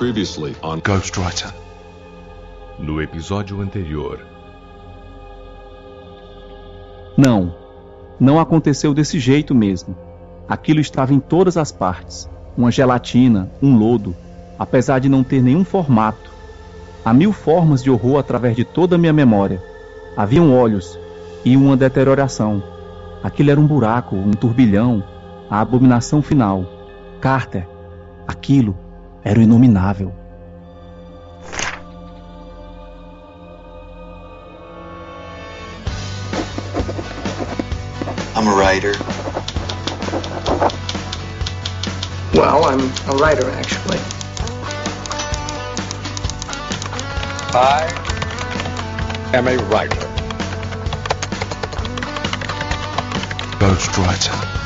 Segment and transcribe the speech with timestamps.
[0.00, 1.52] Previously on Ghostwriter.
[2.78, 4.18] No episódio anterior.
[7.18, 7.54] Não,
[8.18, 9.94] não aconteceu desse jeito mesmo.
[10.48, 12.26] Aquilo estava em todas as partes.
[12.56, 14.16] Uma gelatina, um lodo,
[14.58, 16.32] apesar de não ter nenhum formato.
[17.04, 19.62] Há mil formas de horror através de toda a minha memória.
[20.16, 20.98] Haviam olhos
[21.44, 22.62] e uma deterioração.
[23.22, 25.04] Aquilo era um buraco, um turbilhão,
[25.50, 26.64] a abominação final.
[27.20, 27.68] Carter,
[28.26, 28.74] aquilo
[29.24, 30.12] era o inominável.
[38.34, 38.94] I'm a writer.
[42.34, 43.98] Well, I'm a writer, actually.
[47.52, 47.88] I
[49.34, 50.06] am a writer.
[53.58, 54.59] Ghostwriter.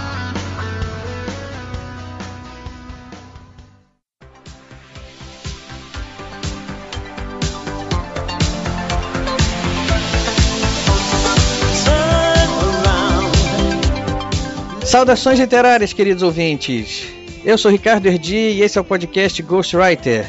[14.94, 17.08] Saudações literárias, queridos ouvintes.
[17.44, 20.24] Eu sou Ricardo Erdi e esse é o podcast Ghostwriter.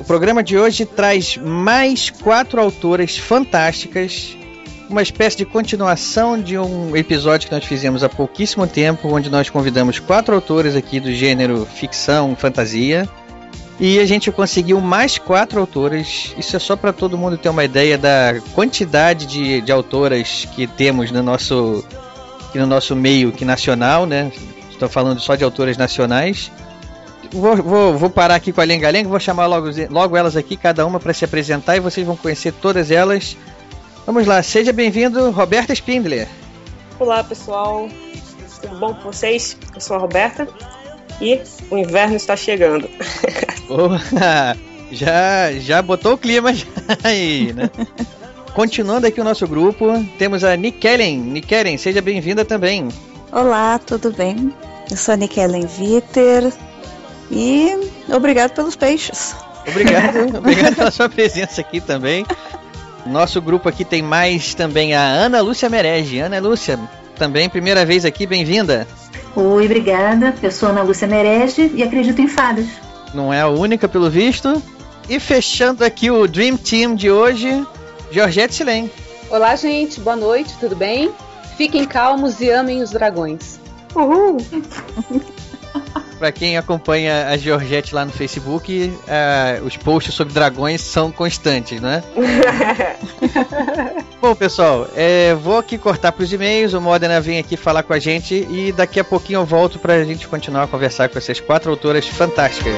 [0.00, 4.36] O programa de hoje traz mais quatro autoras fantásticas,
[4.90, 9.48] uma espécie de continuação de um episódio que nós fizemos há pouquíssimo tempo, onde nós
[9.48, 13.08] convidamos quatro autores aqui do gênero ficção, fantasia.
[13.78, 16.34] E a gente conseguiu mais quatro autoras.
[16.36, 20.66] Isso é só para todo mundo ter uma ideia da quantidade de, de autoras que
[20.66, 21.84] temos no nosso
[22.56, 24.32] aqui no nosso meio que nacional, né?
[24.70, 26.50] Estou falando só de autores nacionais.
[27.30, 30.56] Vou, vou, vou parar aqui com a Lenga Lenga, vou chamar logo, logo elas aqui,
[30.56, 33.36] cada uma para se apresentar e vocês vão conhecer todas elas.
[34.06, 36.28] Vamos lá, seja bem-vindo, Roberta Spindler.
[36.98, 37.88] Olá pessoal,
[38.62, 39.56] tudo bom com vocês?
[39.74, 40.48] Eu sou a Roberta
[41.20, 42.88] e o inverno está chegando.
[44.92, 46.50] Já, já botou o clima
[47.02, 47.68] aí, né?
[48.56, 51.18] Continuando aqui o nosso grupo, temos a Nikellen.
[51.18, 52.88] Nikellen, seja bem-vinda também.
[53.30, 54.50] Olá, tudo bem?
[54.90, 56.50] Eu sou a Nikellen Viter
[57.30, 57.78] e
[58.08, 59.36] obrigado pelos peixes.
[59.68, 62.24] Obrigado, obrigado pela sua presença aqui também.
[63.04, 66.20] Nosso grupo aqui tem mais também a Ana Lúcia Merege.
[66.20, 66.80] Ana Lúcia,
[67.18, 68.88] também primeira vez aqui, bem-vinda.
[69.36, 70.34] Oi, obrigada.
[70.42, 72.64] Eu sou Ana Lúcia Merege e acredito em fadas.
[73.12, 74.62] Não é a única, pelo visto.
[75.10, 77.62] E fechando aqui o Dream Team de hoje,
[78.10, 78.90] Georgette Silen.
[79.30, 81.10] Olá, gente, boa noite, tudo bem?
[81.56, 83.58] Fiquem calmos e amem os dragões.
[83.94, 84.38] Uhul!
[86.18, 91.78] Pra quem acompanha a Georgette lá no Facebook, uh, os posts sobre dragões são constantes,
[91.78, 92.02] né?
[94.18, 96.72] Bom, pessoal, é, vou aqui cortar pros e-mails.
[96.72, 100.02] O Modena vem aqui falar com a gente e daqui a pouquinho eu volto pra
[100.04, 102.74] gente continuar a conversar com essas quatro autoras fantásticas.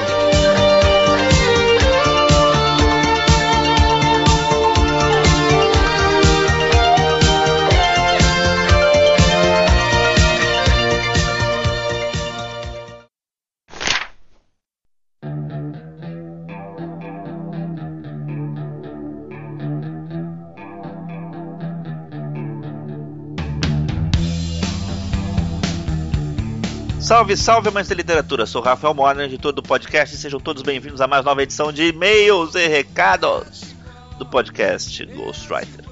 [27.09, 28.45] Salve, salve, amantes da literatura!
[28.45, 31.87] Sou Rafael Morner, editor do podcast, e sejam todos bem-vindos a mais nova edição de
[31.87, 33.73] e-mails e recados
[34.19, 35.85] do podcast Ghostwriter.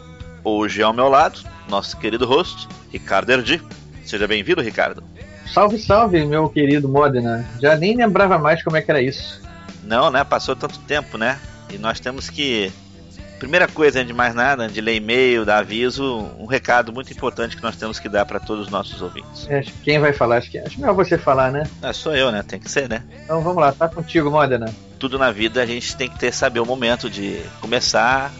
[0.44, 3.59] Hoje ao meu lado, nosso querido host, Ricardo Erdi.
[4.05, 5.03] Seja bem-vindo, Ricardo.
[5.51, 7.44] Salve, salve, meu querido Modena.
[7.59, 9.41] Já nem lembrava mais como é que era isso.
[9.84, 10.23] Não, né?
[10.23, 11.39] Passou tanto tempo, né?
[11.73, 12.72] E nós temos que
[13.39, 16.03] Primeira coisa, antes de mais nada, de ler e-mail, dar aviso,
[16.39, 19.47] um recado muito importante que nós temos que dar para todos os nossos ouvintes.
[19.47, 20.37] É, quem vai falar?
[20.37, 21.63] Acho que acho melhor você falar, né?
[21.83, 22.41] É, sou eu, né?
[22.41, 23.03] Tem que ser, né?
[23.23, 24.73] Então vamos lá, tá contigo, Modena.
[24.97, 28.31] Tudo na vida a gente tem que ter saber o momento de começar,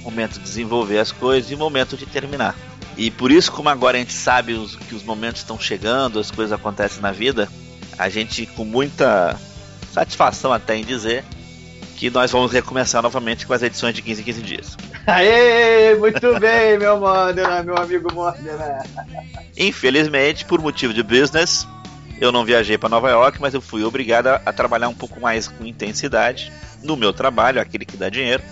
[0.00, 2.56] o momento de desenvolver as coisas e o momento de terminar.
[2.96, 6.30] E por isso, como agora a gente sabe os, que os momentos estão chegando, as
[6.30, 7.46] coisas acontecem na vida,
[7.98, 9.36] a gente com muita
[9.92, 11.24] satisfação até em dizer
[11.96, 14.76] que nós vamos recomeçar novamente com as edições de 15 em 15 dias.
[15.06, 18.84] Aê, muito bem, meu Modena, meu amigo Modena.
[19.56, 21.66] Infelizmente, por motivo de business,
[22.20, 25.18] eu não viajei para Nova York, mas eu fui obrigado a, a, trabalhar um pouco
[25.20, 26.52] mais com intensidade
[26.82, 28.42] no meu trabalho, aquele que dá dinheiro.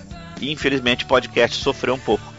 [0.40, 2.33] E infelizmente o podcast sofreu um pouco.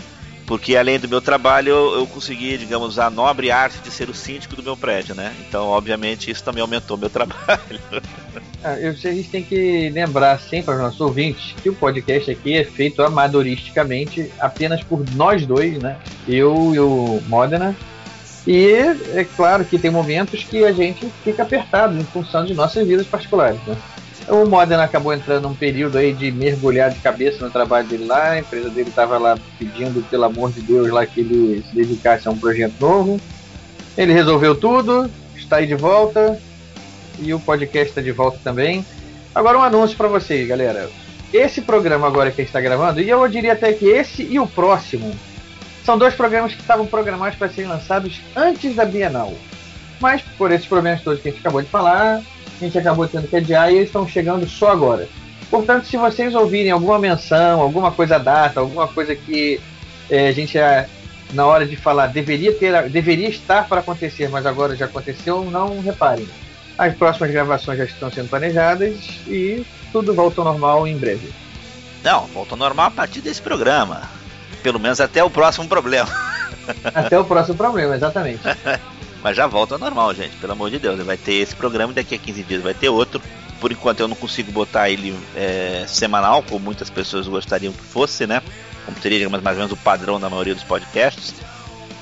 [0.45, 4.13] Porque além do meu trabalho, eu, eu consegui, digamos, a nobre arte de ser o
[4.13, 5.33] síndico do meu prédio, né?
[5.47, 7.79] Então, obviamente, isso também aumentou meu trabalho.
[8.63, 12.55] Ah, eu, a gente tem que lembrar sempre aos nossos ouvintes que o podcast aqui
[12.55, 15.97] é feito amadoristicamente apenas por nós dois, né?
[16.27, 17.75] Eu e o Modena.
[18.45, 18.71] E
[19.15, 23.07] é claro que tem momentos que a gente fica apertado em função de nossas vidas
[23.07, 23.75] particulares, né?
[24.27, 28.31] O Modena acabou entrando num período aí de mergulhar de cabeça no trabalho dele lá.
[28.31, 32.27] A empresa dele estava lá pedindo, pelo amor de Deus, lá que ele se dedicasse
[32.27, 33.21] a um projeto novo.
[33.95, 36.39] Ele resolveu tudo, está aí de volta
[37.19, 38.85] e o podcast está de volta também.
[39.33, 40.89] Agora um anúncio para vocês, galera.
[41.31, 44.39] Esse programa agora que a gente está gravando, e eu diria até que esse e
[44.39, 45.13] o próximo,
[45.85, 49.33] são dois programas que estavam programados para serem lançados antes da Bienal.
[49.99, 52.21] Mas por esses problemas todos que a gente acabou de falar,
[52.59, 55.07] a gente acabou tendo que adiar e eles estão chegando só agora.
[55.49, 59.59] Portanto, se vocês ouvirem alguma menção, alguma coisa data, alguma coisa que
[60.09, 60.87] é, a gente é,
[61.33, 65.81] na hora de falar deveria ter, deveria estar para acontecer, mas agora já aconteceu, não
[65.81, 66.27] reparem.
[66.77, 68.95] As próximas gravações já estão sendo planejadas
[69.27, 71.31] e tudo volta ao normal em breve.
[72.03, 74.03] Não, volta ao normal a partir desse programa.
[74.61, 76.09] Pelo menos até o próximo problema.
[76.83, 78.41] Até o próximo problema, exatamente.
[79.25, 81.03] Mas já volta ao normal, gente, pelo amor de Deus.
[81.03, 83.19] Vai ter esse programa daqui a 15 dias vai ter outro.
[83.59, 88.27] Por enquanto eu não consigo botar ele é, semanal, como muitas pessoas gostariam que fosse,
[88.27, 88.39] né?
[88.85, 91.33] Como teria digamos, mais ou menos o padrão da maioria dos podcasts.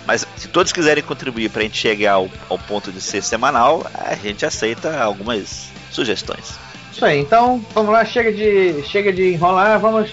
[0.05, 3.89] Mas se todos quiserem contribuir para a gente chegar ao, ao ponto de ser semanal,
[3.93, 6.59] a gente aceita algumas sugestões.
[6.91, 10.11] Isso aí, então vamos lá, chega de, chega de enrolar, vamos,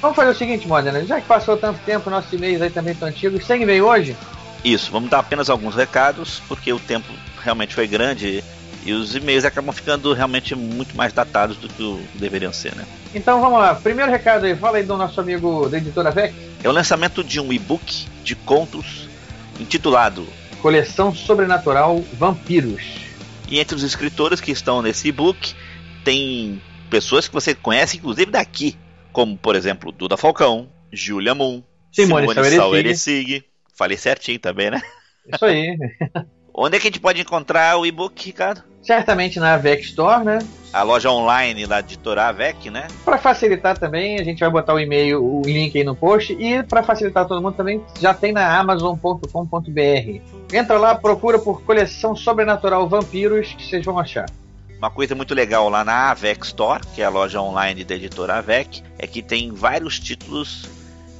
[0.00, 3.08] vamos fazer o seguinte, Modena, já que passou tanto tempo, nossos e-mails aí também estão
[3.08, 4.16] antigos, sem e-mail hoje?
[4.66, 7.06] Isso, vamos dar apenas alguns recados, porque o tempo
[7.40, 8.42] realmente foi grande
[8.84, 12.84] e os e-mails acabam ficando realmente muito mais datados do que deveriam ser, né?
[13.14, 16.34] Então vamos lá, primeiro recado aí, fala aí do nosso amigo da editora VEC.
[16.64, 19.08] É o lançamento de um e-book de contos
[19.60, 20.26] intitulado
[20.60, 22.82] Coleção Sobrenatural Vampiros.
[23.48, 25.54] E entre os escritores que estão nesse e-book
[26.02, 26.60] tem
[26.90, 28.76] pessoas que você conhece, inclusive daqui,
[29.12, 33.44] como por exemplo Duda Falcão, Julia Moon, Simone, Simone Saueresig.
[33.76, 34.80] Falei certinho também, né?
[35.32, 35.76] Isso aí.
[36.58, 38.62] Onde é que a gente pode encontrar o e-book, Ricardo?
[38.82, 40.38] Certamente na AVEC Store, né?
[40.72, 42.86] A loja online de editora AVEC, né?
[43.04, 46.32] Para facilitar também, a gente vai botar o e-mail, o link aí no post.
[46.32, 50.20] E para facilitar todo mundo também, já tem na Amazon.com.br.
[50.50, 54.26] Entra lá, procura por coleção sobrenatural vampiros que vocês vão achar.
[54.78, 58.36] Uma coisa muito legal lá na AVEC Store, que é a loja online da editora
[58.36, 60.70] AVEC, é que tem vários títulos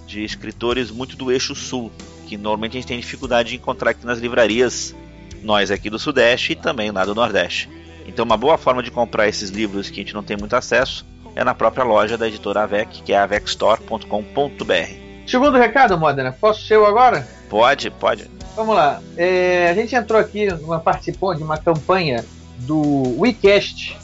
[0.06, 1.93] de escritores muito do eixo sul
[2.26, 4.94] que normalmente a gente tem dificuldade de encontrar aqui nas livrarias,
[5.43, 7.70] nós aqui do Sudeste e também lá do Nordeste.
[8.06, 11.06] Então, uma boa forma de comprar esses livros que a gente não tem muito acesso
[11.34, 15.06] é na própria loja da editora AVEC, que é avecstore.com.br.
[15.26, 17.26] Segundo recado, Modena, posso ser eu agora?
[17.49, 18.31] Pode, pode.
[18.55, 19.02] Vamos lá.
[19.17, 22.25] É, a gente entrou aqui, uma, participou de uma campanha
[22.61, 23.99] do WeCast.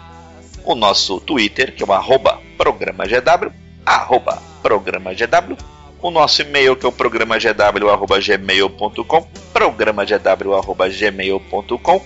[0.63, 3.51] O nosso Twitter, que é o arroba programagw,
[3.85, 5.57] arroba programagw.
[6.01, 12.01] O nosso e-mail, que é o programagw.gmail.com, programagw.gmail.com.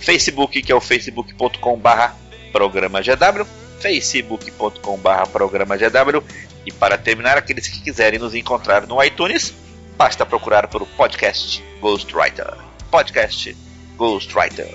[0.00, 2.14] Facebook, que é o facebook.com barra
[2.52, 3.46] programagw
[3.78, 6.22] facebook.com.br programa GW.
[6.66, 9.54] E para terminar, aqueles que quiserem nos encontrar no iTunes,
[9.98, 12.54] basta procurar pelo podcast Ghostwriter.
[12.88, 13.54] Podcast
[13.96, 14.72] Ghostwriter.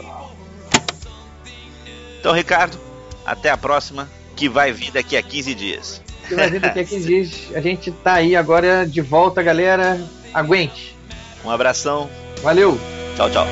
[2.20, 2.78] Então, Ricardo,
[3.26, 6.02] até a próxima, que vai vir daqui a 15 dias.
[6.28, 7.32] Que vai vir daqui a 15 dias.
[7.56, 10.00] A gente tá aí agora de volta, galera.
[10.34, 10.96] Aguente.
[11.44, 12.10] Um abração.
[12.42, 12.78] Valeu.
[13.16, 13.48] Tchau, tchau.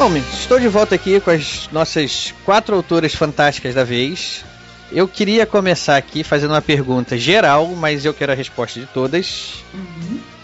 [0.00, 4.42] Bom, estou de volta aqui com as nossas quatro autoras fantásticas da vez.
[4.90, 9.62] Eu queria começar aqui fazendo uma pergunta geral, mas eu quero a resposta de todas.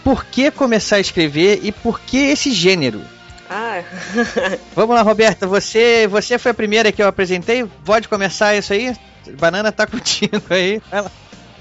[0.03, 3.01] Por que começar a escrever e por que esse gênero?
[3.49, 3.81] Ah,
[4.75, 7.65] Vamos lá, Roberta, você, você foi a primeira que eu apresentei.
[7.83, 8.95] Pode começar isso aí?
[9.39, 10.79] Banana tá contigo aí.
[10.91, 11.11] Vai lá.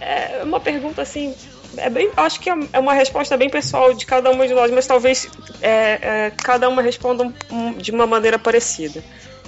[0.02, 1.34] é uma pergunta assim.
[1.76, 4.86] É bem, acho que é uma resposta bem pessoal de cada uma de nós, mas
[4.86, 5.28] talvez
[5.60, 9.02] é, é, cada uma responda um- um- de uma maneira parecida.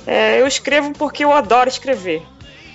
[0.07, 2.23] É, eu escrevo porque eu adoro escrever.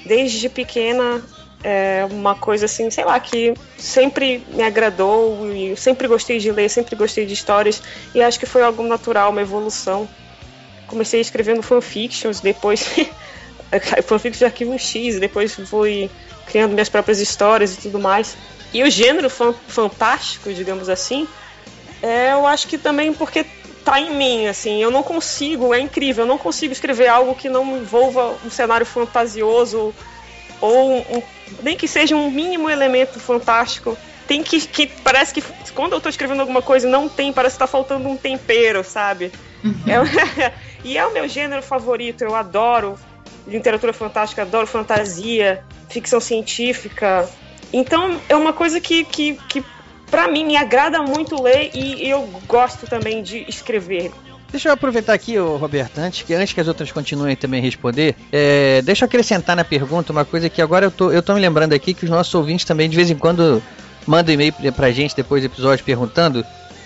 [0.06, 1.22] Desde pequena,
[1.64, 6.52] é uma coisa assim, sei lá, que sempre me agradou e eu sempre gostei de
[6.52, 7.82] ler, sempre gostei de histórias
[8.14, 10.10] e acho que foi algo natural, uma evolução.
[10.88, 12.84] Comecei escrevendo fanfictions, depois
[14.04, 16.10] fanfictions de arquivo X, depois fui
[16.46, 18.36] criando minhas próprias histórias e tudo mais.
[18.74, 21.28] E o gênero fan- fantástico, digamos assim,
[22.02, 23.46] é, eu acho que também porque
[23.86, 27.50] tá em mim, assim, eu não consigo, é incrível, eu não consigo escrever algo que
[27.50, 29.94] não envolva um cenário fantasioso
[30.60, 31.22] ou um-
[31.62, 33.98] nem que seja um mínimo elemento fantástico.
[34.28, 37.60] Tem que, que parece que quando eu tô escrevendo alguma coisa não tem, parece que
[37.60, 39.32] tá faltando um tempero, sabe?
[39.86, 40.52] É-
[40.84, 42.98] e é o meu gênero favorito, eu adoro
[43.46, 47.30] literatura fantástica, adoro fantasia, ficção científica.
[47.74, 49.64] Então é uma coisa que, que, que
[50.10, 54.12] para mim me agrada muito ler e eu gosto também de escrever.
[54.54, 58.16] Deixa eu aproveitar aqui, Roberto, antes que, antes que as outras continuem também a responder,
[58.32, 61.40] é, deixa eu acrescentar na pergunta uma coisa que agora eu tô, eu tô me
[61.42, 63.64] lembrando aqui que os nossos ouvintes também de vez em quando
[64.06, 66.46] mandam e-mail pra gente depois do episódio perguntando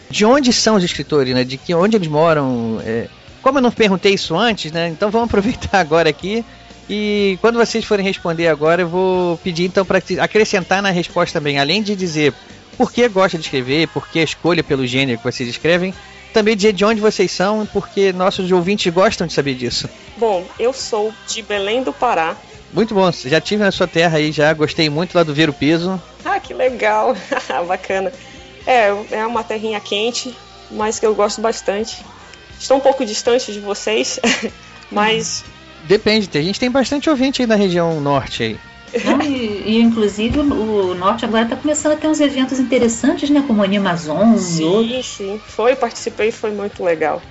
[0.09, 1.43] de onde são os escritores, né?
[1.43, 2.81] De que onde eles moram.
[2.85, 3.07] é.
[3.41, 4.87] como eu não perguntei isso antes, né?
[4.87, 6.45] Então vamos aproveitar agora aqui.
[6.89, 11.59] E quando vocês forem responder agora, eu vou pedir então para acrescentar na resposta também,
[11.59, 12.33] além de dizer
[12.77, 15.93] por que gosta de escrever, por que a escolha pelo gênero que vocês escrevem,
[16.33, 19.89] também dizer de onde vocês são, porque nossos ouvintes gostam de saber disso.
[20.17, 22.37] Bom, eu sou de Belém do Pará.
[22.71, 25.53] Muito bom, já tive na sua terra aí já, gostei muito lá do Ver o
[25.53, 26.01] Peso.
[26.23, 27.15] Ah, que legal,
[27.67, 28.13] bacana.
[28.65, 30.35] É, é uma terrinha quente,
[30.69, 32.05] mas que eu gosto bastante.
[32.59, 34.19] Estou um pouco distante de vocês,
[34.91, 35.43] mas
[35.87, 38.57] Depende, a gente tem bastante ouvinte aí na região norte aí.
[39.05, 43.43] Não, e, e, inclusive o norte agora está começando a ter uns eventos interessantes, né?
[43.45, 45.05] Como o Animazon e sim, outros.
[45.05, 47.21] sim, foi, participei, foi muito legal.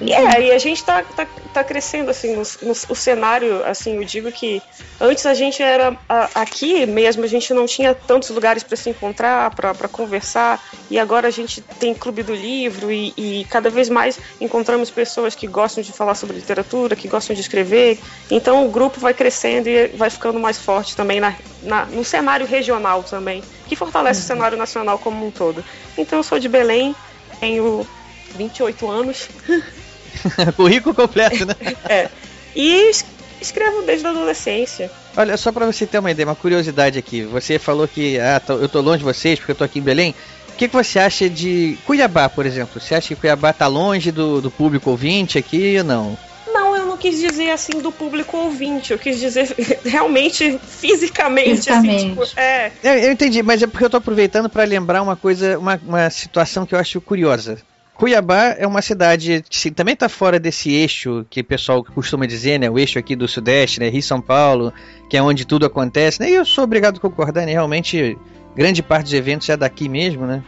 [0.00, 3.96] E é, e a gente tá, tá, tá crescendo, assim, no, no- o cenário, assim,
[3.96, 4.60] eu digo que
[5.00, 8.90] antes a gente era, a- aqui mesmo, a gente não tinha tantos lugares para se
[8.90, 10.60] encontrar, para conversar,
[10.90, 15.34] e agora a gente tem Clube do Livro e, e cada vez mais encontramos pessoas
[15.34, 19.68] que gostam de falar sobre literatura, que gostam de escrever, então o grupo vai crescendo
[19.68, 24.24] e vai ficando mais forte também na, na- no cenário regional também, que fortalece o
[24.24, 25.64] cenário nacional como um todo.
[25.96, 26.94] Então eu sou de Belém,
[27.40, 27.86] tenho
[28.34, 29.28] 28 anos,
[30.56, 31.54] Currículo completo, né?
[31.88, 32.08] é.
[32.54, 33.04] E es-
[33.40, 34.90] escrevo desde a adolescência.
[35.16, 37.22] Olha, só pra você ter uma ideia, uma curiosidade aqui.
[37.24, 39.82] Você falou que ah, tô- eu tô longe de vocês porque eu tô aqui em
[39.82, 40.14] Belém.
[40.48, 42.80] O que, que você acha de Cuiabá, por exemplo?
[42.80, 46.18] Você acha que Cuiabá tá longe do, do público ouvinte aqui ou não?
[46.46, 49.52] Não, eu não quis dizer assim do público ouvinte, eu quis dizer
[49.84, 52.08] realmente fisicamente, assim, Fisicamente.
[52.30, 52.70] tipo, é.
[52.84, 56.08] Eu, eu entendi, mas é porque eu tô aproveitando para lembrar uma coisa, uma, uma
[56.10, 57.58] situação que eu acho curiosa.
[58.04, 62.60] Cuiabá é uma cidade que também está fora desse eixo que o pessoal costuma dizer,
[62.60, 62.68] né?
[62.68, 63.88] O eixo aqui do Sudeste, né?
[63.88, 64.74] Rio São Paulo,
[65.08, 66.28] que é onde tudo acontece, né?
[66.28, 67.52] E eu sou obrigado a concordar, né?
[67.52, 68.18] Realmente,
[68.54, 70.42] grande parte dos eventos é daqui mesmo, né?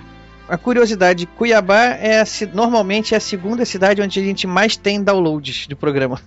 [0.46, 5.02] A curiosidade, Cuiabá é a normalmente é a segunda cidade onde a gente mais tem
[5.02, 6.20] downloads do programa.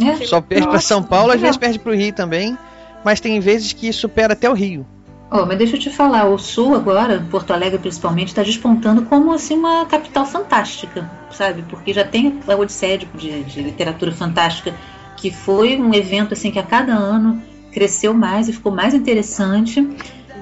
[0.00, 0.26] É?
[0.26, 2.58] Só perde para São Paulo, às vezes perde para o Rio também,
[3.04, 4.84] mas tem vezes que supera até o Rio.
[5.30, 9.32] Oh, mas deixa eu te falar, o Sul agora, Porto Alegre principalmente, está despontando como
[9.32, 11.64] assim uma capital fantástica, sabe?
[11.68, 14.72] Porque já tem a Odisseia de, de, literatura fantástica,
[15.16, 17.42] que foi um evento assim que a cada ano
[17.72, 19.86] cresceu mais e ficou mais interessante.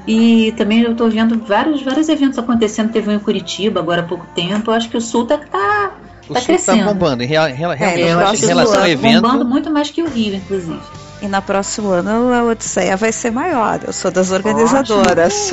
[0.07, 4.05] E também eu estou vendo vários, vários eventos acontecendo, teve um em Curitiba agora há
[4.05, 4.71] pouco tempo.
[4.71, 5.93] Eu acho que o Sul tá, tá,
[6.29, 6.85] O tá Sul crescendo.
[6.85, 8.05] tá bombando, em, real- em real- É, em
[8.37, 9.23] relação tá ao evento.
[9.23, 10.79] bombando muito mais que o Rio, inclusive.
[11.25, 13.81] E na próximo ano a Odisseia vai ser maior.
[13.87, 15.51] Eu sou das organizadoras.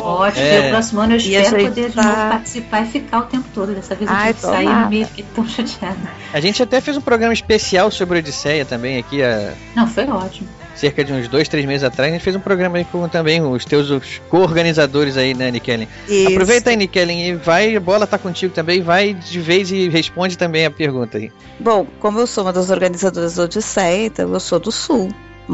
[0.00, 0.64] Ótimo, É.
[0.64, 3.18] e o próximo ano eu a espero gente poder de tá- novo participar e ficar
[3.18, 3.74] o tempo todo.
[3.74, 5.98] Dessa vez eu Ai, tive que sair no meio, fiquei tão chateada.
[6.32, 10.06] A gente até fez um programa especial sobre a Odisseia também aqui há Não, foi
[10.08, 10.48] ótimo.
[10.74, 12.10] Cerca de uns dois, três meses atrás.
[12.10, 15.88] A gente fez um programa aí com também os teus co-organizadores aí, né, Nikellen?
[16.32, 20.36] Aproveita aí, Nikellen, e vai, a bola tá contigo também, vai de vez e responde
[20.36, 21.32] também a pergunta aí.
[21.60, 25.08] Bom, como eu sou uma das organizadoras da Odisseia, então eu sou do Sul.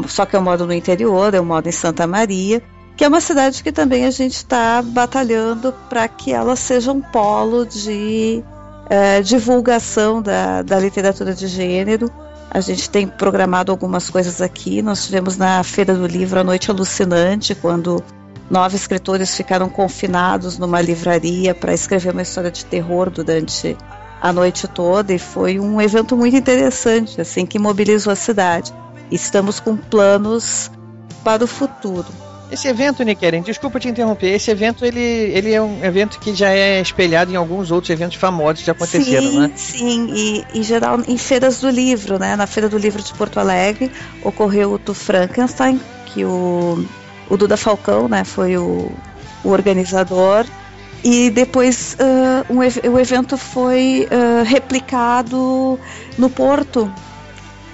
[0.07, 2.61] Só que eu moro no interior, eu moro em Santa Maria,
[2.95, 7.01] que é uma cidade que também a gente está batalhando para que ela seja um
[7.01, 8.43] polo de
[8.89, 12.11] eh, divulgação da, da literatura de gênero.
[12.53, 14.81] A gente tem programado algumas coisas aqui.
[14.81, 18.03] Nós tivemos na Feira do Livro a Noite Alucinante, quando
[18.49, 23.77] nove escritores ficaram confinados numa livraria para escrever uma história de terror durante
[24.21, 28.73] a noite toda e foi um evento muito interessante, assim, que mobilizou a cidade.
[29.09, 30.69] Estamos com planos
[31.23, 32.07] para o futuro.
[32.51, 36.49] Esse evento, Nikellen, desculpa te interromper, esse evento ele, ele é um evento que já
[36.49, 39.51] é espelhado em alguns outros eventos famosos que já aconteceram, sim, né?
[39.55, 42.35] Sim, e em geral em feiras do livro, né?
[42.35, 43.89] Na Feira do Livro de Porto Alegre
[44.21, 46.85] ocorreu o do Frankenstein, que o,
[47.29, 48.91] o Duda Falcão, né, foi o,
[49.45, 50.45] o organizador.
[51.05, 55.79] E depois ah, um o evento foi ah, replicado
[56.17, 56.91] no Porto,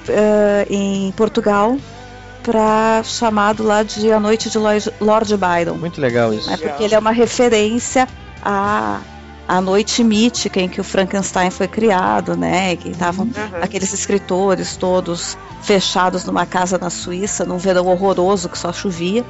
[0.08, 1.78] ah, em Portugal,
[2.48, 5.78] para chamado lá de A Noite de Lord Byron.
[5.78, 6.50] Muito legal isso.
[6.50, 8.08] É porque ele é uma referência
[8.42, 9.02] à,
[9.46, 12.78] à noite mítica em que o Frankenstein foi criado, né?
[12.78, 13.30] Que estavam
[13.62, 19.26] aqueles escritores todos fechados numa casa na Suíça, num verão horroroso que só chovia.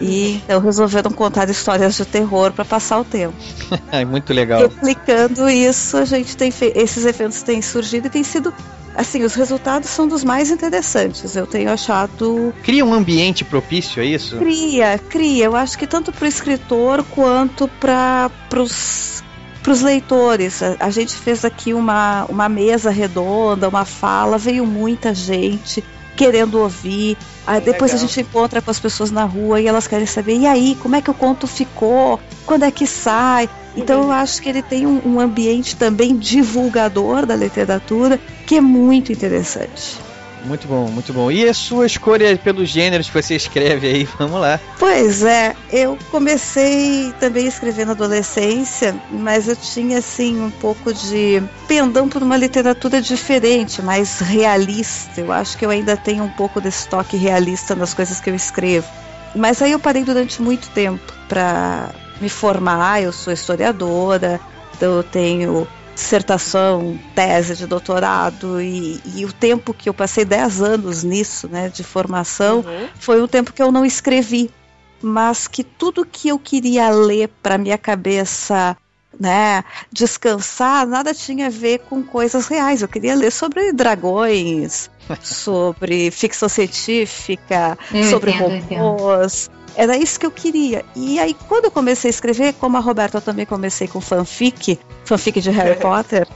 [0.00, 3.34] E então resolveram contar histórias de terror para passar o tempo.
[3.92, 4.62] É muito legal.
[4.62, 8.54] Replicando isso, a gente tem esses eventos têm surgido e tem sido
[8.94, 11.34] assim, os resultados são dos mais interessantes.
[11.34, 14.36] Eu tenho achado Cria um ambiente propício a isso?
[14.36, 15.44] Cria, cria.
[15.44, 19.22] Eu acho que tanto para o escritor quanto para os
[19.82, 20.62] leitores.
[20.62, 25.82] A, a gente fez aqui uma, uma mesa redonda, uma fala, veio muita gente
[26.16, 27.16] querendo ouvir.
[27.46, 28.04] Aí depois Legal.
[28.04, 30.94] a gente encontra com as pessoas na rua e elas querem saber, e aí, como
[30.94, 32.20] é que o conto ficou?
[32.46, 33.48] Quando é que sai?
[33.76, 38.60] Então eu acho que ele tem um, um ambiente também divulgador da literatura que é
[38.60, 39.98] muito interessante.
[40.44, 41.30] Muito bom, muito bom.
[41.30, 44.08] E a sua escolha pelos gêneros que você escreve aí?
[44.18, 44.58] Vamos lá.
[44.78, 50.92] Pois é, eu comecei também a escrever na adolescência, mas eu tinha assim um pouco
[50.92, 55.20] de pendão por uma literatura diferente, mais realista.
[55.20, 58.34] Eu acho que eu ainda tenho um pouco desse toque realista nas coisas que eu
[58.34, 58.88] escrevo.
[59.34, 61.90] Mas aí eu parei durante muito tempo para
[62.22, 63.02] me formar.
[63.02, 64.40] Eu sou historiadora,
[64.74, 70.62] então eu tenho dissertação, tese de doutorado e, e o tempo que eu passei 10
[70.62, 72.64] anos nisso, né, de formação,
[72.98, 74.50] foi um tempo que eu não escrevi,
[75.02, 78.74] mas que tudo que eu queria ler para minha cabeça,
[79.20, 82.80] né, descansar, nada tinha a ver com coisas reais.
[82.80, 84.90] Eu queria ler sobre dragões,
[85.22, 89.50] sobre ficção científica, Eu sobre entendo, eu robôs.
[89.74, 90.84] Era isso que eu queria.
[90.94, 94.78] E aí, quando eu comecei a escrever, como a Roberta, eu também comecei com fanfic,
[95.04, 96.26] fanfic de Harry Potter.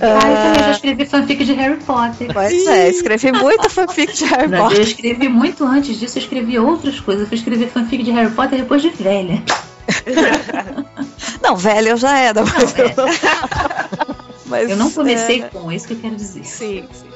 [0.00, 2.32] Ah, eu também já ah, escrevi fanfic de Harry Potter.
[2.32, 4.80] Pois é, escrevi muito fanfic de Harry Mas eu Potter.
[4.82, 7.22] escrevi muito antes disso, eu escrevi outras coisas.
[7.22, 9.42] Eu fui escrever fanfic de Harry Potter depois de velha.
[11.42, 13.06] Não, velha eu já era, mas eu não.
[14.46, 16.44] Mas, Eu não comecei é, com, é isso que eu quero dizer.
[16.44, 17.13] Sim, sim.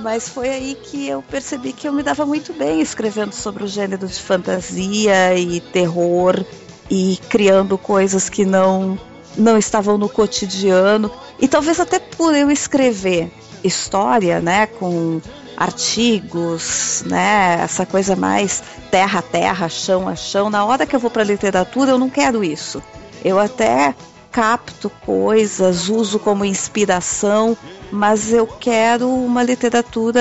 [0.00, 3.68] Mas foi aí que eu percebi que eu me dava muito bem escrevendo sobre o
[3.68, 6.44] gênero de fantasia e terror
[6.90, 8.98] e criando coisas que não
[9.36, 13.32] não estavam no cotidiano e talvez até por eu escrever
[13.64, 15.20] história, né, com
[15.56, 20.50] artigos, né, essa coisa mais terra a terra, chão a chão.
[20.50, 22.82] Na hora que eu vou para literatura, eu não quero isso.
[23.24, 23.94] Eu até
[24.30, 27.56] capto coisas, uso como inspiração,
[27.94, 30.20] mas eu quero uma literatura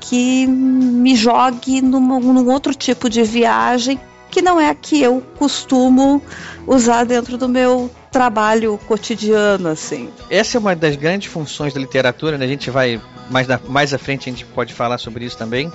[0.00, 6.22] que me jogue num outro tipo de viagem que não é a que eu costumo
[6.66, 10.08] usar dentro do meu trabalho cotidiano, assim.
[10.30, 12.46] Essa é uma das grandes funções da literatura, né?
[12.46, 12.98] A gente vai
[13.30, 15.70] mais, na, mais à frente a gente pode falar sobre isso também.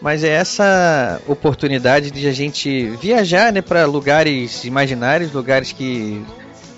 [0.00, 6.20] Mas é essa oportunidade de a gente viajar, né, para lugares imaginários, lugares que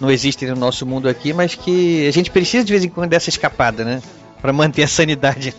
[0.01, 3.11] não existem no nosso mundo aqui, mas que a gente precisa de vez em quando
[3.11, 4.03] dessa escapada, né?
[4.41, 5.55] Para manter a sanidade.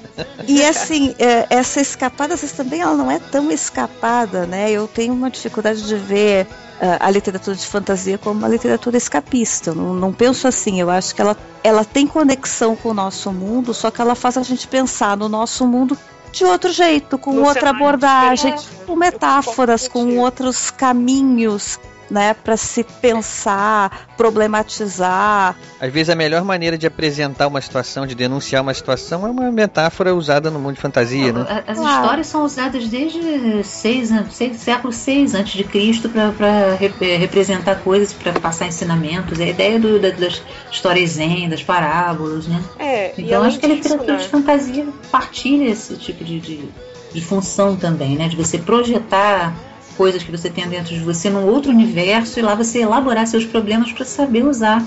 [0.47, 4.71] E assim, é, essa escapada, às vezes também ela não é tão escapada, né?
[4.71, 6.47] Eu tenho uma dificuldade de ver
[6.79, 9.71] ah, a literatura de fantasia como uma literatura escapista.
[9.71, 10.79] Eu Não, não penso assim.
[10.79, 14.37] Eu acho que ela, ela tem conexão com o nosso mundo, só que ela faz
[14.37, 15.97] a gente pensar no nosso mundo
[16.31, 18.85] de outro jeito, com No outra abordagem, diferente.
[18.85, 25.55] com metáforas, com outros caminhos, né, para se pensar, problematizar.
[25.79, 29.51] Às vezes a melhor maneira de apresentar uma situação, de denunciar uma situação, é uma
[29.51, 31.63] metáfora usada no mundo de fantasia, né?
[31.67, 32.01] As Claro.
[32.03, 36.75] histórias são usadas desde seis, seis, século 6 antes de Cristo para
[37.19, 39.39] representar coisas, para passar ensinamentos.
[39.39, 40.41] É a ideia do- da- das
[40.71, 42.61] histórias zen, das parábolas, né?
[42.79, 44.19] É, e Então acho que a literatura né?
[44.19, 46.69] de fantasia partilha esse tipo de, de,
[47.13, 48.27] de função também, né?
[48.27, 49.53] De você projetar
[49.97, 53.45] coisas que você tem dentro de você num outro universo e lá você elaborar seus
[53.45, 54.83] problemas para saber usar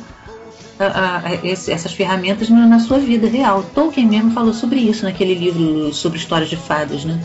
[0.79, 3.63] a- a- a- esse- essas ferramentas na, na sua vida real.
[3.75, 7.21] Tolkien mesmo falou sobre isso naquele livro sobre histórias de fadas, né?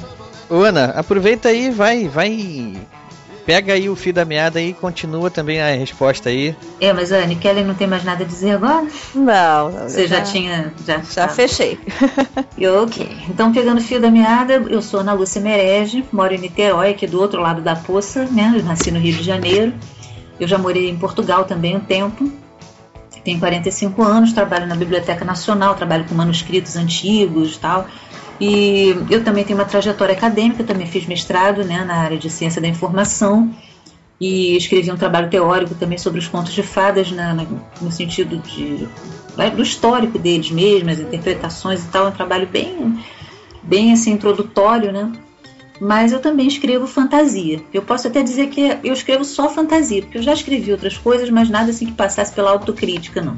[0.49, 2.73] Ana, aproveita aí, vai, vai.
[3.45, 6.55] Pega aí o fio da meada aí e continua também a resposta aí.
[6.81, 8.87] É, mas a Anne Kelly não tem mais nada a dizer agora?
[9.13, 10.73] Não, não, Você já, tinha.
[10.85, 11.33] Já, Já tá.
[11.33, 11.79] fechei.
[12.83, 13.17] Ok.
[13.29, 17.05] Então, pegando o fio da meada, eu sou Ana Lúcia Merege, moro em Niterói, aqui
[17.05, 18.53] do outro lado da poça, né?
[18.55, 19.73] Eu nasci no Rio de Janeiro.
[20.39, 22.31] Eu já morei em Portugal também um tempo.
[23.25, 27.87] Tenho 45 anos, trabalho na Biblioteca Nacional, trabalho com manuscritos antigos e tal.
[28.39, 32.61] E eu também tenho uma trajetória acadêmica, também fiz mestrado né, na área de ciência
[32.61, 33.49] da informação
[34.19, 37.45] e escrevi um trabalho teórico também sobre os contos de fadas na- na-
[37.81, 38.87] no sentido de
[39.35, 42.97] vai, do histórico deles mesmo, as interpretações e tal, é um trabalho bem
[43.63, 45.11] bem assim introdutório, né?
[45.81, 47.59] Mas eu também escrevo fantasia.
[47.73, 51.29] Eu posso até dizer que eu escrevo só fantasia, porque eu já escrevi outras coisas,
[51.29, 53.35] mas nada assim que passasse pela autocrítica, não.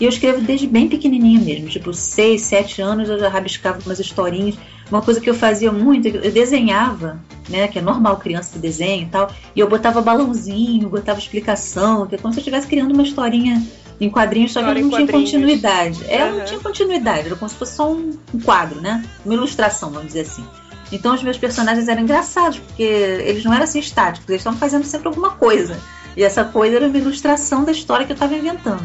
[0.00, 4.00] E eu escrevo desde bem pequenininha mesmo, tipo 6, 7 anos eu já rabiscava umas
[4.00, 4.56] historinhas.
[4.90, 9.02] Uma coisa que eu fazia muito, eu desenhava, né, que é normal criança que desenha
[9.02, 12.92] e tal, e eu botava balãozinho, botava explicação, que é como se eu estivesse criando
[12.92, 13.62] uma historinha
[14.00, 16.00] em quadrinhos, só que ela não tinha continuidade.
[16.08, 19.04] Ela não tinha continuidade, era como se fosse só um, um quadro, né?
[19.24, 20.44] Uma ilustração, vamos dizer assim.
[20.90, 24.84] Então os meus personagens eram engraçados, porque eles não eram assim estáticos, eles estavam fazendo
[24.84, 25.78] sempre alguma coisa.
[26.16, 28.82] E essa coisa era uma ilustração da história que eu estava inventando.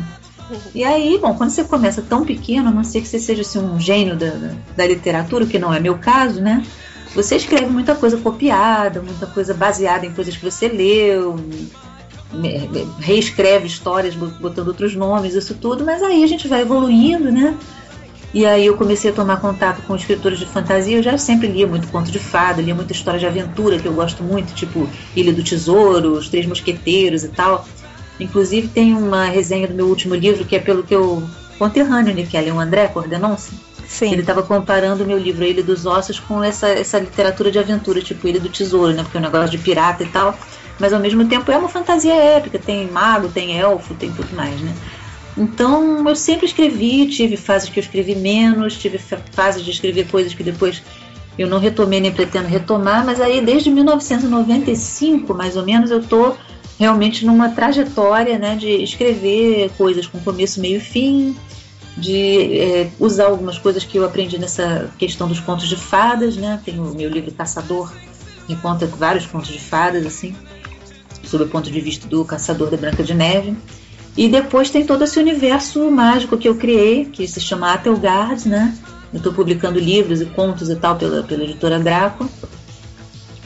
[0.73, 3.59] E aí, bom, quando você começa tão pequeno, a não ser que você seja assim,
[3.59, 4.31] um gênio da,
[4.75, 6.63] da, literatura, que não é meu caso, né?
[7.15, 11.37] Você escreve muita coisa copiada, muita coisa baseada em coisas que você leu,
[12.99, 17.57] reescreve histórias bo- botando outros nomes, isso tudo, mas aí a gente vai evoluindo, né?
[18.33, 20.97] E aí eu comecei a tomar contato com escritores de fantasia.
[20.97, 23.93] Eu já sempre lia muito conto de fada, lia muita história de aventura que eu
[23.93, 27.65] gosto muito, tipo Ilha do Tesouro, Os Três Mosqueteiros e tal.
[28.19, 31.23] Inclusive tem uma resenha do meu último livro que é pelo que eu
[31.57, 33.51] conterrâneo, né, que é o André Cordenonce.
[33.87, 34.11] Sim.
[34.11, 38.01] Ele estava comparando o meu livro Ilha dos Ossos com essa, essa literatura de aventura,
[38.01, 39.03] tipo Ilha do Tesouro, né?
[39.03, 40.37] Porque é um negócio de pirata e tal.
[40.79, 44.59] Mas ao mesmo tempo é uma fantasia épica, tem mago, tem elfo, tem tudo mais,
[44.59, 44.73] né?
[45.37, 50.07] Então eu sempre escrevi, tive fases que eu escrevi menos, tive fa- fases de escrever
[50.07, 50.81] coisas que depois
[51.37, 56.33] eu não retomei nem pretendo retomar, mas aí desde 1995, mais ou menos, eu tô
[56.77, 61.35] realmente numa trajetória, né, de escrever coisas com começo, meio e fim,
[61.97, 66.59] de é, usar algumas coisas que eu aprendi nessa questão dos contos de fadas, né?
[66.65, 67.91] Tem o meu livro Caçador,
[68.45, 70.35] que conta vários contos de fadas, assim,
[71.23, 73.55] sob o ponto de vista do caçador da Branca de Neve.
[74.17, 78.77] E depois tem todo esse universo mágico que eu criei, que se chama Atelgard, né?
[79.13, 82.29] Eu estou publicando livros e contos e tal pela, pela editora Draco,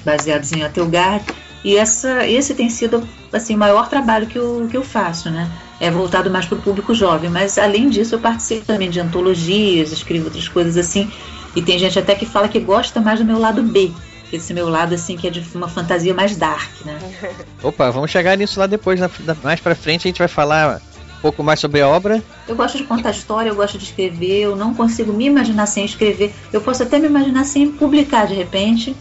[0.04, 1.26] baseados em Atelgard.
[1.64, 5.50] E essa, esse tem sido assim, o maior trabalho que eu, que eu faço, né?
[5.80, 9.92] É voltado mais para o público jovem, mas além disso eu participo também de antologias,
[9.92, 11.12] escrevo outras coisas assim.
[11.56, 13.92] E tem gente até que fala que gosta mais do meu lado B,
[14.32, 16.98] esse meu lado assim que é de uma fantasia mais dark, né?
[17.64, 19.00] Opa, vamos chegar nisso lá depois,
[19.44, 20.82] mais pra frente a gente vai falar
[21.18, 22.24] um pouco mais sobre a obra.
[22.48, 25.84] Eu gosto de contar história, eu gosto de escrever, eu não consigo me imaginar sem
[25.84, 26.34] escrever.
[26.54, 28.96] Eu posso até me imaginar sem publicar de repente,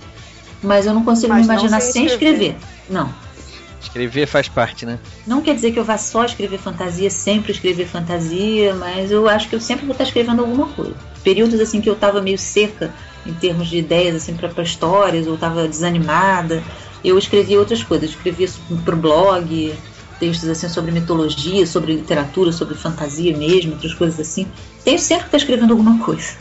[0.62, 2.51] mas eu não consigo Mas me imaginar sem escrever.
[2.51, 2.57] escrever.
[2.90, 3.12] Não.
[3.81, 4.99] Escrever faz parte, né?
[5.27, 9.49] Não quer dizer que eu vá só escrever fantasia, sempre escrever fantasia, mas eu acho
[9.49, 10.94] que eu sempre vou estar escrevendo alguma coisa.
[11.23, 12.92] Períodos assim que eu tava meio seca
[13.25, 16.62] em termos de ideias assim para histórias, ou tava desanimada,
[17.05, 18.49] eu escrevia outras coisas, escrevia
[18.85, 19.75] pro blog,
[20.18, 24.47] textos assim sobre mitologia, sobre literatura, sobre fantasia mesmo, outras coisas assim.
[24.85, 26.33] Tenho sempre que estar escrevendo alguma coisa.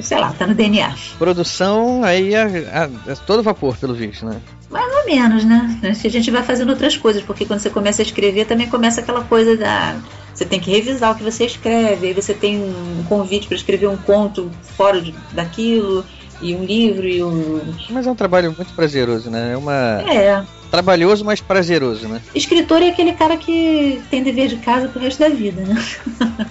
[0.00, 0.94] Sei lá, tá no DNA.
[1.18, 4.40] Produção aí é, é- é todo vapor, pelo visto, né?
[4.70, 5.78] Mais ou menos, né?
[5.84, 8.68] Acho que a gente vai fazendo outras coisas, porque quando você começa a escrever também
[8.68, 9.96] começa aquela coisa da.
[10.34, 13.86] Você tem que revisar o que você escreve, aí você tem um convite para escrever
[13.88, 16.02] um conto fora de- daquilo,
[16.40, 17.60] e um livro, e um.
[17.90, 19.52] Mas é um trabalho muito prazeroso, né?
[19.52, 20.02] É uma.
[20.10, 20.42] É.
[20.70, 22.22] Trabalhoso, mas prazeroso, né?
[22.34, 25.74] Escritor é aquele cara que tem dever de casa pro resto da vida, né?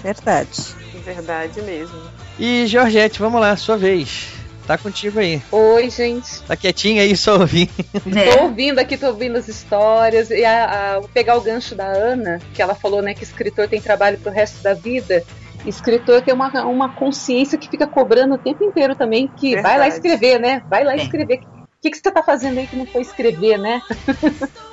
[0.04, 0.76] Verdade.
[1.04, 1.98] Verdade mesmo.
[2.44, 4.30] E Georgette, vamos lá, sua vez.
[4.66, 5.40] Tá contigo aí.
[5.52, 6.42] Oi, gente.
[6.42, 7.70] Tá quietinha aí, só ouvindo.
[8.16, 8.36] É.
[8.36, 10.32] Tô ouvindo aqui, tô ouvindo as histórias.
[10.32, 13.68] E a, a- vou pegar o gancho da Ana, que ela falou né, que escritor
[13.68, 15.24] tem trabalho pro resto da vida.
[15.68, 19.84] Escritor tem uma, uma consciência que fica cobrando o tempo inteiro também, que vai lá
[19.88, 19.94] Verdade.
[19.96, 20.64] escrever, né?
[20.68, 21.42] Vai lá escrever.
[21.56, 23.82] O que, que você tá fazendo aí que não foi escrever, né?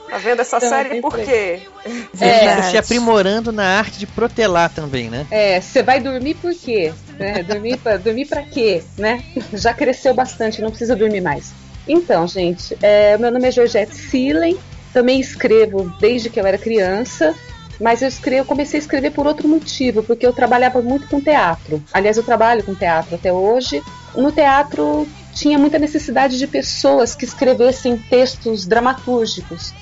[0.08, 1.60] Tá vendo essa Então, série por quê?
[2.14, 2.62] Você É.
[2.62, 5.26] se aprimorando na arte de protelar também, né?
[5.30, 6.92] É, você vai dormir por quê?
[7.18, 7.42] Né?
[7.42, 8.82] Dormir, pra, dormir pra quê?
[8.96, 9.22] Né?
[9.52, 11.52] Já cresceu bastante, não precisa dormir mais.
[11.86, 14.58] Então, gente, é, meu nome é Georgette Silen,
[14.92, 17.34] também escrevo desde que eu era criança,
[17.80, 21.82] mas eu, escrevo, comecei a escrever por outro motivo, porque eu trabalhava muito com teatro.
[21.92, 23.82] Aliás, eu trabalho com teatro até hoje.
[24.14, 29.72] No teatro tinha muita necessidade de pessoas que escrevessem textos dramatúrgicos.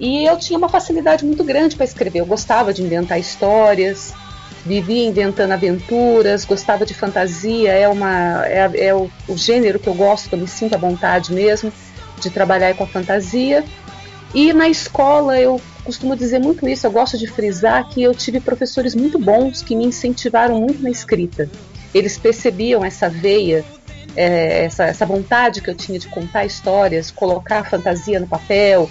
[0.00, 2.20] E eu tinha uma facilidade muito grande para escrever.
[2.20, 4.14] Eu gostava de inventar histórias,
[4.66, 7.72] vivia inventando aventuras, gostava de fantasia.
[7.72, 10.78] É, uma, é, é o, o gênero que eu gosto, que eu me sinto à
[10.78, 11.72] vontade mesmo
[12.20, 13.64] de trabalhar com a fantasia.
[14.34, 18.40] E na escola eu costumo dizer muito isso, eu gosto de frisar que eu tive
[18.40, 21.48] professores muito bons que me incentivaram muito na escrita.
[21.94, 23.64] Eles percebiam essa veia,
[24.16, 28.90] é, essa, essa vontade que eu tinha de contar histórias, colocar fantasia no papel,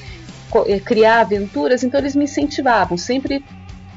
[0.67, 3.43] eh, criar aventuras, então eles me incentivavam, sempre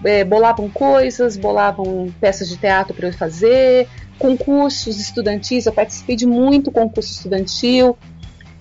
[0.05, 6.27] eh, bolavam coisas, bolavam peças de teatro para eu fazer, concursos estudantis, eu participei de
[6.27, 7.97] muito concurso estudantil,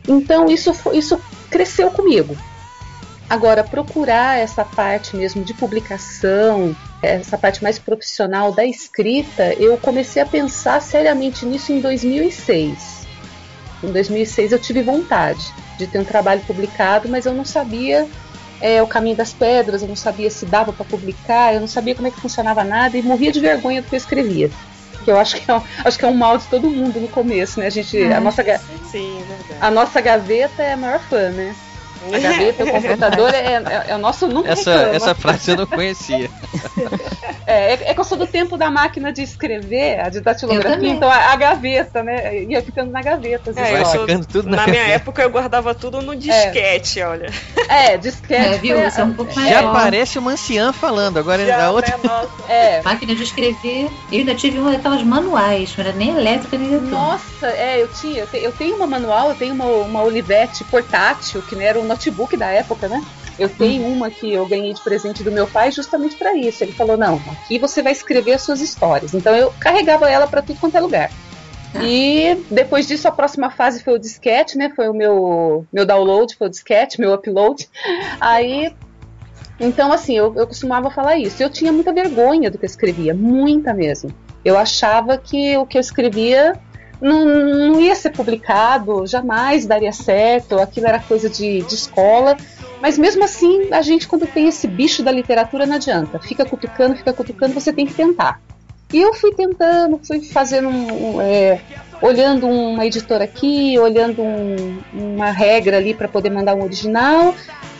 [0.07, 1.19] então isso, isso
[1.49, 2.37] cresceu comigo.
[3.29, 10.21] Agora, procurar essa parte mesmo de publicação, essa parte mais profissional da escrita, eu comecei
[10.21, 13.05] a pensar seriamente nisso em 2006.
[13.83, 18.07] Em 2006 eu tive vontade de ter um trabalho publicado, mas eu não sabia
[18.61, 21.95] é, o caminho das pedras, eu não sabia se dava para publicar, eu não sabia
[21.95, 24.49] como é que funcionava nada e morria de vergonha do que eu escrevia.
[25.03, 27.07] Que eu acho que é, um- acho que é um mal de todo mundo no
[27.07, 27.67] começo, né?
[27.67, 28.19] A gente, a Ah.
[28.19, 28.43] nossa,
[28.91, 29.57] Sim, verdade.
[29.59, 31.55] a nossa gaveta é a maior fã, né?
[32.13, 34.95] A gaveta, o computador é, é, é o nosso nunca Essa, reclama.
[34.95, 36.29] essa frase eu não conhecia.
[37.45, 40.89] É, é, é que eu sou do tempo da máquina de escrever, a de datilografia,
[40.89, 42.43] então a, a gaveta, né?
[42.43, 43.51] Ia ficando na gaveta.
[43.51, 47.29] as É, sou- ficando tudo na Na minha época eu guardava tudo no disquete, olha.
[47.69, 48.55] É, disquete.
[48.55, 48.77] É, viu?
[48.81, 49.73] Você é um pouco Já maior.
[49.73, 51.97] parece uma anciã falando, agora Já, a outra.
[51.97, 52.03] né.
[52.49, 52.81] É.
[52.81, 53.89] Máquina de escrever.
[54.11, 56.95] Eu ainda tive uma daquelas manuais, não era nem elétrica nem eletrônica.
[56.97, 58.19] Nossa, é, eu tinha.
[58.21, 61.86] Eu, te- eu tenho uma manual, eu tenho uma, uma Olivetti portátil, que era um
[61.87, 63.03] notebook da época, né?
[63.39, 66.63] Eu tenho uma que eu ganhei de presente do meu pai justamente para isso.
[66.63, 69.13] Ele falou: não, aqui você vai escrever as suas histórias.
[69.13, 71.11] Então eu carregava ela para tudo quanto é lugar.
[71.73, 71.83] Ah.
[71.83, 74.71] E depois disso, a próxima fase foi o disquete, né?
[74.75, 77.69] Foi o meu, meu download, foi o disquete, meu upload.
[78.19, 78.73] Aí.
[79.59, 81.41] Então, assim, eu, eu costumava falar isso.
[81.41, 84.13] Eu tinha muita vergonha do que eu escrevia, muita mesmo.
[84.45, 86.53] Eu achava que o que eu escrevia
[87.01, 92.35] não, não ia ser publicado, jamais daria certo, aquilo era coisa de, de escola.
[92.81, 96.19] Mas mesmo assim, a gente, quando tem esse bicho da literatura, não adianta.
[96.19, 98.39] Fica cutucando, fica cutucando, você tem que tentar.
[98.93, 101.19] E eu fui tentando, fui fazendo um.
[101.21, 101.59] é,
[102.01, 107.33] olhando uma editora aqui, olhando um- uma regra ali para poder mandar um original.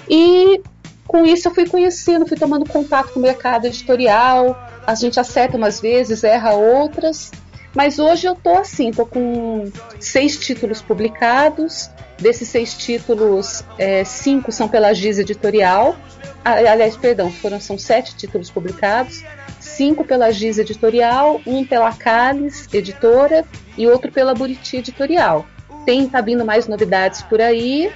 [0.10, 0.60] E
[1.08, 4.58] com isso eu fui conhecendo, fui tomando contato com o mercado editorial.
[4.86, 7.32] A gente acerta umas vezes, erra outras.
[7.76, 11.90] Mas hoje eu tô assim, tô com seis títulos publicados.
[12.20, 15.96] Desses seis títulos, é, cinco são pela Giz Editorial.
[16.44, 19.24] Ah, Aliás, perdão, foram, são sete títulos publicados.
[19.60, 23.46] Cinco pela Giz Editorial, um pela Calis Editora
[23.78, 25.46] e outro pela Buriti Editorial.
[25.86, 27.92] Tem, tá vindo mais novidades por aí.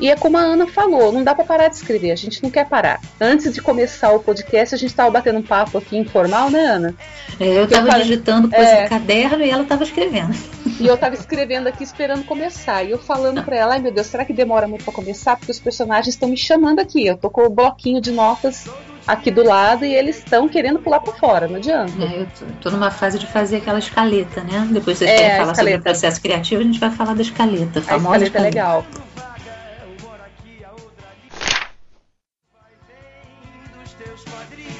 [0.00, 2.50] E é como a Ana falou, não dá para parar de escrever, a gente não
[2.50, 3.00] quer parar.
[3.20, 6.94] Antes de começar o podcast, a gente estava batendo um papo aqui informal, né, Ana?
[7.38, 8.82] É, eu tava falei- digitando coisa É.
[8.84, 10.34] no caderno e ela tava escrevendo.
[10.80, 12.82] E eu tava escrevendo aqui esperando começar.
[12.82, 15.36] E eu falando pra ela, ai meu Deus, será que demora muito pra começar?
[15.36, 17.06] Porque os personagens estão me chamando aqui.
[17.06, 18.66] Eu tô com o bloquinho de notas
[19.06, 21.92] aqui do lado e eles estão querendo pular pra fora, não adianta.
[22.02, 24.66] É, eu tô, tô numa fase de fazer aquela escaleta, né?
[24.72, 25.78] Depois vocês É, querem falar sobre escaleta.
[25.78, 28.44] o processo criativo, a gente vai falar da escaleta, a A famosa escaleta é escaleta.
[28.44, 28.86] legal.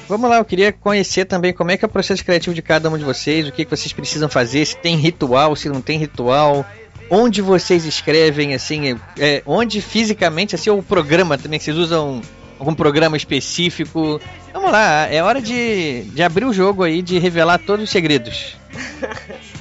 [0.07, 2.89] Vamos lá, eu queria conhecer também como é que é o processo criativo de cada
[2.89, 5.97] um de vocês, o que, que vocês precisam fazer, se tem ritual, se não tem
[5.97, 6.65] ritual,
[7.09, 12.21] onde vocês escrevem, assim, é, onde fisicamente, assim, o programa também, vocês usam
[12.59, 14.21] algum programa específico.
[14.53, 18.55] Vamos lá, é hora de, de abrir o jogo aí, de revelar todos os segredos.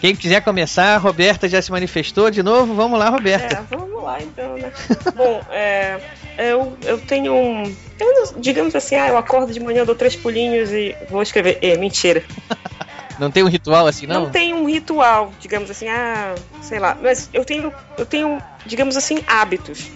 [0.00, 2.74] Quem quiser começar, a Roberta já se manifestou de novo.
[2.74, 3.64] Vamos lá, Roberta.
[3.70, 4.70] É, vamos lá então, né?
[5.16, 5.98] Bom, é,
[6.38, 7.62] eu, eu tenho um.
[7.98, 11.58] eu, digamos assim, ah, eu acordo de manhã, dou três pulinhos e vou escrever.
[11.62, 12.24] É, mentira.
[13.18, 14.24] Não tem um ritual assim, não?
[14.24, 16.98] Não tem um ritual, digamos assim, ah, sei lá.
[17.00, 19.88] Mas eu tenho, eu tenho, digamos assim, hábitos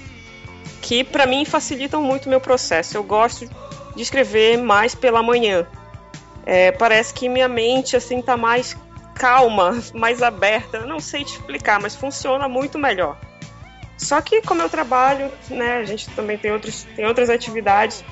[0.80, 2.96] que pra mim facilitam muito o meu processo.
[2.96, 3.48] Eu gosto
[3.94, 5.66] de escrever mais pela manhã.
[6.46, 8.76] É, parece que minha mente assim tá mais
[9.14, 10.78] calma, mais aberta.
[10.78, 13.18] Eu não sei te explicar, mas funciona muito melhor.
[13.98, 18.04] Só que como eu trabalho, né, a gente também tem, outros, tem outras atividades.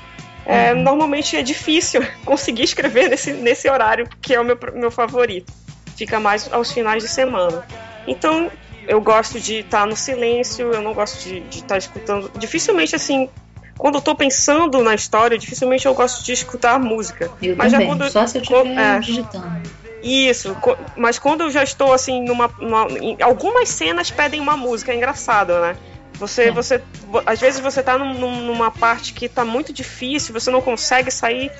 [0.45, 5.51] é, Normalmente é difícil conseguir escrever nesse, nesse horário que é o meu, meu favorito.
[5.95, 7.65] Fica mais aos finais de semana.
[8.05, 8.51] Então
[8.87, 12.31] eu gosto de estar no silêncio, eu não gosto de estar escutando.
[12.37, 13.29] Dificilmente assim,
[13.77, 17.31] quando eu tô pensando na história, dificilmente eu gosto de escutar música.
[17.41, 18.99] Eu Mas já também, quando- só se eu estiver é.
[18.99, 19.61] digitando.
[20.01, 20.55] Isso,
[20.95, 24.95] mas quando eu já estou assim numa, numa- em- algumas cenas pedem uma música, é
[24.95, 25.75] engraçado, né?
[26.13, 30.33] Você, você, vo- às vezes você tá num- num- numa parte que tá muito difícil,
[30.33, 31.51] você não consegue sair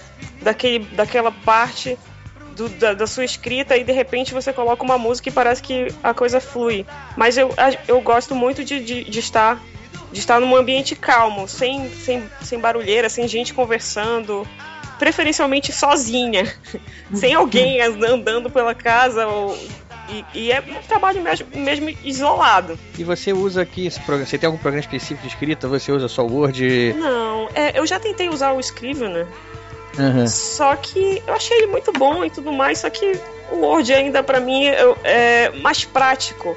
[0.42, 1.98] daquele, daquela parte
[2.56, 5.88] do- da, da sua escrita e de repente você coloca uma música e parece que
[6.04, 6.86] a coisa flui.
[7.16, 7.54] Mas eu,
[7.88, 9.60] eu gosto muito de, de, de estar
[10.12, 14.48] de estar num ambiente calmo, sem, sem, sem barulheira, sem gente conversando,
[15.00, 16.52] preferencialmente sozinha,
[17.14, 19.58] sem alguém andando pela casa ou
[20.10, 22.80] e, e é um trabalho mesmo, mesmo isolado.
[22.98, 24.26] E você usa aqui esse programa?
[24.26, 25.68] Você tem algum programa específico de escrita?
[25.68, 26.94] Você usa só o Word?
[26.98, 29.28] Não, é, eu já tentei usar o Scrivener,
[30.00, 30.26] Aham.
[30.28, 33.20] só que eu achei ele muito bom e tudo mais, só que
[33.52, 36.56] o Word ainda pra mim eu- é mais prático.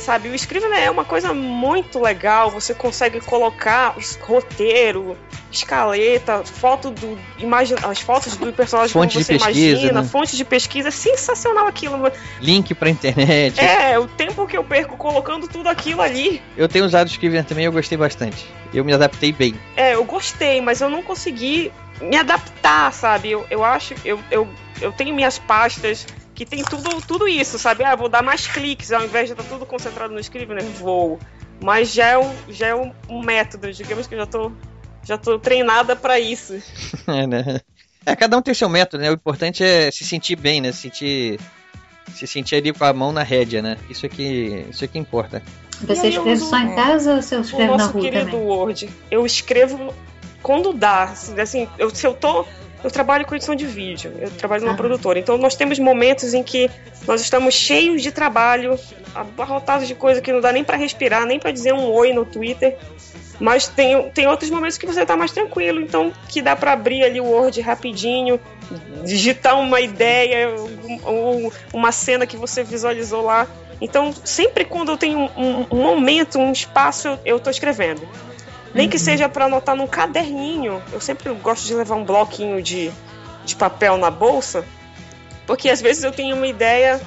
[0.00, 5.14] Sabe, o Scrivener é uma coisa muito legal, você consegue colocar roteiro,
[5.52, 10.08] escaleta, foto do imagina, as fotos do personagem Fonte como de você pesquisa, imagina, né?
[10.08, 12.10] fonte de pesquisa, é sensacional aquilo.
[12.40, 13.60] Link pra internet.
[13.60, 16.40] É, o tempo que eu perco colocando tudo aquilo ali.
[16.56, 18.46] Eu tenho usado o Scrivener também eu gostei bastante.
[18.72, 19.54] Eu me adaptei bem.
[19.76, 23.30] É, eu gostei, mas eu não consegui me adaptar, sabe?
[23.32, 24.48] Eu, eu acho, eu, eu,
[24.80, 26.06] eu tenho minhas pastas
[26.40, 27.84] que tem tudo, tudo isso, sabe?
[27.84, 31.18] Ah, vou dar mais cliques, ao invés de estar tudo concentrado no Scrivener, vou.
[31.62, 34.50] Mas já é um, já é um, um método, digamos que eu já tô,
[35.04, 36.54] já tô treinada pra isso.
[37.06, 37.60] É, né?
[38.06, 39.10] É, cada um tem seu método, né?
[39.10, 40.72] O importante é se sentir bem, né?
[40.72, 41.38] Se sentir,
[42.14, 43.76] se sentir ali com a mão na rédea, né?
[43.90, 45.42] Isso é que, isso é que importa.
[45.82, 48.40] Você escreve só em casa ou você o escreve na nosso rua querido também?
[48.40, 48.88] Word.
[49.10, 49.94] Eu escrevo
[50.42, 51.02] quando dá.
[51.02, 52.46] assim, Assim, eu, se eu tô.
[52.82, 54.76] Eu trabalho com edição de vídeo, eu trabalho numa Ah.
[54.76, 55.18] produtora.
[55.18, 56.70] Então nós temos momentos em que
[57.06, 58.78] nós estamos cheios de trabalho,
[59.14, 62.24] abarrotados de coisa que não dá nem pra respirar, nem pra dizer um oi no
[62.24, 62.76] Twitter.
[63.38, 67.02] Mas tem, tem outros momentos que você tá mais tranquilo, então que dá pra abrir
[67.04, 68.38] ali o Word rapidinho,
[69.04, 70.54] digitar uma ideia
[71.04, 73.46] ou uma cena que você visualizou lá.
[73.80, 78.06] Então, sempre quando eu tenho um, um- momento, um espaço, eu, eu tô escrevendo.
[78.74, 80.82] Nem que seja para anotar num caderninho.
[80.92, 82.90] Eu sempre gosto de levar um bloquinho de,
[83.44, 84.64] de papel na bolsa,
[85.46, 87.00] porque às vezes eu tenho uma ideia,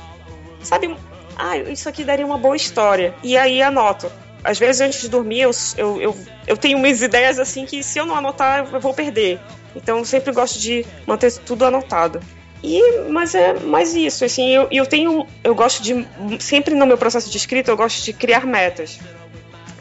[0.62, 0.96] sabe?
[1.38, 3.14] Ah, isso aqui daria uma boa história.
[3.24, 4.12] E aí anoto.
[4.44, 7.98] Às vezes antes de dormir eu, eu, eu, eu tenho umas ideias assim que se
[7.98, 9.40] eu não anotar eu vou perder.
[9.74, 12.20] Então eu sempre gosto de manter tudo anotado.
[12.64, 15.28] E, mas é mais isso, assim, eu, eu tenho.
[15.44, 16.08] Eu gosto de.
[16.40, 19.00] Sempre no meu processo de escrita, eu gosto de criar metas.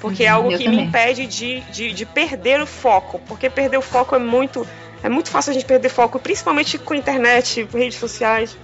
[0.02, 0.80] Porque é Uhum, algo eu que também.
[0.80, 3.20] me impede de, de, de perder o foco.
[3.26, 4.66] Porque perder o foco é muito.
[5.02, 8.56] É muito fácil a gente perder foco, principalmente com internet, redes sociais.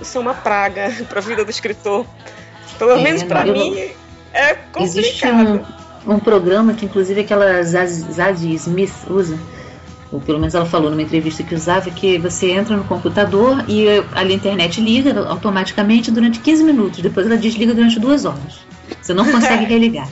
[0.00, 2.04] Isso é uma praga pra vida do escritor.
[2.78, 3.76] Pelo É, menos eu- mim
[4.32, 5.66] é Existe complicado.
[6.06, 9.38] um, um programa que inclusive aquela Zaz- Zadie Smith usa,
[10.12, 13.86] ou pelo menos ela falou numa entrevista que usava, que você entra no computador e
[14.14, 18.60] a internet liga automaticamente durante 15 minutos, depois ela desliga durante duas horas.
[19.00, 20.08] Você não consegue religar.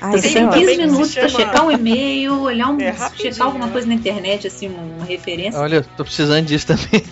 [0.00, 0.76] Ai, Você tem é 15 ótimo.
[0.86, 3.72] minutos para chama- checar um e-mail, olhar um, É, checar alguma né?
[3.72, 5.58] coisa na internet, assim, uma referência.
[5.60, 7.02] Olha, eu tô precisando disso também.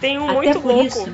[0.00, 1.12] Tem um Até muito louco isso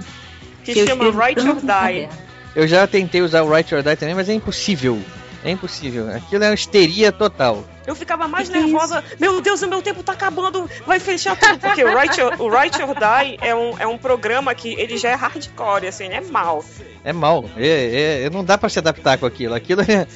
[0.65, 1.67] que eu chama Write or Die.
[1.67, 2.09] caderno.
[2.55, 4.99] Eu já tentei usar o Write or Die também, mas é impossível.
[5.45, 6.09] É impossível.
[6.15, 7.63] Aquilo é uma histeria total.
[7.87, 9.05] Eu ficava mais Que que é nervosa.
[9.21, 11.59] Meu Deus, o meu tempo tá acabando, vai fechar tudo.
[11.59, 14.97] Porque o Write or, o Write or Die é um, é um programa que ele
[14.97, 16.65] já é hardcore, assim, é mal.
[17.05, 17.45] É mal.
[17.57, 19.55] É, é- não dá pra se adaptar com aquilo.
[19.55, 20.07] Aquilo é.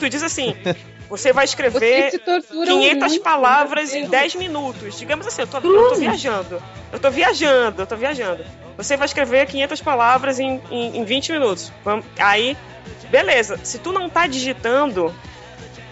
[0.00, 0.56] Tu diz assim,
[1.08, 4.10] Você vai escrever Você se tortura 500 muito, palavras em Deus.
[4.10, 4.98] 10 minutos.
[4.98, 6.62] Digamos assim, eu tô, eu tô viajando.
[6.92, 8.44] Eu tô viajando, eu tô viajando.
[8.76, 11.72] Você vai escrever 500 palavras em, em, em 20 minutos.
[11.84, 12.56] Vamos- Aí,
[13.10, 13.58] beleza.
[13.62, 15.14] Se tu não tá digitando,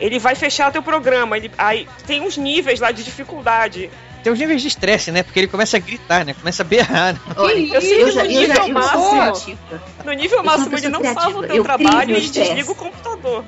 [0.01, 1.37] ele vai fechar teu programa.
[1.37, 3.91] Ele, aí tem uns níveis lá de dificuldade.
[4.29, 5.23] Tem os níveis de estresse, né?
[5.23, 6.35] Porque ele começa a gritar, né?
[6.35, 7.15] Começa a berrar.
[7.15, 7.21] Né?
[7.35, 9.59] Olha, Eu sei que já- no eu já- nível eu sou máximo,
[10.05, 11.21] no nível máximo ele não criativa.
[11.23, 13.45] salva o teu Eu trabalho e desliga o computador.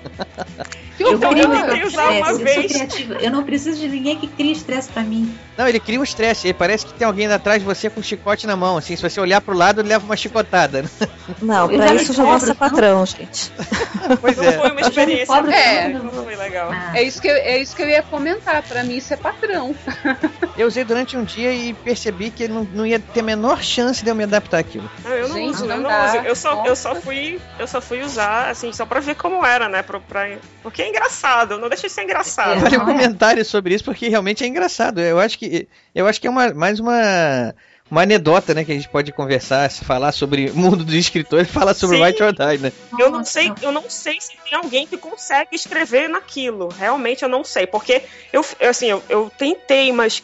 [0.99, 2.73] Eu Então crio eu usar uma eu sou vez.
[2.73, 3.15] criativa.
[3.15, 5.35] Eu não preciso de ninguém que crie estresse pra mim.
[5.57, 6.47] Não, ele cria um estresse.
[6.49, 8.77] Ele parece que tem alguém atrás de você com um chicote na mão.
[8.77, 10.83] Assim, se você olhar pro lado, ele leva uma chicotada.
[10.83, 10.89] né?
[11.41, 12.59] Não, pra já isso já mostra tanto.
[12.71, 13.51] patrão, gente.
[14.21, 14.53] Pois Não é.
[14.53, 15.89] foi uma experiência É.
[15.89, 16.71] não foi legal.
[16.73, 18.63] Ah, É isso, que eu, é isso que eu ia comentar.
[18.63, 19.75] Pra mim, isso é padrão.
[20.57, 24.03] Eu usei durante um dia e percebi que não, não ia ter a menor chance
[24.03, 24.89] de eu me adaptar àquilo.
[25.05, 26.05] Não, eu não Gente, uso, não eu não dá.
[26.07, 26.17] uso.
[26.19, 29.69] Eu só, eu só fui, eu só fui usar assim só pra ver como era,
[29.69, 29.83] né?
[29.83, 32.61] Pra, pra- porque é engraçado, não deixa de ser engraçado.
[32.61, 32.65] É.
[32.65, 35.01] Olha comentário sobre isso porque realmente é engraçado.
[35.01, 37.55] Eu acho que eu acho que é uma, mais uma
[37.91, 41.51] uma anedota, né, que a gente pode conversar, se falar sobre o mundo dos escritores,
[41.51, 42.03] falar sobre Sim.
[42.05, 42.73] Write or Die, né?
[42.97, 46.69] Eu não sei, eu não sei se tem alguém que consegue escrever naquilo.
[46.69, 48.03] Realmente eu não sei, porque
[48.33, 50.23] eu, eu, assim, eu, eu tentei, mas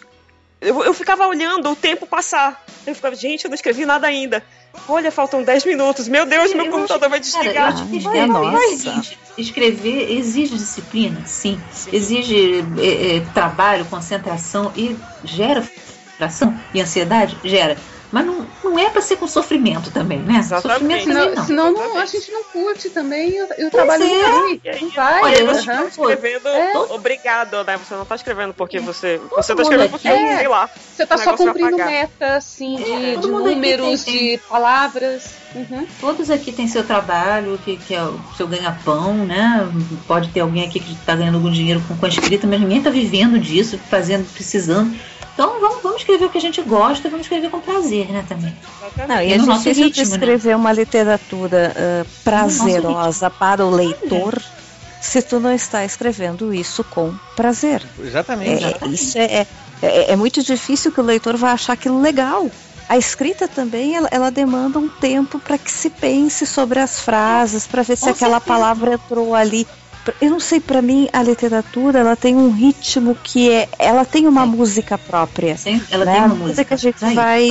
[0.67, 2.65] eu, eu ficava olhando o tempo passar.
[2.87, 4.43] Eu ficava, gente, eu não escrevi nada ainda.
[4.89, 6.07] Olha, faltam 10 minutos.
[6.09, 7.73] Meu Deus, meu Eu computador vai Cara, eu desligar.
[7.73, 8.57] acho que Vai, escrever, nossa.
[8.57, 11.61] é o seguinte, escrever exige disciplina, sim.
[11.93, 17.37] Exige é, é, trabalho, concentração e gera frustração e ansiedade?
[17.45, 17.77] Gera.
[18.13, 20.39] Mas não, não é pra ser com sofrimento também, né?
[20.39, 20.73] Exatamente.
[20.73, 21.45] Sofrimento também Senão, não.
[21.47, 24.07] senão não- a gente não curte também e o, e o trabalho é.
[24.09, 24.49] não
[24.81, 25.23] Não vai.
[25.23, 26.73] Olha, eu acho que- escrevendo É.
[26.91, 27.77] obrigado, né?
[27.79, 29.21] Você não tá escrevendo porque você.
[29.35, 30.37] Você tá mundo escrevendo aqui porque, é.
[30.39, 30.71] sei lá.
[30.97, 35.31] Você tá o só cumprindo meta, assim, de, É, de todo números, tem- de palavras.
[35.55, 35.87] Uhum.
[36.01, 39.67] Todos aqui têm seu trabalho, que, que é o seu ganha-pão, né?
[40.07, 42.79] Pode ter alguém aqui que está ganhando algum dinheiro com, com a escrita, mas ninguém
[42.79, 44.95] está vivendo disso, fazendo, precisando.
[45.37, 48.57] Então vamos, vamos escrever o que a gente gosta, vamos escrever com prazer, né, também.
[49.07, 50.17] Não, e E é no difícil ritmo, de né?
[50.17, 54.43] escrever uma literatura ah, prazerosa para o leitor
[54.99, 57.83] se tu não está escrevendo isso com prazer.
[58.03, 58.65] Exatamente.
[58.65, 59.47] É, isso é,
[59.83, 62.51] é, é muito difícil que o leitor vá achar aquilo legal.
[62.89, 67.67] A escrita também ela, ela demanda um tempo para que se pense sobre as frases,
[67.67, 68.47] para ver se Com aquela certeza.
[68.55, 69.67] palavra entrou ali.
[70.21, 74.27] Eu não sei, para mim a literatura ela tem um ritmo que é, ela tem
[74.27, 75.57] uma música própria.
[75.57, 76.13] Sim, ela né?
[76.13, 76.65] tem uma música.
[76.65, 77.49] que a gente vai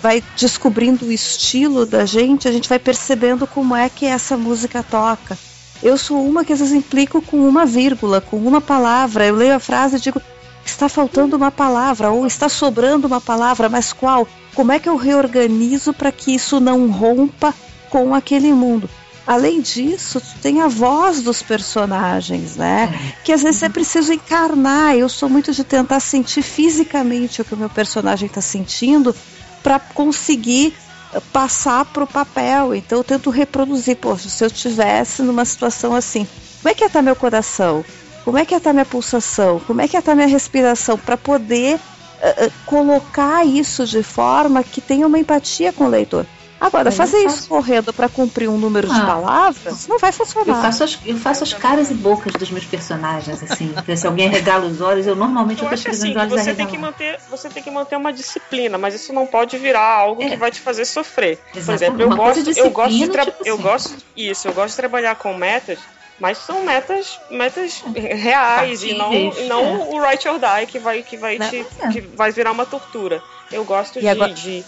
[0.00, 4.82] vai descobrindo o estilo da gente, a gente vai percebendo como é que essa música
[4.82, 5.36] toca.
[5.82, 9.26] Eu sou uma que às vezes implico com uma vírgula, com uma palavra.
[9.26, 10.20] Eu leio a frase e digo,
[10.64, 14.26] está faltando uma palavra, ou está sobrando uma palavra, mas qual?
[14.54, 17.54] Como é que eu reorganizo para que isso não rompa
[17.90, 18.88] com aquele mundo?
[19.28, 23.12] Além disso, tu tem a voz dos personagens, né?
[23.22, 24.96] Que às vezes é preciso encarnar.
[24.96, 29.14] Eu sou muito de tentar sentir fisicamente o que o meu personagem está sentindo
[29.62, 30.72] para conseguir
[31.12, 32.74] eh, passar para o papel.
[32.74, 33.98] Então eu tento reproduzir.
[33.98, 36.26] Poxa, se eu tivesse numa situação assim,
[36.62, 37.84] como é que ia estar meu coração?
[38.24, 39.60] Como é que ia estar minha pulsação?
[39.60, 40.96] Como é que ia estar minha respiração?
[40.96, 41.78] Para poder
[42.22, 46.24] eh, colocar isso de forma que tenha uma empatia com o leitor.
[46.60, 47.36] Agora, Eu fazer faço.
[47.38, 49.06] isso correndo para cumprir um número de Ah.
[49.06, 50.60] palavras não vai Eu funcionar.
[50.60, 53.72] faço, as, eu faço as caras e bocas dos meus personagens, assim.
[53.96, 56.32] se alguém regala os olhos, eu normalmente Eu eu tô acho escrevendo assim, de olhos
[56.34, 59.56] que você tem que manter, você tem que manter uma disciplina, mas isso não pode
[59.56, 60.30] virar algo É.
[60.30, 61.36] que vai te fazer sofrer.
[61.52, 61.84] Por Exatamente.
[61.84, 63.62] exemplo, eu Uma gosto, de eu gosto de tipo eu assim.
[63.62, 65.78] gosto isso, eu gosto de trabalhar com metas,
[66.18, 69.76] mas são metas, metas reais e não, e não é.
[69.90, 71.88] o write or die que vai que vai te, é.
[71.88, 73.22] que vai virar uma tortura.
[73.52, 74.64] Eu gosto E de, agora- de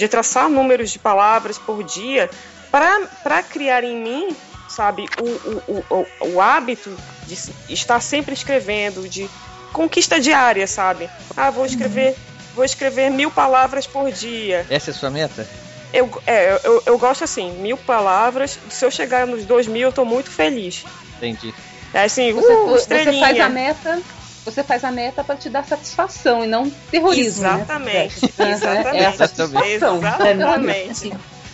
[0.00, 2.30] de traçar números de palavras por dia
[2.72, 4.34] para criar em mim,
[4.66, 5.24] sabe, o,
[5.70, 6.96] o, o, o, hábito
[7.26, 7.36] de
[7.68, 9.28] estar sempre escrevendo, de
[9.74, 11.10] conquista diária, sabe?
[11.36, 12.16] Ah, vou escrever,
[12.54, 14.64] vou escrever mil palavras por dia.
[14.70, 15.46] Essa é a sua meta?
[15.92, 18.58] Eu, é, eu, eu gosto assim, mil palavras.
[18.70, 20.82] Se eu chegar nos dois mil, eu tô muito feliz.
[21.18, 21.52] Entendi.
[21.92, 24.00] É assim, Você, uh, você faz a meta.
[24.44, 27.46] Você faz a meta para te dar satisfação e não terrorismo.
[27.46, 28.30] Exatamente, Né?
[28.38, 28.96] É, exatamente.
[28.96, 29.96] É a satisfação.
[29.96, 30.90] Exatamente.
[30.90, 31.12] Assim,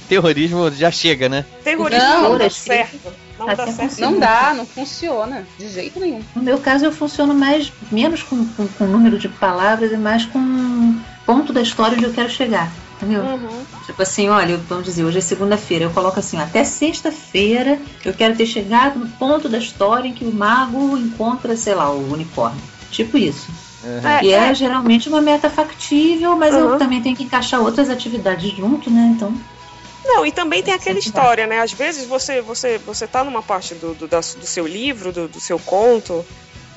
[0.08, 1.44] Terrorismo já chega, né?
[1.64, 3.12] Terrorismo Não, não, dá certo.
[3.38, 4.00] Não Até dá certo.
[4.00, 5.46] Não dá, não funciona.
[5.58, 6.22] De jeito nenhum.
[6.34, 10.24] No meu caso, eu funciono mais menos com, com, com número de palavras e mais
[10.24, 12.70] com ponto da história onde eu quero chegar.
[12.96, 13.22] Entendeu?
[13.22, 13.64] Uhum.
[13.84, 18.14] Tipo assim, olha, vamos dizer, hoje é segunda-feira, eu coloco assim, ó, até sexta-feira eu
[18.14, 22.10] quero ter chegado no ponto da história em que o mago encontra, sei lá, o
[22.10, 22.62] unicórnio.
[22.96, 23.48] Tipo isso.
[23.84, 24.54] É, E é, é.
[24.54, 26.60] geralmente uma meta factível, mas Uhum.
[26.72, 29.12] eu também tenho que encaixar outras atividades junto, né?
[29.14, 29.32] Então,
[30.04, 31.60] Não, e também tem aquela história, né?
[31.60, 35.28] Às vezes você você você tá numa parte do, do, da- do seu livro, do,
[35.28, 36.24] do seu conto,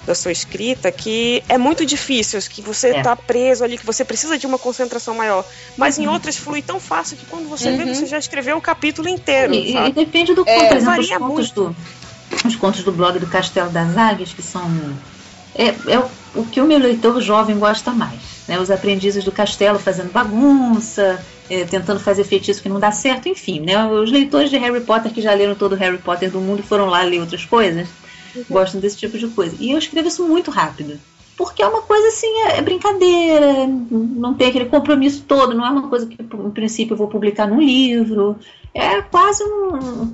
[0.06, 3.02] da sua escrita, que é muito difícil, que você É.
[3.02, 5.46] tá preso ali, que você precisa de uma concentração maior.
[5.78, 6.14] Mas em Uhum.
[6.14, 7.94] outras flui tão fácil que quando você vê, Uhum.
[7.96, 9.54] você já escreveu o capítulo inteiro.
[9.54, 11.76] E, e depende do conto, É, por exemplo, os varia contos, do,
[12.46, 14.70] os contos do blog do Castelo das Águias, que são.
[15.56, 18.20] É, é o, o que o meu leitor jovem gosta mais.
[18.48, 18.60] Né?
[18.60, 23.60] Os aprendizes do castelo fazendo bagunça, é, tentando fazer feitiço que não dá certo, enfim.
[23.60, 23.86] Né?
[23.86, 26.86] Os leitores de Harry Potter que já leram todo o Harry Potter do mundo foram
[26.86, 27.88] lá ler outras coisas,
[28.50, 29.56] gostam desse tipo de coisa.
[29.60, 31.00] E eu escrevo isso muito rápido.
[31.38, 35.70] Porque é uma coisa assim, é, é brincadeira, não tem aquele compromisso todo, não é
[35.70, 38.36] uma coisa que, em princípio, eu vou publicar num livro.
[38.74, 40.14] É quase um.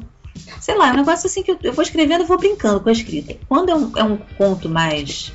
[0.59, 2.89] Sei lá, é um negócio assim que eu, eu vou escrevendo e vou brincando com
[2.89, 3.35] a escrita.
[3.47, 5.31] Quando é um, é um conto mais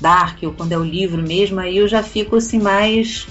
[0.00, 3.26] dark, ou quando é o livro mesmo, aí eu já fico assim mais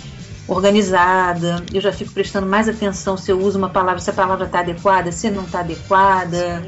[0.48, 4.46] organizada, eu já fico prestando mais atenção se eu uso uma palavra, se a palavra
[4.46, 6.64] está adequada, se não está adequada.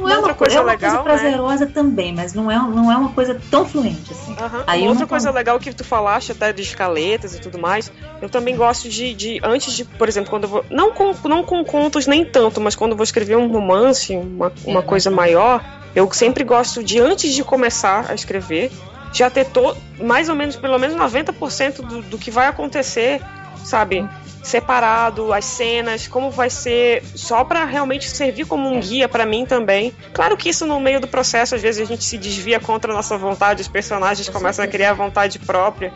[0.00, 1.20] Não é Outra uma, coisa é uma legal, coisa né?
[1.20, 4.34] prazerosa também, mas não é, não é uma coisa tão fluente assim.
[4.40, 4.64] Aham.
[4.66, 8.56] Aí outra coisa legal que tu falaste até de escaletas e tudo mais, eu também
[8.56, 12.06] gosto de, de antes de, por exemplo, quando eu vou, não com, não com contos
[12.06, 15.62] nem tanto, mas quando eu vou escrever um romance, uma, uma coisa maior,
[15.94, 18.70] eu sempre gosto de antes de começar a escrever,
[19.12, 23.20] já ter to, mais ou menos, pelo menos 90% do, do que vai acontecer,
[23.64, 24.08] sabe?
[24.42, 29.44] Separado, as cenas, como vai ser, só pra realmente servir como um guia pra mim
[29.44, 29.92] também.
[30.12, 32.94] Claro que isso no meio do processo, às vezes a gente se desvia contra a
[32.94, 35.92] nossa vontade, os personagens começam a criar vontade própria,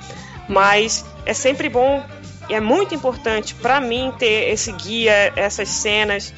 [0.49, 2.05] mas é sempre bom
[2.49, 6.35] e é muito importante pra mim ter esse guia, essas cenas,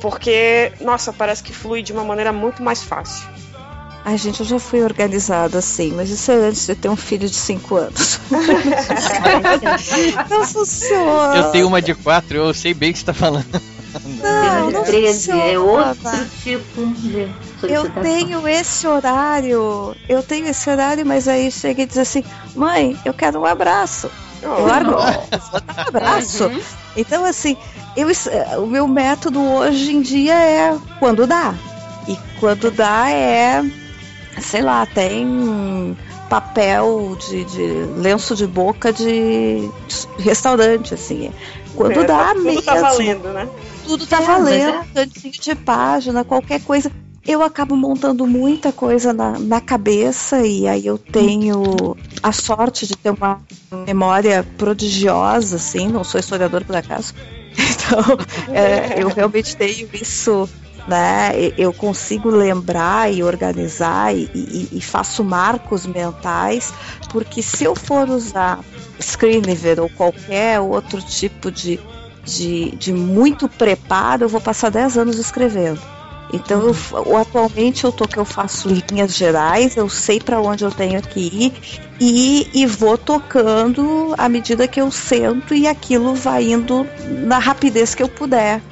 [0.00, 3.33] porque, nossa, parece que flui de uma maneira muito mais fácil.
[4.04, 7.28] Ai, gente, eu já fui organizada assim, mas isso é antes de ter um filho
[7.28, 8.20] de 5 anos.
[10.28, 11.36] não funciona.
[11.36, 13.46] Eu tenho uma de quatro, eu sei bem o que você tá falando.
[14.22, 16.10] Não, não 13 é outro
[16.42, 17.28] tipo de
[17.62, 18.02] Eu solicitação.
[18.02, 22.24] tenho esse horário, eu tenho esse horário, mas aí chega e diz assim:
[22.54, 24.10] mãe, eu quero um abraço.
[24.42, 26.50] Eu largo, vou dar um abraço.
[26.96, 27.56] Então, assim,
[27.96, 28.08] eu,
[28.62, 31.54] o meu método hoje em dia é quando dá.
[32.06, 33.64] E quando dá é,
[34.40, 35.96] sei lá, tem
[36.28, 37.66] papel de, de
[37.96, 39.70] lenço de boca de,
[40.18, 41.30] restaurante, assim.
[41.74, 42.62] Quando É, dá tudo mesmo.
[42.62, 43.48] tá valendo, né?
[43.84, 46.90] Tudo tá É, valendo, é- cantinho de página, qualquer coisa.
[47.26, 52.94] Eu acabo montando muita coisa na, na cabeça e aí eu tenho a sorte de
[52.96, 53.40] ter uma
[53.86, 57.14] memória prodigiosa, assim, não sou historiador por acaso.
[57.56, 60.48] Então, é, eu realmente tenho isso,
[60.86, 61.32] né?
[61.56, 66.72] Eu consigo lembrar e organizar e, e- e faço marcos mentais,
[67.10, 68.60] porque se eu for usar
[69.00, 71.80] Screenweaver ou qualquer outro tipo de,
[72.24, 75.80] de, de muito preparo, eu vou passar 10 anos escrevendo.
[76.32, 76.74] Então, eu,
[77.06, 81.00] eu- atualmente eu tô que eu faço linhas gerais, eu sei para onde eu tenho
[81.02, 81.52] que ir
[82.00, 86.86] e, e vou tocando à medida que eu sento e aquilo vai indo
[87.26, 88.62] na rapidez que eu puder.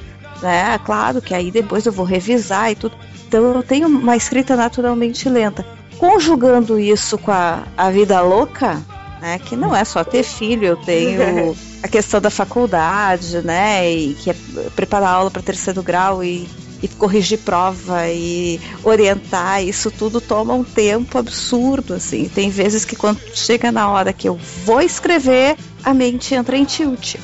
[0.42, 0.78] Né?
[0.84, 2.96] Claro que aí depois eu vou revisar e tudo.
[3.26, 5.64] Então eu tenho uma escrita naturalmente lenta.
[5.98, 8.82] Conjugando isso com a, a vida louca,
[9.20, 9.38] né?
[9.38, 13.88] Que não é só ter filho, eu tenho a questão da faculdade, né?
[13.88, 14.36] E que é
[14.74, 16.48] preparar aula para terceiro grau e,
[16.82, 22.28] e corrigir prova e orientar, isso tudo toma um tempo absurdo, assim.
[22.28, 26.64] Tem vezes que quando chega na hora que eu vou escrever, a mente entra em
[26.64, 27.14] tilt.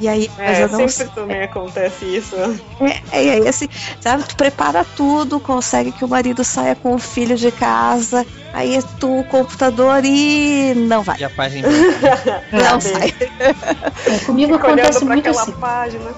[0.00, 2.36] E aí, mas É, eu não sempre também acontece isso.
[3.12, 3.68] é, e aí assim,
[4.00, 8.78] sabe, tu prepara tudo, consegue que o marido saia com o filho de casa, aí
[9.00, 11.18] tu o computador e não vai.
[11.18, 11.68] E a página
[12.52, 13.14] Não sai.
[13.38, 15.52] É, comigo Fica acontece muito assim.
[15.52, 16.12] página.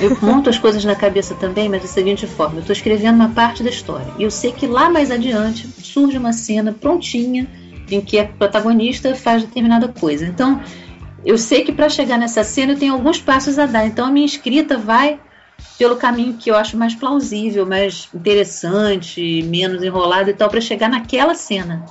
[0.00, 3.30] Eu monto as coisas na cabeça também, mas da seguinte forma: eu estou escrevendo uma
[3.30, 4.12] parte da história.
[4.18, 7.46] E eu sei que lá mais adiante surge uma cena prontinha
[7.90, 10.26] em que a protagonista faz determinada coisa.
[10.26, 10.60] Então,
[11.26, 13.86] eu sei que para chegar nessa cena eu tenho alguns passos a dar.
[13.86, 15.18] Então, a minha escrita vai
[15.78, 20.88] pelo caminho que eu acho mais plausível, mais interessante, menos enrolado e tal, para chegar
[20.88, 21.84] naquela cena.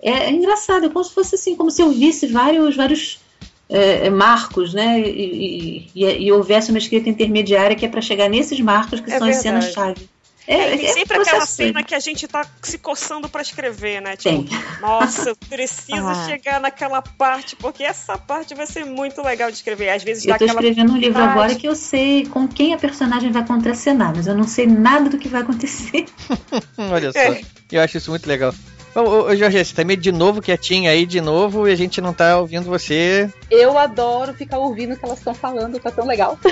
[0.00, 3.20] É, é engraçado, é como se fosse assim, como se eu visse vários, vários
[3.68, 5.00] é, é, marcos, né?
[5.00, 9.10] E, e, e- e houvesse uma escrita intermediária que é para chegar nesses marcos que
[9.12, 9.42] É são as verdade.
[9.42, 10.08] cenas-chave.
[10.46, 14.16] É, tem sempre aquela processo cena que a gente tá se coçando pra escrever, né?
[14.16, 14.42] Tem.
[14.44, 16.26] Tipo, nossa, eu preciso Ah.
[16.28, 19.90] chegar naquela parte, porque essa parte vai ser muito legal de escrever.
[19.90, 21.32] Às vezes Eu tô aquela escrevendo um livro vontade.
[21.38, 25.08] agora que eu sei com quem a personagem vai contracenar, mas eu não sei nada
[25.08, 26.06] do que vai acontecer.
[26.76, 27.42] Olha só, É.
[27.70, 28.52] eu acho isso muito legal.
[28.94, 32.00] Ô, ô, Jorge, você tá meio de novo quietinha aí, de novo, e a gente
[32.00, 33.30] não tá ouvindo você.
[33.50, 36.38] Eu adoro ficar ouvindo o que elas estão falando, tá tão legal.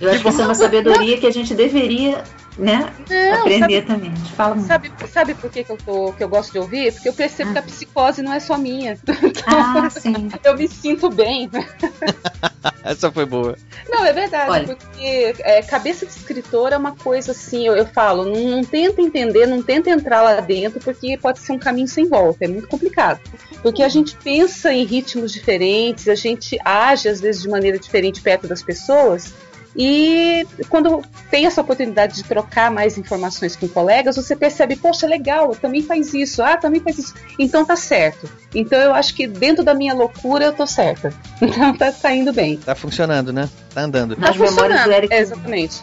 [0.00, 2.22] Eu acho que isso é uma sabedoria que a gente deveria,
[2.58, 4.16] né, Não, aprender sabe- também.
[4.36, 4.66] Fala muito.
[4.66, 6.92] Sabe, sabe por que, que, eu tô, que eu gosto de ouvir?
[6.92, 8.98] Porque eu percebo que a psicose não é só minha.
[9.46, 10.28] Ah, sim.
[10.44, 11.48] Eu me sinto bem.
[12.84, 13.56] Essa foi boa.
[13.88, 14.66] Não, é verdade, Olha.
[14.76, 19.00] porque é, cabeça de escritor é uma coisa assim, eu, eu falo, não, não tenta
[19.00, 22.68] entender, não tenta entrar lá dentro, porque pode ser um caminho sem volta, é muito
[22.68, 23.20] complicado.
[23.62, 28.20] Porque a gente pensa em ritmos diferentes, a gente age às vezes de maneira diferente
[28.20, 29.32] perto das pessoas.
[29.80, 35.54] E quando tem essa oportunidade de trocar mais informações com colegas, você percebe, poxa, legal,
[35.54, 37.14] também faz isso, ah, também faz isso.
[37.38, 38.28] Então tá certo.
[38.52, 41.14] Então eu acho que dentro da minha loucura eu tô certa.
[41.40, 42.56] Então tá, tá indo bem.
[42.56, 43.48] Tá funcionando, né?
[43.72, 44.16] Tá andando.
[44.16, 45.14] Nas Tá memórias do funcionando, Eric.
[45.14, 45.80] é, exatamente.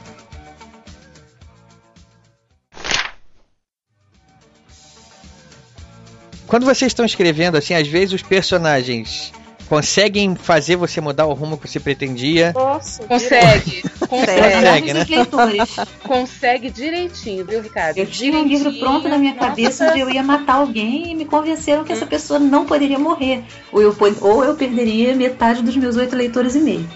[6.47, 9.31] Quando vocês estão escrevendo, assim, às vezes os personagens
[9.67, 12.51] conseguem fazer você mudar o rumo que você pretendia.
[12.53, 13.83] Nossa, Consegue.
[14.07, 15.01] Consegue, né?
[15.01, 15.75] Os leitores.
[16.03, 17.97] Consegue direitinho, viu, Ricardo?
[17.97, 19.47] Eu tinha um livro pronto na minha Nossa.
[19.47, 23.43] cabeça onde eu ia matar alguém e me convenceram que essa pessoa não poderia morrer.
[23.71, 26.89] Ou eu, ou eu perderia metade dos meus oito leitores e meio.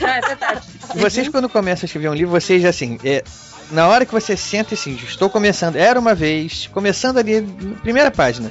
[0.00, 0.66] Ah, é verdade.
[0.94, 3.22] Vocês, quando começam a escrever um livro, vocês, assim, é,
[3.70, 7.42] na hora que você senta assim, estou começando, era uma vez, começando ali,
[7.82, 8.50] primeira página,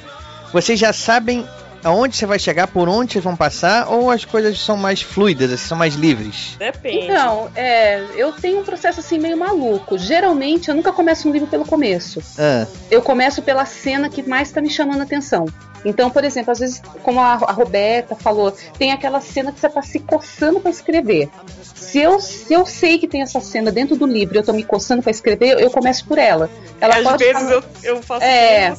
[0.52, 1.44] vocês já sabem
[1.84, 5.52] aonde você vai chegar, por onde vocês vão passar, ou as coisas são mais fluidas,
[5.52, 6.56] assim, são mais livres?
[6.58, 7.04] Depende.
[7.06, 9.98] Então, é, eu tenho um processo assim meio maluco.
[9.98, 12.22] Geralmente eu nunca começo um livro pelo começo.
[12.38, 15.46] Ah, Eu começo pela cena que mais tá me chamando a atenção.
[15.88, 19.68] Então, por exemplo, às vezes, como a, a Roberta falou, tem aquela cena que você
[19.68, 21.28] tá se coçando para escrever.
[21.74, 24.52] Se eu, se eu sei que tem essa cena dentro do livro e eu tô
[24.52, 26.50] me coçando para escrever, eu começo por ela.
[26.80, 28.74] Ela Às pode vezes tá- eu, eu faço É.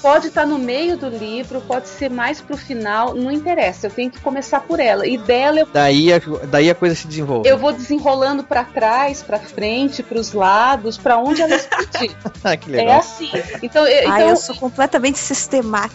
[0.00, 3.86] Pode estar no meio do livro, pode ser mais pro final, não interessa.
[3.86, 5.06] Eu tenho que começar por ela.
[5.06, 6.18] E dela eu, daí, a,
[6.50, 7.48] daí a coisa se desenvolve.
[7.48, 12.16] eu vou desenrolando pra trás, pra frente, pros lados, pra onde ela explodir.
[12.42, 12.98] ah, que é legal.
[13.00, 13.30] assim.
[13.62, 15.89] Então, eu, Ai, então eu sou completamente sistemática.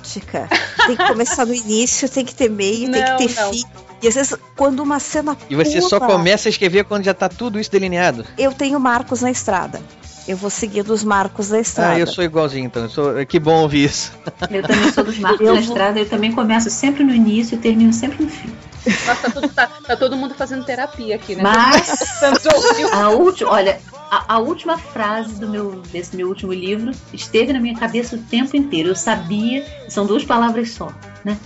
[0.88, 3.52] Tem que começar no início, tem que ter meio, tem Não, que ter não.
[3.54, 3.64] fim.
[4.02, 7.14] E às vezes, quando uma cena E você só pula, começa a escrever quando já
[7.14, 8.26] tá tudo isso delineado.
[8.38, 9.82] Eu tenho marcos na estrada.
[10.28, 11.94] Eu vou seguindo os marcos da estrada.
[11.94, 12.84] Ah, eu sou igualzinho, então.
[12.84, 14.12] Eu sou, que bom ouvir isso.
[14.50, 17.94] Eu também sou dos marcos vou- estrada, eu também começo sempre no início e termino
[17.94, 18.52] sempre no fim.
[18.86, 21.44] Nossa, tá todo, tá- tá todo mundo fazendo terapia aqui, né?
[21.44, 22.22] Mas
[22.94, 23.80] a última, olha,
[24.12, 28.20] a, a última frase do meu, desse meu último livro esteve na minha cabeça o
[28.20, 28.90] tempo inteiro.
[28.90, 30.92] Eu sabia, são duas palavras só,
[31.24, 31.38] né?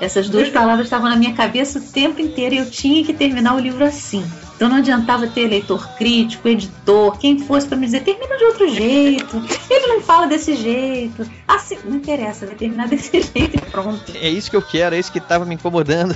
[0.00, 3.54] Essas duas palavras estavam na minha cabeça o tempo inteiro e eu tinha que terminar
[3.54, 4.24] o livro assim.
[4.60, 8.68] Então não adiantava ter leitor crítico, editor, quem fosse para me dizer, termina de outro
[8.68, 11.26] jeito, ele não fala desse jeito.
[11.48, 14.12] Assim, não interessa, vai terminar desse jeito e pronto.
[14.14, 16.14] É isso que eu quero, é isso que tava me incomodando.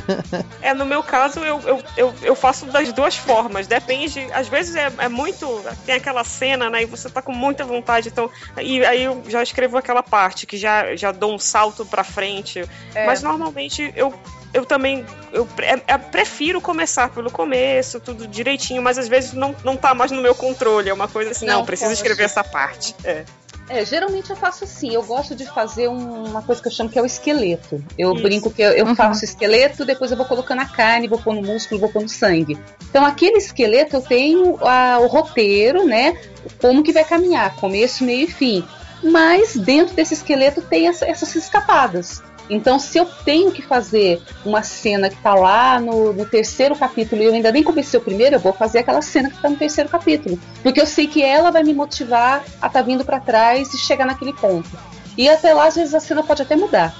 [0.60, 3.66] É, no meu caso, eu, eu, eu, eu faço das duas formas.
[3.66, 4.20] Depende.
[4.34, 5.46] Às vezes é, é muito.
[5.86, 6.82] Tem aquela cena, né?
[6.82, 8.08] E você tá com muita vontade.
[8.08, 8.30] Então.
[8.60, 12.68] E aí eu já escrevo aquela parte que já, já dou um salto pra frente.
[12.94, 13.06] É.
[13.06, 14.12] Mas normalmente eu.
[14.54, 19.32] Eu também eu, pre- é- é- prefiro começar pelo começo, tudo direitinho, mas às vezes
[19.34, 20.88] não, não tá mais no meu controle.
[20.88, 22.94] É uma coisa assim, não, Não, preciso escrever essa parte.
[23.04, 23.24] É.
[23.66, 26.90] É, geralmente eu faço assim, eu gosto de fazer um- uma coisa que eu chamo
[26.90, 27.82] que é o esqueleto.
[27.98, 28.22] Eu Isso.
[28.22, 28.94] brinco que eu, eu Uhum.
[28.94, 32.58] faço esqueleto, depois eu vou colocando a carne, vou pondo músculo, vou pondo sangue.
[32.90, 36.14] Então aquele esqueleto eu tenho a- o roteiro, né?
[36.60, 38.62] Como que vai caminhar, começo, meio e fim.
[39.02, 42.22] Mas dentro desse esqueleto tem essa- essas escapadas.
[42.50, 47.22] Então, se eu tenho que fazer uma cena que tá lá no, no terceiro capítulo
[47.22, 49.56] e eu ainda nem comecei o primeiro, eu vou fazer aquela cena que tá no
[49.56, 50.38] terceiro capítulo.
[50.62, 54.04] Porque eu sei que ela vai me motivar a tá vindo para trás e chegar
[54.04, 54.68] naquele ponto.
[55.16, 56.94] E até lá, às vezes, a cena pode até mudar.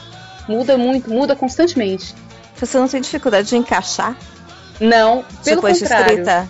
[0.49, 2.15] Muda muito, muda constantemente.
[2.57, 4.17] Você não tem dificuldade de encaixar
[4.81, 6.09] Não, pelo depois de contrário.
[6.11, 6.49] escrita?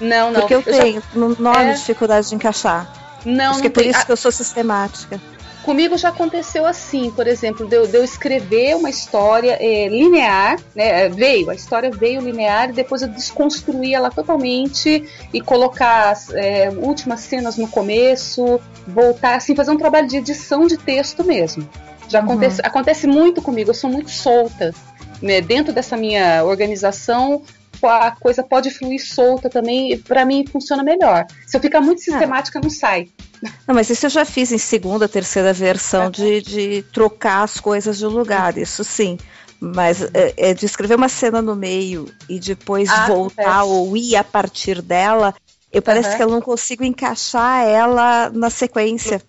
[0.00, 0.40] Não, não.
[0.40, 1.74] Porque eu, já- tenho enorme É.
[1.74, 2.90] dificuldade de encaixar.
[3.24, 3.90] Não, Acho que não é por tem.
[3.90, 5.18] isso que eu sou sistemática.
[5.64, 10.58] Comigo já aconteceu assim, por exemplo, de eu, de eu escrever uma história eh, linear,
[10.74, 11.04] né?
[11.04, 16.28] eh, Veio, a história veio linear e depois eu desconstruí ela totalmente e colocar as
[16.34, 21.66] eh, últimas cenas no começo, voltar, assim, fazer um trabalho de edição de texto mesmo.
[22.08, 22.26] Já Uhum.
[22.26, 24.74] acontece, acontece muito comigo, eu sou muito solta.
[25.22, 25.40] Né?
[25.40, 27.40] Dentro dessa minha organização,
[27.88, 31.26] a coisa pode fluir solta também, e pra mim funciona melhor.
[31.46, 33.08] Se eu ficar muito sistemática, não sai.
[33.66, 37.98] Não, mas isso eu já fiz em segunda, terceira versão de, de trocar as coisas
[37.98, 39.18] de lugar, isso sim.
[39.60, 43.68] Mas é, é de escrever uma cena no meio e depois Ah, voltar acontece.
[43.68, 45.34] ou ir a partir dela,
[45.72, 49.22] eu parece que eu não consigo encaixar ela na sequência.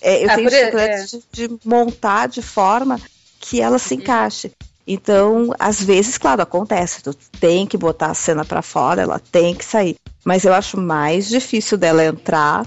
[0.00, 3.00] É, eu Ah, tenho dificuldade de, de montar de forma
[3.40, 4.52] que ela se encaixe.
[4.90, 7.02] Então, às vezes, claro, acontece.
[7.02, 9.96] Tu tem que botar a cena pra fora, ela tem que sair.
[10.24, 12.66] Mas eu acho mais difícil dela entrar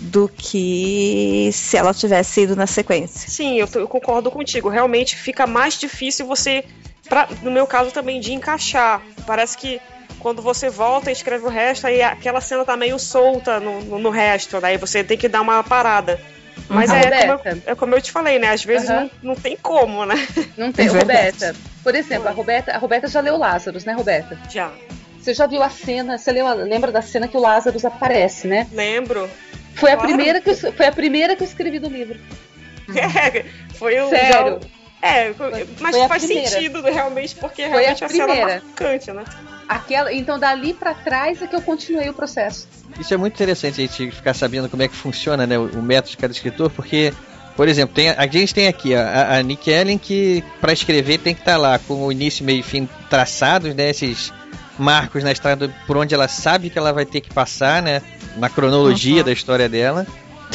[0.00, 3.28] do que se ela tivesse ido na sequência.
[3.28, 4.68] Sim, eu, eu concordo contigo.
[4.68, 6.64] Realmente fica mais difícil você,
[7.08, 9.02] pra- no meu caso também, de encaixar.
[9.26, 9.80] Parece que
[10.20, 13.98] quando você volta e escreve o resto, aí aquela cena tá meio solta no, no,
[13.98, 16.20] no resto, daí você tem que dar uma parada.
[16.68, 16.96] Mas Uhum.
[16.96, 18.50] é, como eu, é como eu te falei, né?
[18.50, 19.02] Às vezes Aham.
[19.02, 20.14] não, não tem como, né?
[20.56, 20.88] Não tem, É.
[20.90, 21.54] Roberta.
[21.82, 24.38] Por exemplo, a Roberta, a Roberta já leu Lázaro, né, Roberta?
[24.50, 24.70] Já.
[25.20, 28.46] Você já viu a cena, você leu, a- lembra da cena que o Lázaro aparece,
[28.46, 28.66] né?
[28.72, 29.28] Lembro.
[29.74, 30.08] Foi a, Claro.
[30.08, 32.18] primeira que eu, foi a primeira que eu escrevi do livro.
[32.94, 33.44] É,
[33.78, 34.08] foi o.
[34.08, 34.60] Sério?
[34.62, 34.68] já-
[35.00, 35.32] é,
[35.80, 36.50] mas foi a faz primeira.
[36.50, 38.62] sentido realmente, porque Foi a realmente a, cena primeira.
[38.64, 39.24] marcante, né?
[39.68, 42.66] Aquela, então, dali pra trás é que eu continuei o processo.
[42.98, 46.10] Isso é muito interessante a gente ficar sabendo como é que funciona né, o, método
[46.10, 47.12] de cada escritor, porque,
[47.56, 51.18] por exemplo, tem, a gente tem aqui ó, a, a Nick Ellen que para escrever
[51.18, 54.32] tem que estar lá com o início, meio e fim traçados, né, esses
[54.78, 58.02] marcos na estrada por onde ela sabe que ela vai ter que passar, né,
[58.36, 60.06] na cronologia da história dela.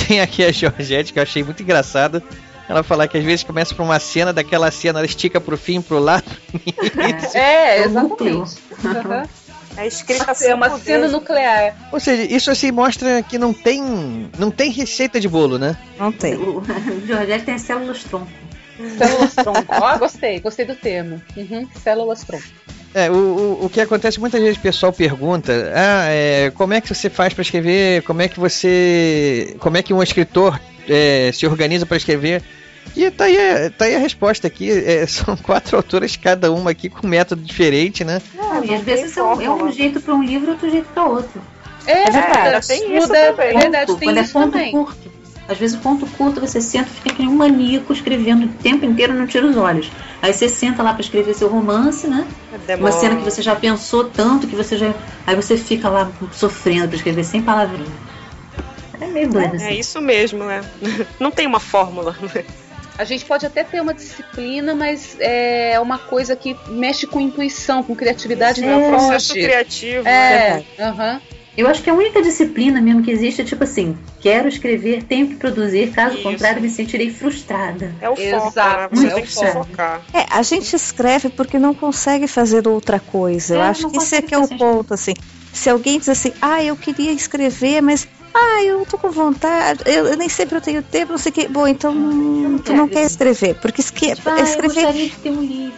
[0.08, 2.22] Tem aqui a Georgette que eu achei muito engraçado.
[2.68, 5.82] Ela falar que às vezes começa por uma cena, daquela cena ela estica pro fim,
[5.82, 6.24] pro lado.
[7.36, 8.56] É, É exatamente.
[8.86, 9.28] Aham.
[9.78, 11.76] É escrita É uma cena nuclear.
[11.91, 15.78] Ou seja, isso assim mostra que não tem, não tem receita de bolo, né?
[15.97, 16.36] Não tem.
[16.36, 16.63] O
[17.05, 18.32] Georgette tem células tronco.
[18.97, 19.65] Células tronco.
[19.69, 21.21] Ó, gostei, gostei do termo.
[21.36, 22.43] Uhum, células tronco.
[22.93, 26.82] É, o, o, o que acontece muitas vezes o pessoal pergunta, ah, é, como é
[26.82, 31.32] que você faz para escrever, como é que você, como é que um escritor é,
[31.34, 32.43] se organiza para escrever?
[32.96, 36.72] E tá aí, a- tá aí a resposta aqui, é, são quatro autoras, cada uma
[36.72, 38.22] aqui com um método diferente, né?
[38.36, 41.04] Não, e às vezes é um, é um jeito para um livro, outro jeito para
[41.06, 41.42] outro.
[41.86, 42.68] É, verdade.
[42.68, 43.48] tem isso também.
[43.56, 44.72] É verdade, tem quando é isso ponto também.
[44.72, 45.12] curto.
[45.46, 48.86] Às vezes o ponto curto você senta e fica que um maníaco escrevendo o tempo
[48.86, 49.92] inteiro não tira os olhos.
[50.22, 52.26] Aí você senta lá para escrever seu romance, né?
[52.66, 52.80] Demora.
[52.80, 54.94] Uma cena que você já pensou tanto que você já.
[55.28, 57.92] Aí você fica lá sofrendo para escrever sem palavrinha.
[59.02, 59.66] É meio doido assim.
[59.66, 60.62] É isso mesmo, né?
[61.20, 62.16] Não tem uma fórmula.
[62.98, 67.82] A gente pode até ter uma disciplina, mas é uma coisa que mexe com intuição,
[67.84, 70.08] com criatividade, É, não um processo criativo.
[70.08, 71.22] É, aham.
[71.56, 75.28] Eu acho que a única disciplina mesmo que existe é tipo assim: quero escrever, tenho
[75.28, 77.94] que produzir, caso contrário, me sentirei frustrada.
[78.02, 79.02] É o foco, Exato, né?
[79.02, 79.68] Você é tem o que se foco.
[79.68, 80.02] focar.
[80.14, 83.54] É, a gente escreve porque não consegue fazer outra coisa.
[83.56, 85.14] Eu É, acho que esse é que é o ponto, assim.
[85.54, 89.82] Se alguém diz assim, ah, eu queria escrever, mas ah, eu não tô com vontade,
[89.86, 91.48] eu, eu nem sempre eu tenho tempo, não sei o que.
[91.48, 91.94] Bom, então
[92.64, 94.74] tu não quer escrever, porque esque- Tipo, ah, eu escrever.
[94.76, 95.74] gostaria de ter um livro.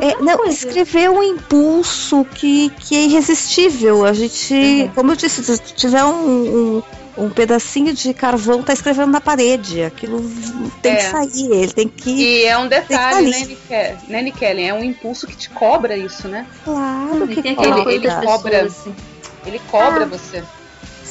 [0.00, 0.52] É, É, aquela não, coisa.
[0.54, 4.04] escrever é um impulso que, que é irresistível.
[4.04, 6.82] A gente, como eu disse, se tiver um, um,
[7.24, 9.82] um pedacinho de carvão, tá escrevendo na parede.
[9.82, 10.22] Aquilo
[10.82, 10.96] tem É.
[10.96, 12.10] que sair, ele tem que.
[12.10, 14.68] E é um tá detalhe, né, Nikel- né, Nikellen?
[14.68, 16.46] É um impulso que te cobra isso, né?
[16.64, 17.92] Claro E que tem cobra.
[17.92, 18.50] ele das cobra.
[18.50, 18.94] pessoas, assim,
[19.46, 20.06] Ele cobra Ah.
[20.06, 20.42] você.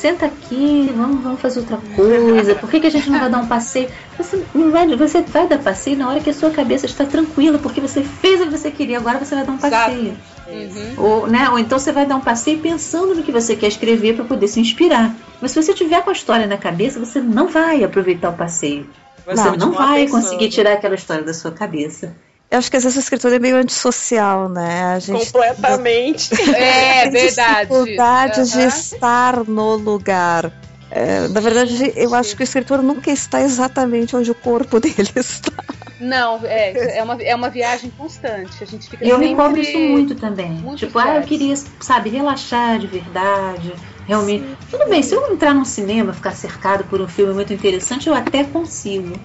[0.04, 2.56] Senta aqui, vamos, vamos fazer outra coisa.
[2.56, 3.88] Por que, que a gente não vai dar um passeio?
[4.18, 7.58] Você, não vai, você vai dar passeio na hora que a sua cabeça está tranquila,
[7.58, 10.18] porque você fez o que você queria, agora você vai dar um passeio.
[10.46, 10.94] Uhum.
[10.98, 14.18] Ou, né, ou então você vai dar um passeio pensando no que você quer escrever
[14.18, 15.16] para poder se inspirar.
[15.40, 18.86] Mas se você tiver com a história na cabeça, você não vai aproveitar o passeio.
[19.26, 20.22] Vai Você não continuar vai pensando.
[20.22, 22.14] conseguir tirar aquela história da sua cabeça.
[22.54, 24.84] Eu acho que às vezes o escritor é meio antissocial, né?
[24.94, 26.30] A gente Completamente.
[26.54, 27.68] É tem verdade.
[27.68, 28.68] dificuldade de Aham.
[28.68, 30.52] estar no lugar.
[30.92, 35.10] É, na verdade, eu acho que o escritor nunca está exatamente onde o corpo dele
[35.16, 35.52] está.
[36.00, 38.64] Não, é, é uma, é uma viagem constante.
[38.64, 40.52] A gente fica Eu me cobro isso muito também.
[40.52, 43.74] Muito tipo, ah, eu queria, sabe, relaxar de verdade.
[44.06, 44.56] Realmente.
[44.70, 48.14] Tudo bem, se eu entrar num cinema, ficar cercado por um filme muito interessante, eu
[48.14, 49.20] até consigo.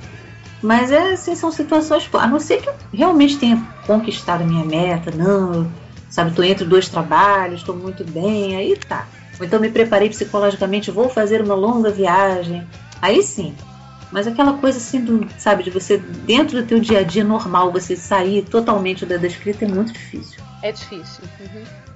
[0.62, 2.08] Mas é, assim, são situações.
[2.14, 3.56] A não ser que eu realmente tenha
[3.86, 5.70] conquistado a minha meta, não,
[6.10, 9.06] sabe, tô entre dois trabalhos, estou muito bem, aí tá.
[9.38, 12.66] Ou então me preparei psicologicamente, vou fazer uma longa viagem.
[13.00, 13.54] Aí sim.
[14.10, 17.70] Mas aquela coisa assim, do, sabe, de você, dentro do teu dia a dia normal,
[17.70, 20.42] você sair totalmente da, da escrita é muito difícil.
[20.62, 21.22] É difícil.
[21.40, 21.87] Uhum.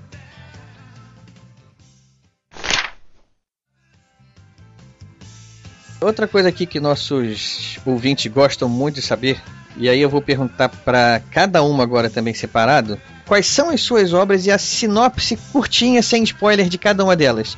[6.02, 9.40] Outra coisa aqui que nossos ouvintes gostam muito de saber,
[9.76, 14.12] e aí eu vou perguntar para cada uma agora também separado, quais são as suas
[14.12, 17.56] obras e a sinopse curtinha, sem spoiler de cada uma delas.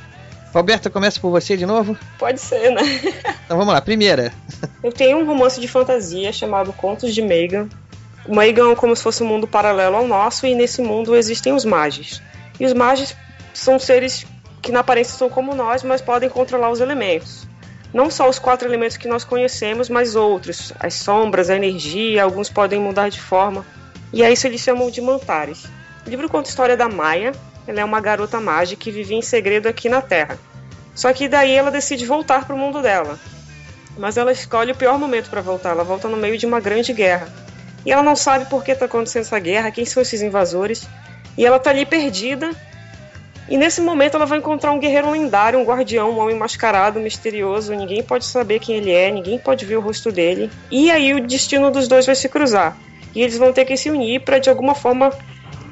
[0.53, 1.97] Roberta, começa por você de novo?
[2.19, 2.83] Pode ser, né?
[3.45, 4.33] Então vamos lá, primeira.
[4.83, 7.69] Eu tenho um romance de fantasia chamado Contos de Megan.
[8.27, 11.53] O Megan é como se fosse um mundo paralelo ao nosso, e nesse mundo existem
[11.53, 12.23] os magos.
[12.61, 13.17] E os magos
[13.53, 14.25] são seres
[14.63, 17.49] que na aparência são como nós, mas podem controlar os elementos.
[17.95, 20.73] Não só os quatro elementos que nós conhecemos, mas outros.
[20.81, 23.65] As sombras, a energia, alguns podem mudar de forma.
[24.13, 25.65] E a isso eles chamam de mantares.
[26.05, 27.31] O livro conta a história da Maia.
[27.69, 30.37] Ela é uma garota mágica que vivia em segredo aqui na Terra.
[30.93, 33.17] Só que daí ela decide voltar para o mundo dela.
[33.97, 35.71] Mas ela escolhe o pior momento para voltar.
[35.71, 37.29] Ela volta no meio de uma grande guerra.
[37.87, 40.89] E ela não sabe por que está acontecendo essa guerra, quem são esses invasores.
[41.39, 42.51] E ela tá ali perdida.
[43.49, 47.75] E nesse momento ela vai encontrar um guerreiro lendário, um guardião, um homem mascarado, misterioso.
[47.75, 50.51] Ninguém pode saber quem ele é, ninguém pode ver o rosto dele.
[50.71, 52.77] E aí o destino dos dois vai se cruzar.
[53.15, 55.13] E eles vão ter que se unir para de alguma forma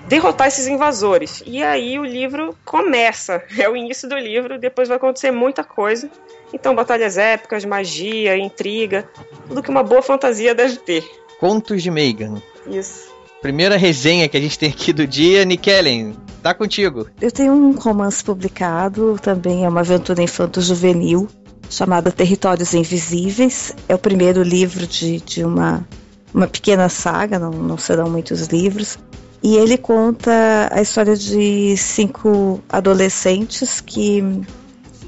[0.06, 1.42] derrotar esses invasores.
[1.46, 3.42] E aí o livro começa.
[3.58, 6.10] É o início do livro, depois vai acontecer muita coisa.
[6.52, 9.08] Então, batalhas épicas, magia, intriga,
[9.48, 11.04] tudo que uma boa fantasia deve ter.
[11.40, 12.42] Contos de Megan.
[12.66, 13.10] Isso.
[13.40, 17.06] Primeira resenha que a gente tem aqui do dia, Nikellen, tá contigo.
[17.20, 21.28] Eu tenho um romance publicado, também é uma aventura infanto-juvenil,
[21.70, 23.74] chamada Territórios Invisíveis.
[23.88, 25.86] É o primeiro livro de, de uma,
[26.34, 28.98] uma pequena saga, não, não serão muitos livros.
[29.42, 34.22] E ele conta a história de cinco adolescentes que,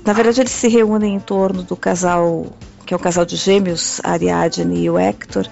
[0.05, 2.47] na verdade, eles se reúnem em torno do casal,
[2.85, 5.47] que é o casal de gêmeos, Ariadne e o Hector,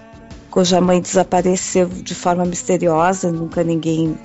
[0.50, 4.18] cuja mãe desapareceu de forma misteriosa, nunca ninguém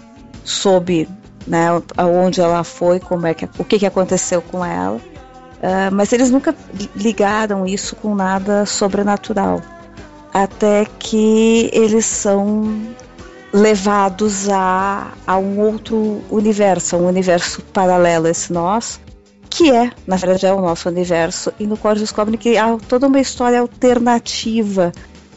[0.43, 1.07] soube
[1.47, 4.97] né, aonde ela foi, como é que, o que, que aconteceu com ela.
[4.97, 6.53] Uh, mas eles nunca
[6.95, 9.61] ligaram isso com nada sobrenatural.
[10.33, 12.79] Até que eles são
[13.51, 18.99] levados a, a um outro universo, a um universo paralelo a esse nosso,
[19.49, 22.77] que é, na verdade, é o nosso universo, e no qual eles descobrem que há
[22.87, 24.91] toda uma história alternativa,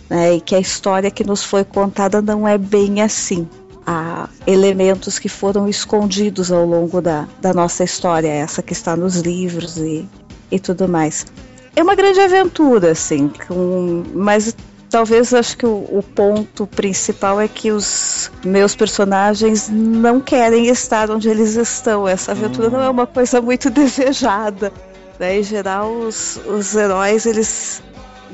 [0.09, 3.49] né, e que a história que nos foi contada não é bem assim.
[3.87, 9.17] Há elementos que foram escondidos ao longo da, da nossa história, essa que está nos
[9.17, 10.09] livros e,
[10.51, 11.27] e tudo mais.
[11.75, 14.55] É uma grande aventura, assim, com, mas
[14.91, 21.11] talvez acho que o, o, ponto principal é que os meus personagens não querem estar
[21.11, 22.07] onde eles estão.
[22.07, 22.73] Essa aventura hum.
[22.73, 24.73] não é uma coisa muito desejada.
[25.19, 25.39] Né?
[25.39, 27.83] Em geral, os, os heróis eles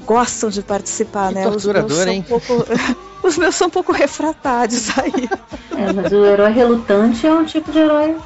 [0.06, 1.42] gostam de participar, que né?
[1.42, 2.20] Torturador, hein?
[2.20, 2.66] Um pouco,
[3.22, 5.28] os meus são um pouco refratários aí.
[5.76, 8.16] É, mas o herói relutante é um tipo de herói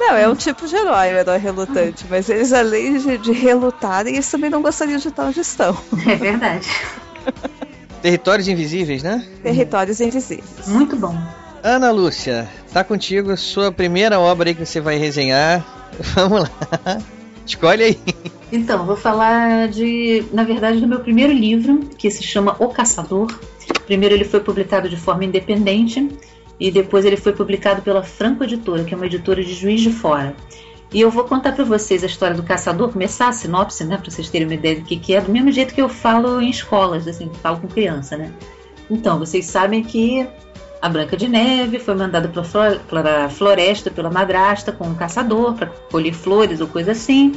[0.00, 2.06] não, é um tipo de herói, o herói relutante.
[2.08, 5.76] Mas eles, além de, de relutarem, eles também não gostariam de estar onde estão.
[6.08, 6.66] É verdade.
[8.00, 9.22] Territórios Invisíveis, né?
[9.42, 10.66] Territórios Invisíveis.
[10.66, 11.14] Muito bom.
[11.62, 15.62] Ana Lúcia, tá contigo sua primeira obra aí que você vai resenhar.
[16.14, 16.98] Vamos lá.
[17.44, 18.00] Escolhe aí.
[18.52, 23.38] Então, vou falar de, na verdade, do meu primeiro livro, que se chama O Caçador.
[23.86, 26.08] Primeiro ele foi publicado de forma independente
[26.58, 29.90] e depois ele foi publicado pela Franco Editora, que é uma editora de Juiz de
[29.90, 30.34] Fora.
[30.92, 34.10] E eu vou contar para vocês a história do caçador, começar a sinopse, né, para
[34.10, 36.50] vocês terem uma ideia do que, que é, do mesmo jeito que eu falo em
[36.50, 38.32] escolas, assim, falo com criança, né?
[38.90, 40.26] Então, vocês sabem que
[40.82, 42.28] a Branca de Neve foi mandada
[42.88, 47.34] para a floresta pela madrasta com um caçador para colher flores ou coisa assim.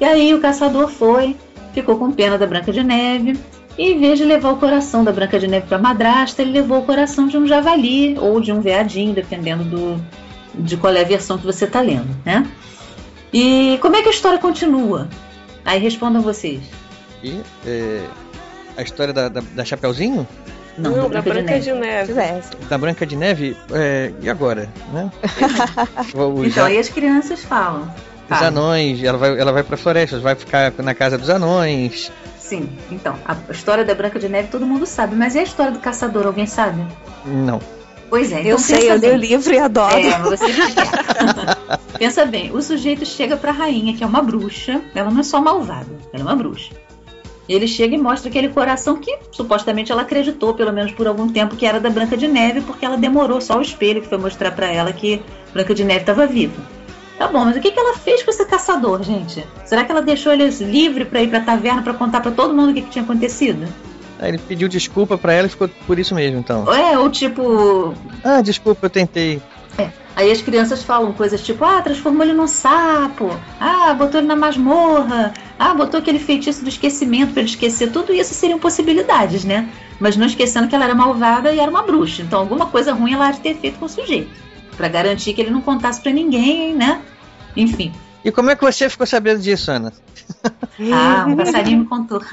[0.00, 1.36] E aí o caçador foi,
[1.72, 3.38] ficou com pena da Branca de Neve
[3.76, 6.52] e em vez de levar o coração da Branca de Neve para a madrasta, ele
[6.52, 10.04] levou o coração de um javali ou de um veadinho, dependendo do,
[10.54, 12.44] de qual é a versão que você está lendo, né?
[13.32, 15.08] E como é que a história continua?
[15.64, 16.60] Aí respondam vocês.
[17.22, 18.02] E é,
[18.76, 20.26] a história da, da, da Chapeuzinho?
[20.76, 22.12] Não, Não da, Branca, Branca de Neve.
[22.12, 22.48] De Neve.
[22.68, 23.56] Da Branca de Neve?
[23.72, 24.68] É, e agora?
[24.92, 25.10] Né?
[26.46, 27.92] então aí as crianças falam.
[28.30, 32.12] Os anões, ela vai, ela vai pra floresta, vai ficar na casa dos anões.
[32.38, 35.72] Sim, então, a história da Branca de Neve todo mundo sabe, mas e a história
[35.72, 36.82] do caçador, alguém sabe?
[37.24, 37.60] Não.
[38.08, 39.94] Pois é, então eu sei, eu li o livro e adoro.
[39.94, 40.46] É, você
[41.98, 45.40] pensa bem, o sujeito chega pra rainha, que é uma bruxa, ela não é só
[45.40, 46.72] malvada, ela é uma bruxa.
[47.48, 51.56] Ele chega e mostra aquele coração que supostamente ela acreditou, pelo menos por algum tempo,
[51.56, 54.52] que era da Branca de Neve, porque ela demorou só o espelho que foi mostrar
[54.52, 55.22] para ela que
[55.52, 56.77] Branca de Neve estava viva.
[57.18, 59.44] Tá bom, mas o que, que ela fez com esse caçador, gente?
[59.64, 62.70] Será que ela deixou ele livre para ir pra taverna para contar para todo mundo
[62.70, 63.66] o que, que tinha acontecido?
[64.20, 66.72] Aí ele pediu desculpa para ela e ficou por isso mesmo, então.
[66.72, 67.92] É, ou tipo.
[68.22, 69.42] Ah, desculpa, eu tentei.
[69.76, 69.90] É.
[70.14, 74.34] Aí as crianças falam coisas tipo, ah, transformou ele num sapo, ah, botou ele na
[74.36, 77.90] masmorra, ah, botou aquele feitiço do esquecimento para ele esquecer.
[77.90, 79.68] Tudo isso seriam possibilidades, né?
[79.98, 82.22] Mas não esquecendo que ela era malvada e era uma bruxa.
[82.22, 84.47] Então alguma coisa ruim ela há de ter feito com o sujeito.
[84.78, 87.02] Para garantir que ele não contasse para ninguém, né?
[87.54, 87.92] Enfim.
[88.24, 89.92] E como é que você ficou sabendo disso, Ana?
[90.92, 92.20] Ah, um passarinho me contou.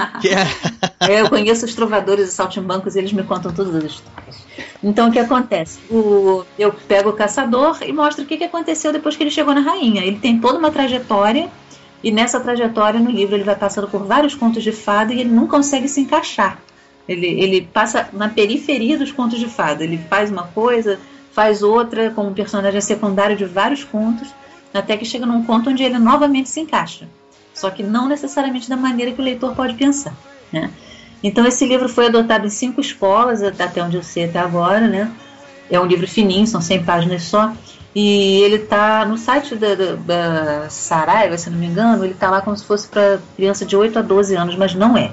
[0.99, 4.45] É, eu conheço os trovadores e saltimbancos e eles me contam todas as histórias.
[4.83, 5.79] Então o que acontece?
[5.89, 9.53] O, eu pego o caçador e mostro o que, que aconteceu depois que ele chegou
[9.53, 10.03] na rainha.
[10.03, 11.49] Ele tem toda uma trajetória
[12.03, 15.31] E nessa trajetória no livro ele vai passando por vários contos de fada e ele
[15.31, 16.59] não consegue se encaixar.
[17.07, 19.83] Ele, ele passa na periferia dos contos de fada.
[19.83, 20.99] Ele faz uma coisa,
[21.35, 24.29] faz outra, como personagem secundário de vários contos,
[24.73, 27.09] até que chega num conto onde ele novamente se encaixa.
[27.53, 30.13] Só que não necessariamente da maneira que o leitor pode pensar.
[30.51, 30.71] Né?
[31.21, 35.11] Então esse livro foi adotado em cinco escolas, até onde eu sei até agora, né?
[35.69, 37.51] É um livro fininho, são 100 páginas só.
[37.93, 42.29] E ele tá no site da, da, da Saraiva, se não me engano, ele tá
[42.29, 45.11] lá como se fosse para criança de 8 a 12 anos, mas não é.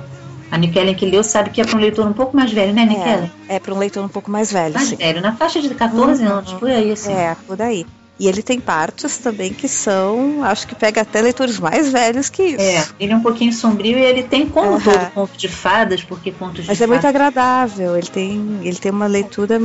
[0.52, 2.84] A Nikellen que leu sabe que é para um leitor um pouco mais velho, né,
[2.84, 3.30] Nikellen?
[3.48, 4.74] É, é para um leitor um pouco mais velho.
[4.74, 4.96] Mais sim.
[4.96, 6.30] velho, na faixa de 14 Uhum.
[6.30, 7.10] anos, por aí, assim.
[7.10, 7.86] É, por aí.
[8.20, 12.42] E ele tem partes também que são, acho que pega até leitores mais velhos que
[12.42, 12.60] isso.
[12.60, 14.92] É, ele é um pouquinho sombrio e ele tem como Aham.
[14.92, 18.92] todo conto de fadas, porque contos Mas de é muito agradável, ele tem, ele tem
[18.92, 19.58] uma leitura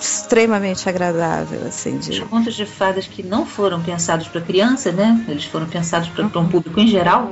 [0.00, 2.20] extremamente agradável, assim, Os de...
[2.22, 5.24] contos de fadas que não foram pensados para criança, né?
[5.28, 7.30] Eles foram pensados para um público em geral.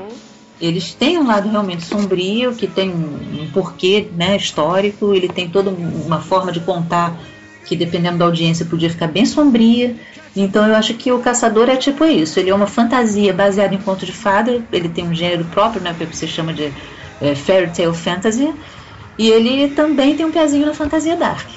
[0.62, 5.70] Eles têm um lado realmente sombrio, que tem um, porquê né, histórico, ele tem toda
[5.70, 7.18] um- uma forma de contar
[7.66, 9.96] que, dependendo da audiência, podia ficar bem sombria.
[10.36, 13.78] Então, eu acho que o Caçador é tipo isso: ele é uma fantasia baseada em
[13.78, 16.72] conto de fada, ele tem um gênero próprio, né, que você chama de
[17.20, 18.54] é, fairy tale fantasy,
[19.18, 21.48] e ele também tem um pezinho na fantasia dark.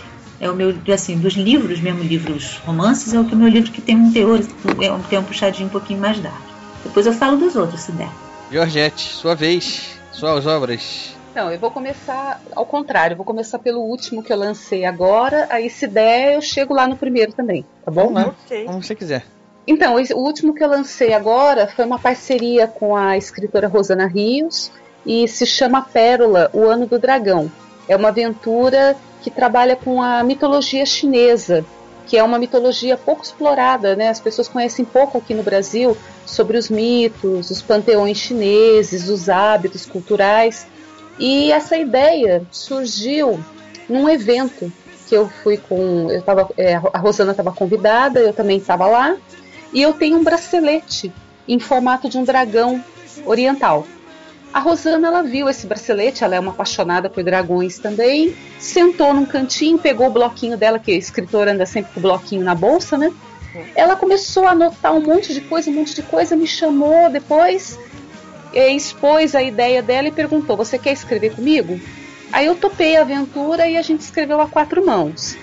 [0.42, 3.82] É o meu, assim, dos livros, mesmo livros romances, é o que meu livro que
[3.82, 6.42] tem um teor, é tem um puxadinho um pouquinho mais dark.
[6.84, 8.25] Depois eu falo dos outros, se der.
[8.60, 11.14] Georgette, sua vez, suas obras.
[11.36, 15.70] Não, eu vou começar ao contrário, vou começar pelo último que eu lancei agora, aí
[15.70, 18.14] se der eu chego lá no primeiro também, tá bom?
[18.14, 18.36] Vamos lá,
[18.66, 19.26] como você quiser.
[19.68, 24.08] Então, esse- o último que eu lancei agora foi uma parceria com a escritora Rosana
[24.08, 24.72] Rios
[25.06, 27.52] e se chama Pérola, o Ano do Dragão.
[27.90, 31.66] É uma aventura que trabalha com a mitologia chinesa,
[32.06, 34.10] que é uma mitologia pouco explorada, né?
[34.10, 39.86] As pessoas conhecem pouco aqui no Brasil sobre os mitos, os panteões chineses, os hábitos
[39.86, 40.68] culturais.
[41.18, 43.40] E essa ideia surgiu
[43.90, 44.72] num evento
[45.08, 49.16] que eu fui com, eu tava, é, a Rosana estava convidada, eu também estava lá,
[49.72, 51.14] e eu tenho um bracelete
[51.48, 52.84] em formato de um dragão
[53.26, 53.86] oriental.
[54.56, 58.34] A Rosana ela viu esse bracelete, ela é uma apaixonada por dragões também.
[58.58, 62.42] Sentou num cantinho, pegou o bloquinho dela, que a escritora anda sempre com o bloquinho
[62.42, 63.12] na bolsa, né?
[63.76, 67.78] Ela começou a anotar um monte de coisa, um monte de coisa, me chamou depois,
[68.54, 71.78] expôs a ideia dela e perguntou: Você quer escrever comigo?
[72.32, 75.36] Aí eu topei a aventura e a gente escreveu a quatro mãos.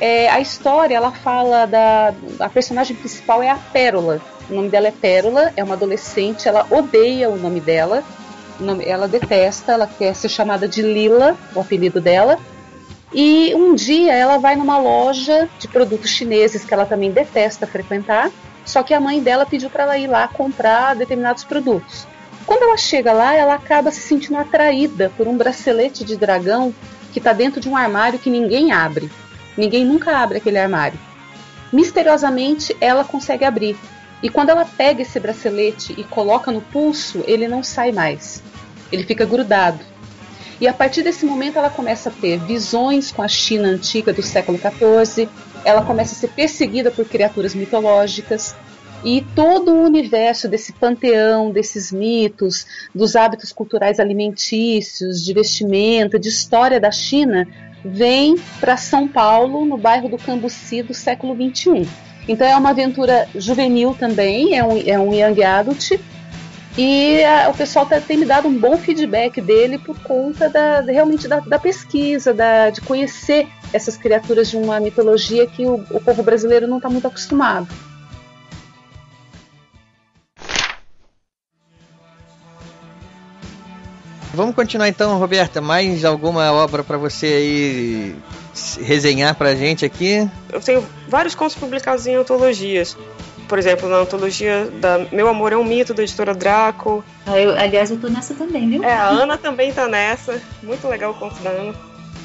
[0.00, 4.20] É, a história ela fala da a personagem principal é a Pérola.
[4.48, 8.04] O nome dela é Pérola, é uma adolescente, ela odeia o nome dela,
[8.84, 12.38] ela detesta, ela quer ser chamada de Lila, o apelido dela.
[13.12, 18.30] E um dia ela vai numa loja de produtos chineses que ela também detesta frequentar,
[18.64, 22.06] só que a mãe dela pediu para ela ir lá comprar determinados produtos.
[22.46, 26.74] Quando ela chega lá, ela acaba se sentindo atraída por um bracelete de dragão
[27.12, 29.10] que está dentro de um armário que ninguém abre.
[29.56, 30.98] Ninguém nunca abre aquele armário.
[31.72, 33.76] Misteriosamente, ela consegue abrir.
[34.22, 38.42] E quando ela pega esse bracelete e coloca no pulso, ele não sai mais.
[38.92, 39.80] Ele fica grudado.
[40.60, 44.22] E a partir desse momento ela começa a ter visões com a China antiga do
[44.22, 45.28] século XIV,
[45.64, 48.54] ela começa a ser perseguida por criaturas mitológicas,
[49.04, 56.28] e todo o universo desse panteão, desses mitos, dos hábitos culturais alimentícios, de vestimenta, de
[56.28, 57.46] história da China,
[57.84, 61.88] vem para São Paulo, no bairro do Cambuci do século XXI.
[62.28, 65.98] Então é uma aventura juvenil também, é um, é um young adult,
[66.76, 70.80] e ah, o pessoal tá- tem me dado um bom feedback dele por conta da,
[70.80, 76.00] realmente da, da pesquisa, da- de conhecer essas criaturas de uma mitologia que o, o
[76.00, 77.68] povo brasileiro não está muito acostumado.
[84.34, 85.60] Vamos continuar então, Roberta.
[85.60, 88.16] Mais alguma obra para você aí
[88.54, 90.28] se- resenhar pra gente aqui?
[90.50, 92.96] Eu tenho vários contos publicados em antologias.
[93.52, 97.04] Por exemplo, na antologia da Meu Amor é um Mito, da editora Draco.
[97.26, 98.82] Ah, eu- aliás, eu tô nessa também, viu?
[98.82, 100.40] É, a Ana também tá nessa.
[100.62, 101.74] Muito legal o conto da Ana.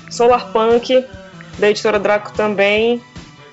[0.10, 1.06] Solar Punk,
[1.60, 3.02] da editora Draco também.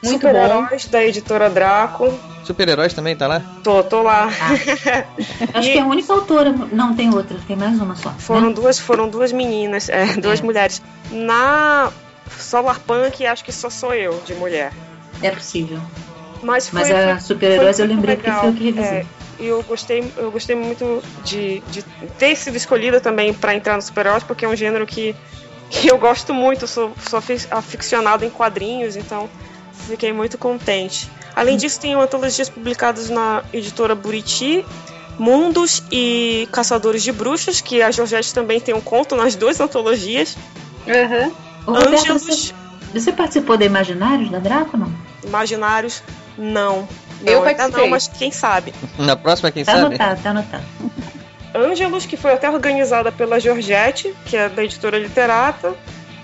[0.05, 2.17] Muito Super-Heróis, da editora Draco.
[2.45, 3.43] Super-heróis também tá lá?
[3.65, 4.29] Tô, tô lá.
[5.53, 6.53] Acho que é a única autora.
[6.71, 8.11] Não, tem outra, tem mais uma só.
[8.11, 8.55] Foram né?
[8.55, 10.81] duas, foram duas meninas, é, duas mulheres.
[11.11, 11.91] Na
[12.39, 14.73] Solar Punk, acho que só sou eu de mulher.
[15.21, 15.81] É possível.
[16.45, 18.99] Mas, foi, Mas a Super-Heróis foi eu lembrei muito porque foi eu que revisei.
[18.99, 19.07] É,
[19.41, 21.83] e eu gostei, eu gostei muito de, de
[22.19, 25.17] ter sido escolhida também para entrar no super-heróis, porque é um gênero que,
[25.71, 27.21] que eu gosto muito, sou, sou
[27.51, 29.29] aficionado em quadrinhos, então
[29.89, 31.11] fiquei muito contente.
[31.35, 34.65] Além disso, tem antologias publicadas na editora Buriti,
[35.19, 40.37] Mundos e Caçadores de Bruxas, que a Georgette também tem um conto nas duas antologias.
[40.87, 41.33] Uhum.
[41.67, 42.53] Roberto, você,
[42.93, 44.93] você participou da Imaginários da Draco, não?
[45.25, 46.03] Imaginários,
[46.39, 46.89] não.
[47.25, 47.83] Eu não, ainda participei.
[47.83, 48.75] não, mas quem sabe.
[48.99, 49.87] Na próxima, quem Tá sabe?
[49.87, 50.65] anotado, tá anotado.
[51.55, 55.73] Ângelos, que foi até organizada pela Georgette, que é da editora Literata,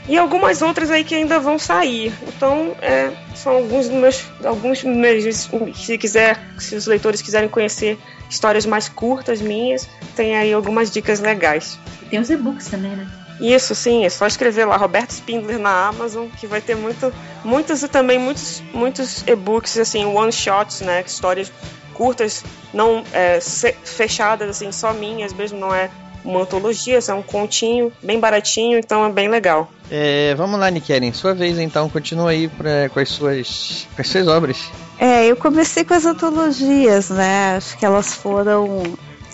[0.08, 2.12] e algumas outras aí que ainda vão sair.
[2.26, 7.96] Então, é, são alguns dos meus, alguns meus, se quiser, se os leitores quiserem conhecer
[8.28, 11.78] histórias mais curtas minhas, tem aí algumas dicas legais.
[12.02, 13.06] E tem os e-books também, né?
[13.40, 17.12] Isso, sim, é só escrever lá Roberto Spindler na Amazon, que vai ter muito,
[17.42, 21.02] muitos e também muitos, muitos e-books, assim, one shots, né?
[21.06, 21.50] Histórias
[21.94, 25.90] curtas, não é, fechadas, assim, só minhas mesmo, não é
[26.24, 29.70] uma antologia, é um continho, bem baratinho, então é bem legal.
[29.90, 34.08] É, vamos lá, Nikeren, sua vez então, continua aí pra, com, as suas, com as
[34.08, 34.70] suas obras.
[34.98, 37.56] É, eu comecei com as antologias, né?
[37.56, 38.82] Acho que elas foram,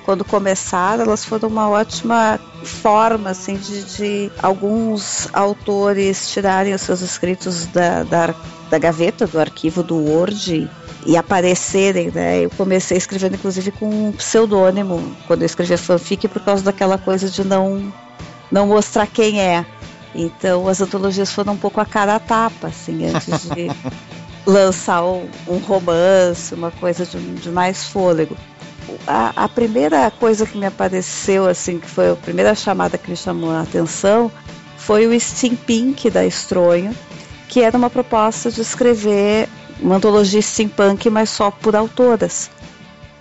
[0.07, 7.01] quando começaram, elas foram uma ótima forma, assim, de, de alguns autores tirarem os seus
[7.01, 8.35] escritos da, da,
[8.71, 10.71] da gaveta, do arquivo do Word
[11.05, 12.45] e aparecerem, né?
[12.45, 17.29] Eu comecei escrevendo, inclusive, com um pseudônimo, quando eu escrevia fanfic, por causa daquela coisa
[17.29, 17.93] de não,
[18.51, 19.67] não mostrar quem é.
[20.15, 23.69] Então, as antologias foram um pouco a cara a tapa, assim, antes de
[24.47, 28.37] lançar um, um romance, uma coisa de, de mais fôlego.
[29.07, 33.17] A, a primeira coisa que me apareceu, assim, que foi a primeira chamada que me
[33.17, 34.31] chamou a atenção,
[34.77, 36.95] foi o Steampunk da Estronho,
[37.49, 39.49] que era uma proposta de escrever
[39.81, 42.51] uma antologia steampunk, mas só por autoras.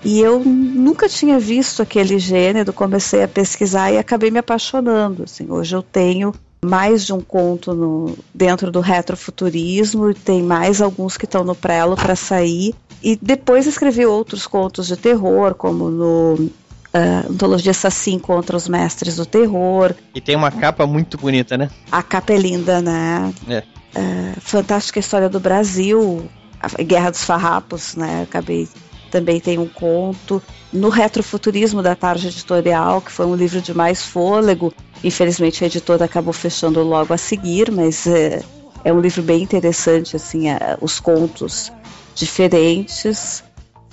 [0.04, 5.24] E eu nunca tinha visto aquele gênero, comecei a pesquisar e acabei me apaixonando.
[5.24, 10.82] Assim, hoje eu tenho mais de um conto no, dentro do retrofuturismo, e tem mais
[10.82, 12.76] alguns que estão no prelo para sair.
[13.04, 16.50] E depois escrevi outros contos de terror, como no
[16.94, 19.94] ah, Antologia Sassim contra os Mestres do Terror.
[20.14, 21.70] E tem uma capa muito bonita, né?
[21.92, 23.34] A capa é linda, né?
[23.50, 23.64] É.
[23.94, 26.30] Ah, Fantástica História do Brasil,
[26.62, 28.24] a Guerra dos Farrapos, né?
[28.24, 28.68] Acabei
[29.12, 30.42] também tem um conto.
[30.74, 34.74] No Retrofuturismo da Tarde Editorial, que foi um livro de mais fôlego.
[35.04, 38.42] Infelizmente a editora acabou fechando logo a seguir, mas é,
[38.84, 41.72] é um livro bem interessante, assim, é, os contos
[42.16, 43.44] diferentes.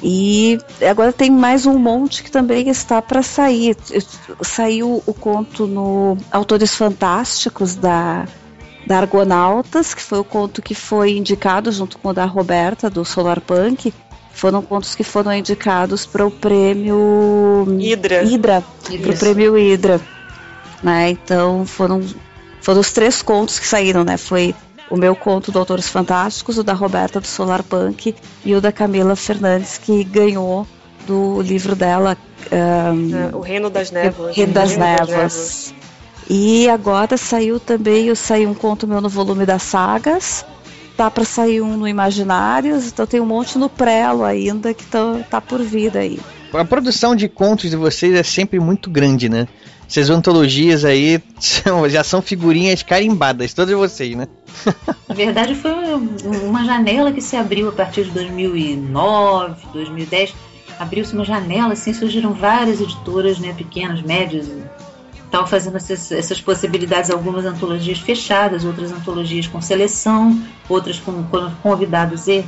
[0.03, 0.59] E
[0.89, 3.77] agora tem mais um monte que também está para sair.
[4.41, 8.27] Saiu o conto no Autores Fantásticos da,
[8.87, 13.05] da Argonautas, que foi o conto que foi indicado junto com o da Roberta, do
[13.05, 13.93] Solar Punk.
[14.33, 18.25] Foram contos que foram indicados para o prêmio Hidra.
[18.25, 18.64] Hidra,
[19.03, 20.01] para o prêmio Hidra.
[20.83, 21.11] Né?
[21.11, 22.03] Então foram,
[22.61, 24.16] foram os três contos que saíram, né?
[24.16, 24.53] Foi
[24.93, 28.14] o meu conto do Autores Fantásticos, o da Roberta do Solar Punk
[28.45, 30.66] e o da Camila Fernandes, que ganhou
[31.07, 32.14] do livro dela.
[32.53, 34.36] ahn, É, o Reino das Névoas.
[34.36, 35.74] Reino das Reino das Névoas.
[36.28, 40.45] E agora saiu também, eu saiu um conto meu no volume das sagas.
[40.95, 45.20] Tá para sair um no Imaginários, então tem um monte no prelo ainda que tá,
[45.30, 46.20] tá por vir aí.
[46.53, 49.49] A produção de contos de vocês é sempre muito grande, né?
[49.93, 54.26] Essas antologias aí são- já são figurinhas carimbadas, todas vocês, né?
[55.07, 55.70] Na verdade, foi
[56.43, 60.34] uma janela que se abriu a partir de 2009, 2010.
[60.78, 64.51] Abriu-se uma janela, assim, surgiram várias editoras, né, pequenas, médias,
[65.26, 71.51] estavam fazendo essas, essas possibilidades, algumas antologias fechadas, outras antologias com seleção, outras com, com
[71.62, 72.45] convidados e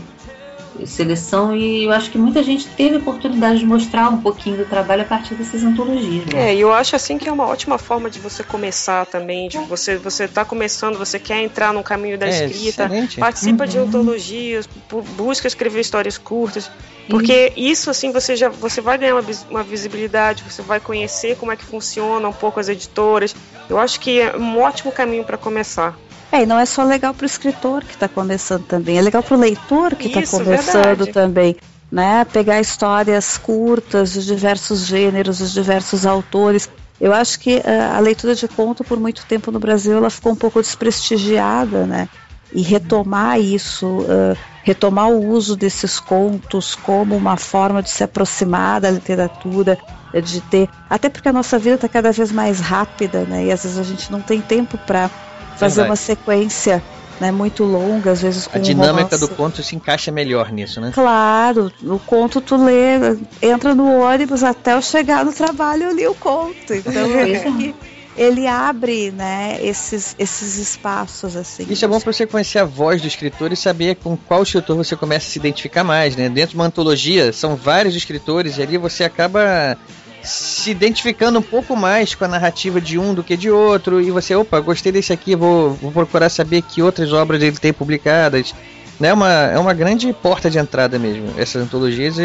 [0.86, 4.64] seleção, e eu acho que muita gente teve a oportunidade de mostrar um pouquinho do
[4.64, 6.26] trabalho a partir dessas antologias.
[6.26, 6.52] né?
[6.52, 9.48] É, eu acho assim que é uma ótima forma de você começar também.
[9.48, 13.20] De você, você tá começando, você quer entrar no caminho da É, escrita, excelente.
[13.20, 13.84] participa de Uhum.
[13.84, 16.70] antologias, bu- busca escrever histórias curtas.
[17.08, 21.52] Porque isso assim você já você vai ganhar uma, uma visibilidade, você vai conhecer como
[21.52, 23.36] é que funciona um pouco as editoras.
[23.68, 25.98] Eu acho que é um ótimo caminho para começar.
[26.32, 29.22] É, e não é só legal para o escritor que está começando também, é legal
[29.22, 31.12] para o leitor que está começando verdade.
[31.12, 31.56] também.
[31.92, 32.24] Né?
[32.24, 36.68] Pegar histórias curtas de diversos gêneros, de diversos autores.
[37.00, 40.32] Eu acho que ah, a leitura de conto, por muito tempo no Brasil, ela ficou
[40.32, 42.08] um pouco desprestigiada, né?
[42.52, 48.80] E retomar isso, ah, retomar o uso desses contos como uma forma de se aproximar
[48.80, 49.78] da literatura,
[50.12, 50.68] eh, de ter.
[50.88, 53.44] Até porque a nossa vida está cada vez mais rápida, né?
[53.44, 55.10] E às vezes a gente não tem tempo para
[55.56, 55.90] fazer Verdade.
[55.90, 56.82] uma sequência
[57.20, 59.20] né, muito longa, às vezes com A um dinâmica romance.
[59.20, 60.90] do conto se encaixa melhor nisso, né?
[60.92, 66.06] Claro, o conto tu lê, entra no ônibus até eu chegar no trabalho eu li
[66.06, 66.74] o conto.
[66.74, 67.48] Então Pois é.
[67.48, 67.74] e,
[68.16, 71.66] ele abre, né, esses, esses espaços assim.
[71.68, 74.76] Isso é bom para você conhecer a voz do escritor e saber com qual escritor
[74.76, 76.28] você começa a se identificar mais, né?
[76.28, 79.76] Dentro de uma antologia, são vários escritores e ali você acaba
[80.24, 84.10] se identificando um pouco mais com a narrativa de um do que de outro e
[84.10, 88.54] você, opa, gostei desse aqui, vou, vou procurar saber que outras obras ele tem publicadas.
[88.98, 89.08] Né?
[89.08, 91.34] É uma, é uma grande porta de entrada mesmo.
[91.38, 92.16] Essas antologias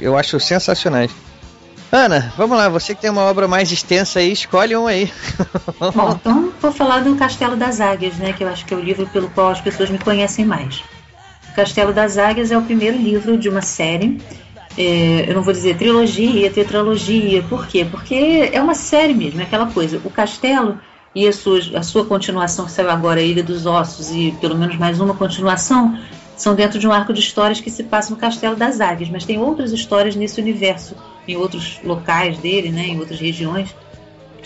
[0.00, 1.10] eu acho sensacionais.
[1.90, 5.10] Ana, vamos lá, você que tem uma obra mais extensa aí, escolhe um aí.
[5.94, 8.32] Bom, então vou falar do Castelo das Águias, né?
[8.32, 10.82] Que eu acho que é o livro pelo qual as pessoas me conhecem mais.
[11.50, 14.20] O Castelo das Águias é o primeiro livro de uma série.
[14.78, 17.86] É, eu não vou dizer trilogia, tetralogia, por quê?
[17.90, 20.00] Porque é uma série mesmo, é aquela coisa.
[20.04, 20.78] O Castelo
[21.14, 24.56] e a sua, a sua continuação que saiu agora, a Ilha dos Ossos, e pelo
[24.56, 25.98] menos mais uma continuação,
[26.36, 29.24] são dentro de um arco de histórias que se passa no Castelo das Águias, mas
[29.24, 30.94] tem outras histórias nesse universo,
[31.26, 33.74] em outros locais dele, né, em outras regiões,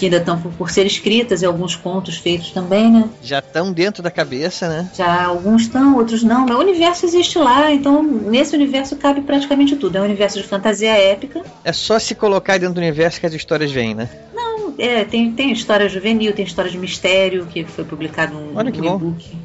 [0.01, 3.05] que ainda estão por, por ser escritas e alguns contos feitos também, né?
[3.23, 4.91] Já estão dentro da cabeça, né?
[4.97, 9.77] Já alguns estão, outros não, mas o universo existe lá, então nesse universo cabe praticamente
[9.77, 9.99] tudo.
[9.99, 11.43] É um universo de fantasia épica.
[11.63, 14.09] É só se colocar dentro do universo que as histórias vêm, né?
[14.35, 18.73] Não, é, tem, tem história juvenil, tem história de mistério, que foi publicado num, Olha
[18.73, 19.37] que e-book.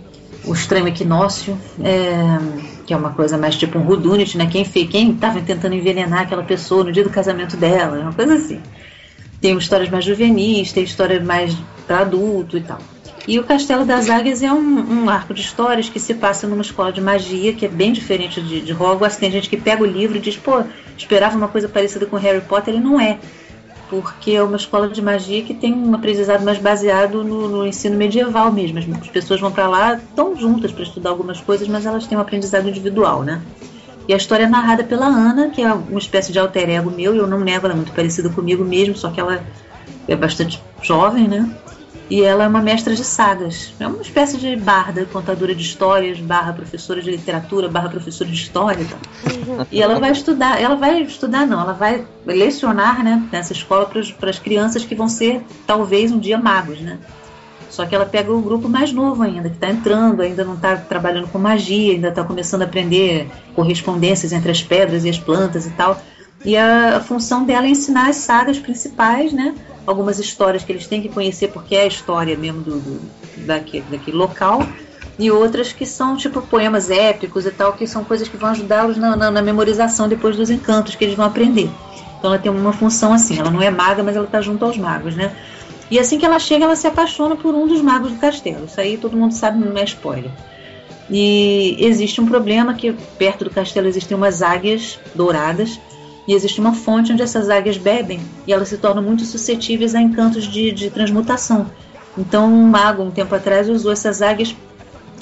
[0.45, 2.37] O Estranho Equinócio, é,
[2.85, 4.47] que é uma coisa mais tipo um Rudunit, né?
[4.49, 8.13] Quem, fe- quem tava tentando envenenar aquela pessoa no dia do casamento dela, é uma
[8.13, 8.61] coisa assim.
[9.41, 11.55] Tem histórias mais juvenis, tem história mais
[11.85, 12.79] para adulto e tal.
[13.27, 16.61] E o Castelo das Águias é um, um arco de histórias que se passa numa
[16.61, 19.17] escola de magia, que é bem diferente de, de Hogwarts.
[19.17, 20.63] Tem gente que pega o livro e diz, pô,
[20.95, 23.17] esperava uma coisa parecida com Harry Potter, ele não é.
[23.89, 27.97] Porque é uma escola de magia que tem um aprendizado mais baseado no, no ensino
[27.97, 28.79] medieval mesmo.
[28.79, 32.21] As pessoas vão para lá, estão juntas para estudar algumas coisas, mas elas têm um
[32.21, 33.41] aprendizado individual, né?
[34.07, 37.15] E a história é narrada pela Ana, que é uma espécie de alter ego meu,
[37.15, 39.43] e eu não nego, ela é muito parecida comigo mesmo, só que ela
[40.07, 41.49] é bastante jovem, né?
[42.07, 43.73] E ela é uma mestra de sagas.
[43.79, 48.35] É uma espécie de barda, contadora de histórias, barra professora de literatura, barra professora de
[48.35, 49.65] história e tal.
[49.71, 54.29] E ela vai estudar, ela vai estudar não, ela vai lecionar, né, nessa escola para
[54.29, 56.99] as crianças que vão ser talvez um dia magos, né?
[57.69, 60.77] Só que ela pega o grupo mais novo ainda, que está entrando, ainda não está
[60.77, 65.65] trabalhando com magia, ainda está começando a aprender correspondências entre as pedras e as plantas
[65.65, 66.01] e tal.
[66.43, 69.55] E a, a função dela é ensinar as sagas principais, né?
[69.85, 73.01] Algumas histórias que eles têm que conhecer porque é a história mesmo do, do
[73.45, 74.61] daquele, daquele local.
[75.17, 78.97] E outras que são tipo poemas épicos e tal, que são coisas que vão ajudá-los
[78.97, 81.69] na, na, na memorização depois dos encantos que eles vão aprender.
[82.19, 84.77] Então ela tem uma função assim, ela não é maga, mas ela está junto aos
[84.77, 85.31] magos, né?
[85.89, 88.65] E assim que ela chega, ela se apaixona por um dos magos do castelo.
[88.65, 90.31] Isso aí todo mundo sabe, não é spoiler.
[91.09, 95.79] E existe um problema que perto do castelo existem umas águias douradas
[96.27, 100.01] e existe uma fonte onde essas águias bebem e elas se tornam muito suscetíveis a
[100.01, 101.69] encantos de, de transmutação.
[102.17, 104.55] Então um mago um tempo atrás usou essas águias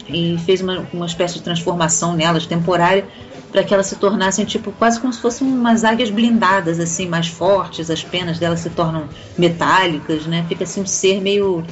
[0.07, 3.06] e fez uma, uma espécie de transformação nelas temporária
[3.54, 7.28] para que elas se tornassem tipo quase como se fossem umas águias blindadas assim mais
[7.28, 9.08] fortes as penas delas se tornam
[9.38, 10.44] metálicas né?
[10.50, 11.64] Fica assim um ser meio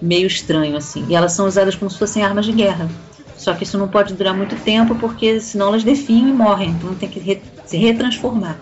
[0.00, 1.06] meio estranho assim.
[1.08, 2.88] E elas são usadas como se fossem armas de guerra.
[3.36, 6.70] Só que isso não pode durar muito tempo porque senão elas definham e morrem.
[6.70, 8.56] Então tem que re- se retransformar.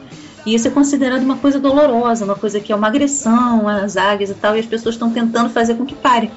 [0.45, 4.31] E isso é considerado uma coisa dolorosa uma coisa que é uma agressão às águias
[4.31, 6.31] e tal e as pessoas estão tentando fazer com que pare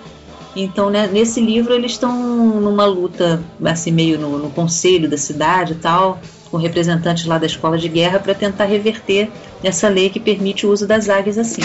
[0.55, 2.15] então, né, nesse livro eles estão
[2.59, 6.19] numa luta, assim, meio no, no conselho da cidade e tal,
[6.51, 9.31] com representantes lá da escola de guerra para tentar reverter
[9.63, 11.63] essa lei que permite o uso das águias assim.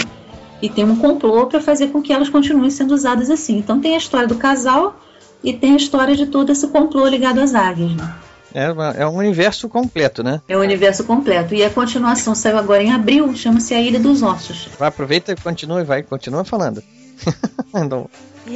[0.61, 3.57] E tem um complô para fazer com que elas continuem sendo usadas assim.
[3.57, 4.99] Então tem a história do casal
[5.43, 7.93] e tem a história de todo esse complô ligado às águias.
[7.95, 8.13] Né?
[8.53, 10.41] É, uma- é um universo completo, né?
[10.49, 11.53] É o universo completo.
[11.53, 14.67] E a continuação saiu agora em abril, chama-se A Ilha dos Ossos.
[14.79, 16.81] Vai, aproveita e continua e vai, continua falando.
[17.75, 18.09] Então,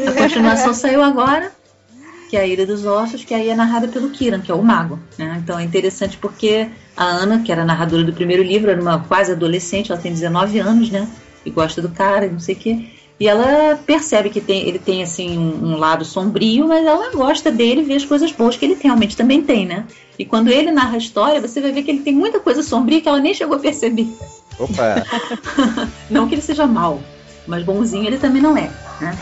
[0.07, 1.51] A continuação saiu agora,
[2.29, 4.63] que é a Ilha dos Ossos, que aí é narrada pelo Kiran, que é o
[4.63, 4.99] mago.
[5.17, 5.39] né?
[5.43, 6.67] Então é interessante porque
[6.97, 10.59] a Ana, que era narradora do primeiro livro, era uma quase adolescente, ela tem 19
[10.59, 11.07] anos, né?
[11.45, 12.85] E gosta do cara, e não sei o quê.
[13.19, 17.51] E ela percebe que tem, ele tem assim um, um lado sombrio, mas ela gosta
[17.51, 19.85] dele e vê as coisas boas que ele realmente também tem, né?
[20.17, 22.99] E quando ele narra a história, você vai ver que ele tem muita coisa sombria
[22.99, 24.07] que ela nem chegou a perceber.
[24.59, 25.05] opa,
[26.09, 27.01] Não que ele seja mau,
[27.47, 29.15] mas bonzinho ele também não é, né?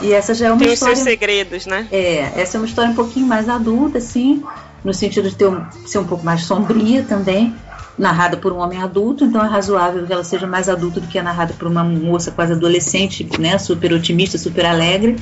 [0.00, 0.94] E essa já é uma Tem história.
[0.94, 1.86] seus segredos, né?
[1.90, 4.42] É, essa é uma história um pouquinho mais adulta, assim,
[4.84, 7.54] no sentido de ter um- ser um pouco mais sombria também,
[7.98, 11.18] narrada por um homem adulto, então é razoável que ela seja mais adulta do que
[11.18, 15.16] a narrada por uma moça quase adolescente, né, super otimista, super alegre.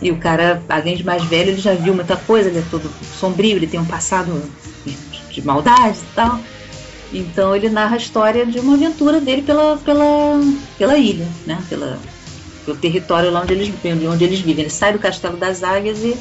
[0.00, 2.88] E o cara, além de mais velho, ele já viu muita coisa, ele é todo
[3.18, 4.42] sombrio, ele tem um passado
[4.86, 4.96] de,
[5.32, 6.40] de maldade e tal.
[7.12, 10.40] Então ele narra a história de uma aventura dele pela, pela,
[10.78, 11.98] pela ilha, né, pela,
[12.64, 13.72] pelo território lá onde eles,
[14.10, 14.64] onde eles vivem.
[14.64, 16.16] Ele sai do Castelo das Águias e,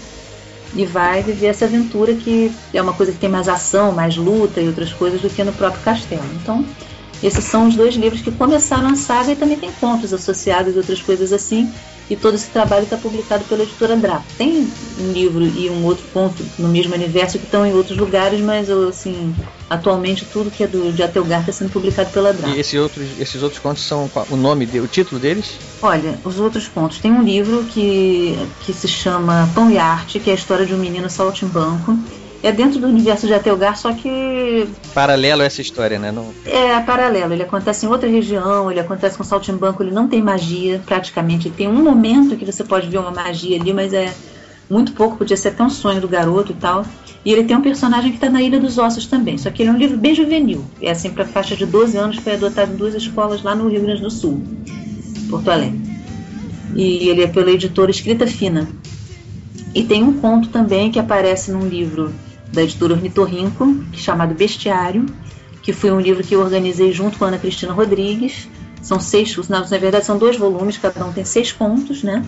[0.75, 4.61] e vai viver essa aventura que é uma coisa que tem mais ação, mais luta
[4.61, 6.23] e outras coisas do que no próprio castelo.
[6.41, 6.65] Então,
[7.21, 10.77] esses são os dois livros que começaram a saga e também tem contos associados e
[10.77, 11.71] outras coisas assim.
[12.13, 14.23] E todo esse trabalho está publicado pela editora Draco.
[14.37, 18.39] Tem um livro e um outro conto no mesmo universo que estão em outros lugares,
[18.39, 19.33] mas assim,
[19.67, 22.55] atualmente tudo que é do, de Atelgar está sendo publicado pela Draco.
[22.55, 25.57] E esses outros, esses outros contos são o nome, de, o título deles?
[25.81, 26.99] Olha, os outros contos.
[26.99, 30.73] Tem um livro que, que se chama Pão e Arte, que é a história de
[30.75, 31.97] um menino saltimbanco.
[32.43, 36.11] É dentro do universo de Atelgar, só que Paralelo a essa história, né?
[36.11, 36.33] Não...
[36.45, 37.31] é paralelo.
[37.31, 41.49] Ele acontece em outra região, ele acontece com saltimbanco, ele não tem magia, praticamente.
[41.49, 44.13] Tem um momento que você pode ver uma magia ali, mas é
[44.69, 46.85] muito pouco, podia ser até um sonho do garoto e tal.
[47.23, 49.69] E ele tem um personagem que está na Ilha dos Ossos também, só que ele
[49.69, 50.65] é um livro bem juvenil.
[50.81, 53.81] É assim para faixa de 12 anos, foi adotado em duas escolas lá no Rio
[53.81, 54.41] Grande do Sul,
[55.29, 55.79] Porto Alegre.
[56.75, 58.67] E ele é pela editora Escrita Fina.
[59.73, 62.13] E tem um conto também que aparece num livro
[62.53, 65.05] da editora Ornitorrinco, é chamado Bestiário,
[65.61, 68.47] que foi um livro que eu organizei junto com a Ana Cristina Rodrigues.
[68.81, 72.23] São seis, na, na verdade são dois volumes, cada um tem seis contos, né?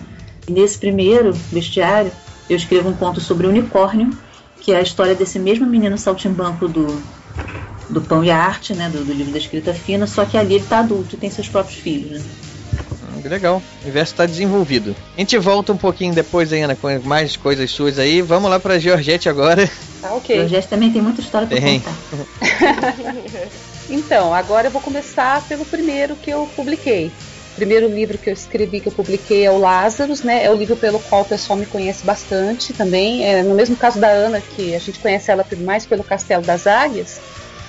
[0.48, 2.10] E nesse primeiro, Bestiário,
[2.50, 4.10] eu escrevo um conto sobre o unicórnio,
[4.60, 6.86] que é a história desse mesmo menino saltimbanco do,
[7.88, 8.88] do Pão e Arte, né?
[8.88, 11.48] Do, do livro da escrita fina, só que ali ele tá adulto e tem seus
[11.48, 12.22] próprios filhos, né?
[13.26, 13.60] Que legal.
[13.80, 14.94] O universo está desenvolvido.
[15.16, 18.22] A gente volta um pouquinho depois, hein, Ana, com mais coisas suas aí.
[18.22, 19.68] Vamos lá pra Georgette agora.
[20.00, 20.36] Tá ok.
[20.36, 21.80] Georgette também tem muita história pra Tem.
[21.80, 21.96] contar.
[23.88, 27.06] Então, agora eu vou começar pelo primeiro que eu publiquei.
[27.52, 30.44] O primeiro livro que eu escrevi, que eu publiquei é o Lázaros, né?
[30.44, 33.24] É o livro pelo qual o pessoal me conhece bastante também.
[33.24, 36.66] É, no mesmo caso da Ana, que a gente conhece ela mais pelo Castelo das
[36.66, 37.20] Águias,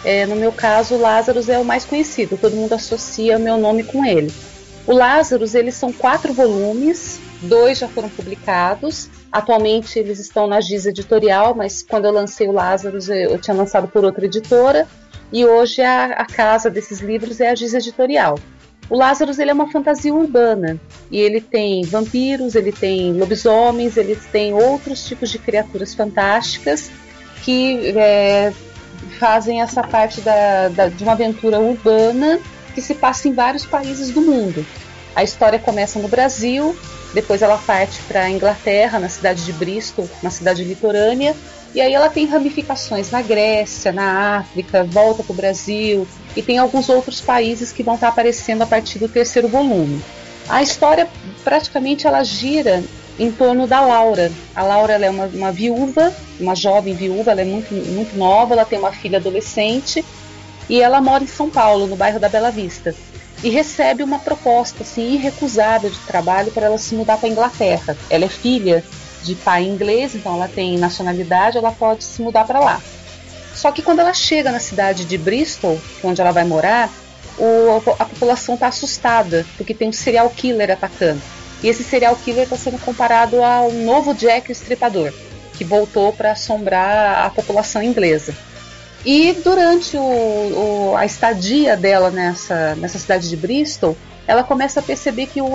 [0.04, 2.36] é, no meu caso, o Lázaros é o mais conhecido.
[2.36, 4.32] Todo mundo associa o meu nome com ele.
[4.88, 9.10] O Lázaros, eles são quatro volumes, dois já foram publicados.
[9.30, 13.88] Atualmente eles estão na Giz Editorial, mas quando eu lancei o Lázaros eu, tinha lançado
[13.90, 14.88] por outra editora.
[15.32, 18.40] E hoje a, a casa desses livros é a Giz Editorial.
[18.90, 20.80] O Lázaros ele é uma fantasia urbana
[21.12, 26.90] e ele tem vampiros, ele tem lobisomens, ele tem outros tipos de criaturas fantásticas
[27.44, 28.54] que é,
[29.20, 32.40] fazem essa parte da, da- de uma aventura urbana
[32.78, 34.64] que se passa em vários países do mundo.
[35.16, 36.78] A história começa no Brasil,
[37.12, 41.36] depois ela parte para a Inglaterra, na cidade de Bristol, uma cidade litorânea,
[41.74, 46.60] e aí ela tem ramificações na Grécia, na África, volta para o Brasil, e tem
[46.60, 49.99] alguns outros países que vão estar aparecendo a partir do terceiro volume.
[50.48, 51.10] A história
[51.44, 52.84] praticamente ela gira
[53.18, 54.32] em torno da Laura.
[54.56, 58.66] A Laura é uma, uma viúva, uma jovem viúva, ela é muito, muito nova, ela
[58.66, 60.06] tem uma filha adolescente
[60.69, 62.94] e ela mora em São Paulo, no bairro da Bela Vista.
[63.44, 67.95] E recebe uma proposta assim, irrecusável de trabalho para ela se mudar para a Inglaterra.
[68.10, 68.84] Ela é filha
[69.23, 72.81] de pai inglês, então ela tem nacionalidade, ela pode se mudar para lá.
[73.53, 76.89] Só que quando ela chega na cidade de Bristol, onde ela vai morar,
[77.38, 81.22] o- a população está assustada, porque tem um serial killer atacando.
[81.61, 85.11] E esse serial killer está sendo comparado ao novo Jack Estripador,
[85.57, 88.34] que voltou para assombrar a população inglesa.
[89.06, 90.02] E durante o-
[90.91, 93.95] o- a estadia dela nessa, nessa cidade de Bristol,
[94.28, 95.45] ela começa a perceber que o,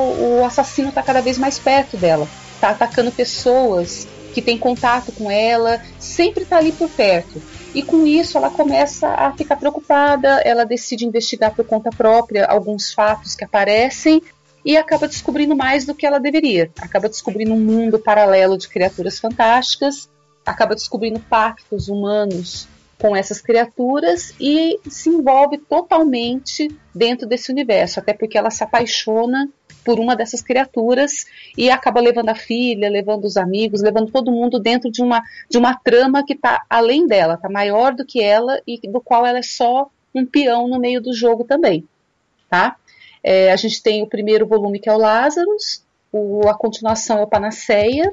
[0.41, 2.27] o assassino está cada vez mais perto dela.
[2.55, 7.43] Está atacando pessoas que têm contato com ela, sempre está ali por perto.
[7.75, 12.93] E com isso ela começa a ficar preocupada, ela decide investigar por conta própria alguns
[12.95, 14.23] fatos que aparecem
[14.65, 16.71] e acaba descobrindo mais do que ela deveria.
[16.81, 20.09] Acaba descobrindo um mundo paralelo de criaturas fantásticas,
[20.47, 22.69] acaba descobrindo pactos humanos
[23.03, 29.49] com essas criaturas e se envolve totalmente dentro desse universo, até porque ela se apaixona
[29.85, 31.27] por uma dessas criaturas
[31.59, 35.21] e acaba levando a filha, levando os amigos, levando todo mundo dentro de uma,
[35.51, 39.27] de uma trama que está além dela, está maior do que ela e do qual
[39.27, 41.85] ela é só um peão no meio do jogo também,
[42.49, 42.77] tá?
[43.21, 45.83] É, a gente tem o primeiro volume que é o Lazarus,
[46.49, 48.13] a continuação é o Panaceia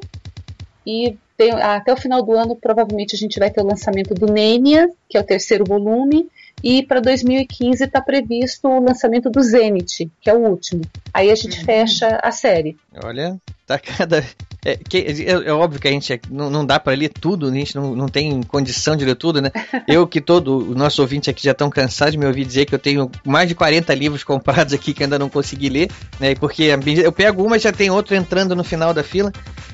[0.89, 4.25] e tem- até o final do ano provavelmente a gente vai ter o lançamento do
[4.25, 6.27] Nênia, que é o terceiro volume,
[6.63, 10.81] e para 2015 está previsto o lançamento do Zenith, que é o último.
[11.13, 12.77] Aí a gente fecha a série.
[13.03, 14.23] Olha, tá cada.
[14.65, 17.47] É, que- é- é óbvio que a gente é- não, não dá pra ler tudo,
[17.47, 19.51] a gente não, não tem condição de ler tudo, né?
[19.87, 22.75] Eu que todo o nosso ouvinte aqui já estão cansados de me ouvir dizer que
[22.75, 26.35] eu tenho mais de 40 livros comprados aqui que ainda não consegui ler, né?
[26.35, 26.63] Porque
[27.03, 29.31] eu pego uma e já tem outro entrando no final da fila.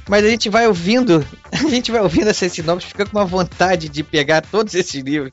[0.08, 3.90] Mas a gente vai ouvindo, a gente vai ouvindo essa sinopse, fica com uma vontade
[3.90, 5.32] de pegar todos esses livros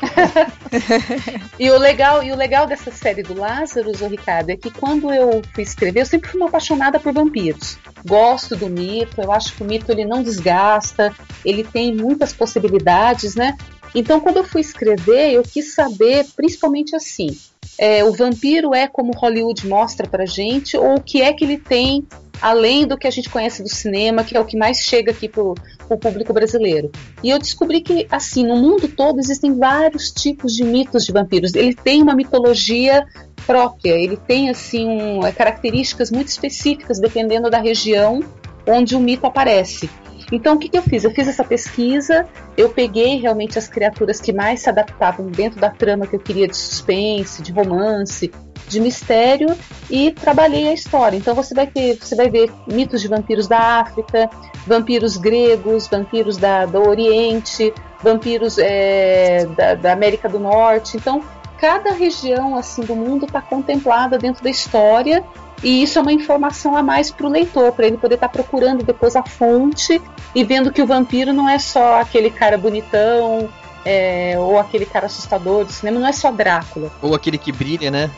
[1.58, 5.12] e o legal e o legal dessa série do Lázaro, ô Ricardo, é que quando
[5.12, 7.78] eu fui escrever, eu sempre fui uma apaixonada por vampiros.
[8.04, 13.34] Gosto do mito, eu acho que o mito ele não desgasta, ele tem muitas possibilidades,
[13.34, 13.56] né?
[13.94, 17.34] Então, quando eu fui escrever, eu quis saber, principalmente assim,
[17.78, 21.58] é, o vampiro é como Hollywood mostra pra gente, ou o que é que ele
[21.58, 22.06] tem
[22.40, 25.28] além do que a gente conhece do cinema, que é o que mais chega aqui
[25.28, 25.54] pro,
[25.88, 26.90] pro público brasileiro.
[27.22, 31.54] E eu descobri que, assim, no mundo todo existem vários tipos de mitos de vampiros.
[31.54, 33.06] Ele tem uma mitologia
[33.46, 38.20] própria, ele tem, assim, um, características muito específicas dependendo da região
[38.66, 39.88] onde o mito aparece.
[40.32, 41.04] Então, o que, que eu fiz?
[41.04, 42.26] Eu fiz essa pesquisa,
[42.56, 46.48] eu peguei realmente as criaturas que mais se adaptavam dentro da trama que eu queria
[46.48, 48.32] de suspense, de romance,
[48.68, 49.56] de mistério
[49.90, 51.16] e trabalhei a história.
[51.16, 54.28] Então você vai ter, você vai ver mitos de vampiros da África,
[54.66, 57.72] vampiros gregos, vampiros da, do Oriente,
[58.02, 60.96] vampiros é, da, da América do Norte.
[60.96, 61.22] Então
[61.58, 65.24] cada região assim do mundo está contemplada dentro da história
[65.62, 68.32] e isso é uma informação a mais para o leitor, para ele poder estar tá
[68.32, 70.00] procurando depois a fonte
[70.34, 73.48] e vendo que o vampiro não é só aquele cara bonitão,
[73.84, 76.90] é, ou aquele cara assustador do cinema, não é só Drácula.
[77.00, 78.10] Ou aquele que brilha, né?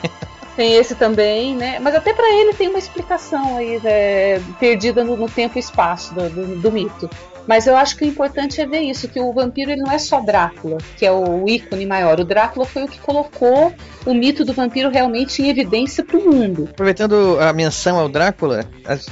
[0.54, 1.78] tem esse também, né?
[1.78, 6.14] Mas até para ele tem uma explicação aí é, perdida no, no, tempo e espaço
[6.14, 7.08] do, do, do, mito.
[7.46, 9.98] Mas eu acho que o importante é ver isso, que o vampiro ele não é
[9.98, 12.18] só Drácula, que é o ícone maior.
[12.20, 13.72] O Drácula foi o que colocou
[14.04, 16.68] o mito do vampiro realmente em evidência para o mundo.
[16.70, 18.64] Aproveitando a menção ao Drácula,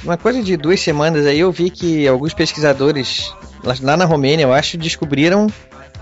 [0.03, 3.33] uma coisa de duas semanas aí eu vi que alguns pesquisadores
[3.81, 5.47] lá na Romênia, eu acho, descobriram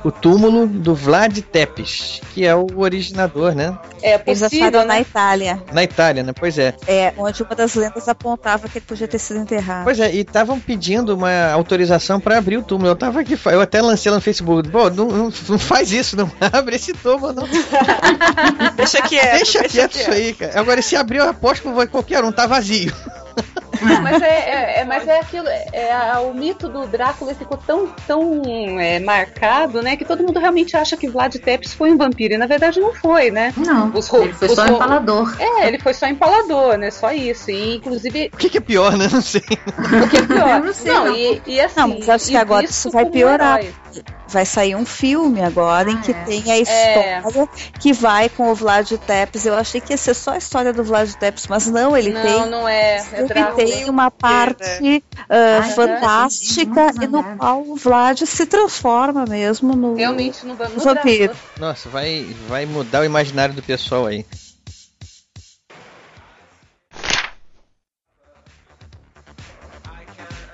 [0.04, 3.78] o túmulo do Vlad Tepes, que é o originador, né?
[4.02, 4.86] É possível, né?
[4.86, 5.64] na Itália.
[5.72, 6.34] Na Itália, né?
[6.34, 6.74] Pois é.
[6.88, 9.86] É, onde uma das lendas apontava que ele podia ter sido enterrado.
[9.86, 12.90] Pois é, e estavam pedindo uma autorização para abrir o túmulo.
[12.90, 14.70] Eu tava aqui, eu até lancei lá no Facebook.
[14.70, 17.48] Pô, não, não, não faz isso, não abre esse túmulo, não.
[18.76, 19.38] deixa quieto.
[19.38, 20.60] Deixa, deixa quieto isso aí, cara.
[20.60, 22.94] Agora, se abrir, eu aposto que qualquer um, tá vazio.
[24.02, 27.88] Mas é, é, é, mas é aquilo, é, é, o mito do Drácula ficou tão,
[28.08, 28.42] tão
[28.80, 32.38] é, marcado, né, que todo mundo realmente acha que Vlad Tepes foi um vampiro, e
[32.38, 33.54] na verdade não foi, né?
[33.58, 35.36] Não, os, ele foi os, só os, empalador.
[35.40, 38.30] É, ele foi só empalador, né, só isso, e inclusive...
[38.34, 39.08] O que, que é pior, né?
[39.12, 39.42] Não sei.
[39.42, 40.62] O que é pior?
[40.62, 40.92] não sei.
[40.92, 41.16] Não, não.
[41.16, 41.80] E, e assim...
[41.80, 43.60] Não, mas acho que agora isso vai piorar.
[43.60, 43.83] Herói
[44.28, 46.24] vai sair um filme agora ah, em que é.
[46.24, 47.80] tem a história é.
[47.80, 49.46] que vai com o Vlad Tepes.
[49.46, 52.22] Eu achei que ia ser só a história do Vlad Tepes, mas não, ele não,
[52.22, 52.40] tem.
[52.40, 52.98] Não, não é.
[52.98, 59.76] é ele tem uma parte uh, fantástica e no qual o Vlad se transforma mesmo
[59.76, 59.96] no.
[59.96, 61.36] Realmente no, no vampiro.
[61.60, 64.26] Nossa, vai, vai mudar o imaginário do pessoal aí.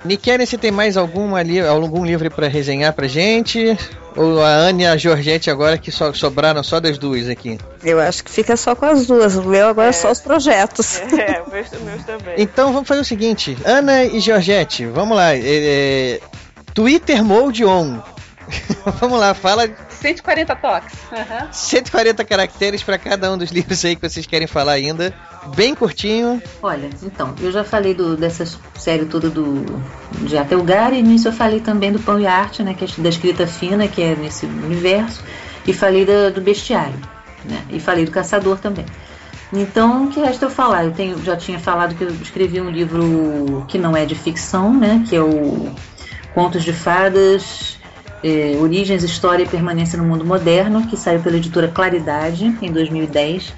[0.04, 3.76] Nikeren, você tem mais algum, ali, algum livro para resenhar pra gente?
[4.16, 7.58] Ou a Anne e a Georgette agora que so, sobraram só das duas aqui?
[7.84, 9.36] Eu acho que fica só com as duas.
[9.36, 10.96] O meu agora é, é só os projetos.
[11.00, 11.68] É, o meus
[12.04, 12.34] também.
[12.38, 15.34] Então vamos fazer o seguinte: Ana e Georgette, vamos lá.
[15.34, 16.20] É, é,
[16.74, 18.00] Twitter Mode On.
[19.00, 20.94] vamos lá, fala 140 toques.
[21.12, 21.52] Uhum.
[21.52, 25.14] 140 caracteres para cada um dos livros aí que vocês querem falar ainda.
[25.54, 26.42] Bem curtinho.
[26.62, 28.44] Olha, então, eu já falei do, dessa
[28.78, 29.64] série toda do
[30.20, 33.08] de Atelgar e nisso eu falei também do Pão e Arte, né, que é da
[33.08, 35.22] escrita fina, que é nesse universo,
[35.66, 36.98] e falei da, do Bestiário,
[37.44, 38.84] né, e falei do Caçador também.
[39.52, 40.84] Então, o que resta eu falar?
[40.84, 44.72] Eu tenho, já tinha falado que eu escrevi um livro que não é de ficção,
[44.72, 45.74] né, que é o
[46.34, 47.79] Contos de Fadas
[48.22, 53.52] é, Origens, História e Permanência no Mundo Moderno, que saiu pela editora Claridade em 2010.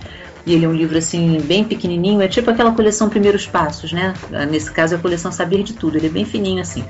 [0.45, 4.13] E ele é um livro assim bem pequenininho, é tipo aquela coleção Primeiros Passos, né?
[4.51, 6.85] Nesse caso é a coleção Saber de Tudo, ele é bem fininho assim.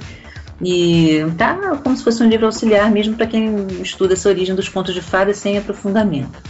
[0.63, 4.69] E tá como se fosse um livro auxiliar mesmo para quem estuda essa origem dos
[4.69, 6.41] contos de fadas sem aprofundamento.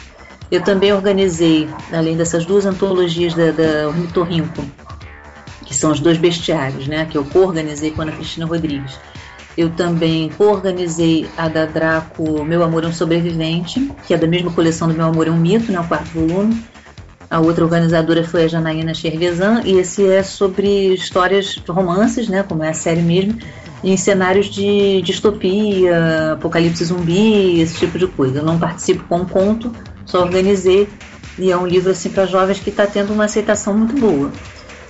[0.51, 4.65] Eu também organizei, além dessas duas antologias da, da Ornitorrinco,
[5.65, 7.07] que são os dois bestiários, né?
[7.11, 8.97] Que eu co-organizei com a Ana Cristina Rodrigues
[9.57, 14.51] eu também co-organizei a da Draco Meu Amor é um Sobrevivente, que é da mesma
[14.51, 16.63] coleção do Meu Amor é um Mito, né, o quarto volume.
[17.31, 22.63] A outra organizadora foi a Janaína Chervezan, e esse é sobre histórias, romances, né, como
[22.63, 23.39] é a série mesmo,
[23.83, 28.39] em cenários de distopia, apocalipse zumbi, esse tipo de coisa.
[28.39, 29.73] Eu não participo com um conto,
[30.05, 30.89] só organizei,
[31.39, 34.31] e é um livro assim para jovens que está tendo uma aceitação muito boa.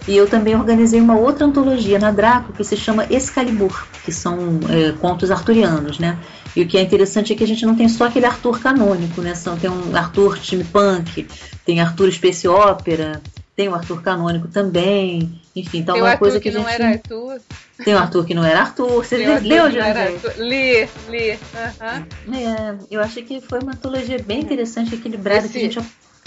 [0.07, 4.59] E eu também organizei uma outra antologia na Draco que se chama Excalibur, que são
[4.69, 6.19] é, contos arturianos, né?
[6.57, 9.21] E o que é interessante é que a gente não tem só aquele Arthur canônico,
[9.23, 9.35] né?
[9.35, 11.27] São, tem um Arthur time punk,
[11.65, 13.23] tem Arthur Space Opera,
[13.55, 15.41] tem o Arthur canônico também.
[15.55, 16.75] Enfim, então é uma coisa que, que não gente...
[16.75, 17.41] era Arthur.
[17.85, 19.05] Tem o Arthur que não era Arthur.
[19.05, 20.43] Você Tem Arthur leu, Jorge?
[20.43, 21.39] Li, li.
[21.55, 22.07] aham.
[22.35, 25.81] É, eu achei que foi uma antologia bem interessante, equilibrada, que a gente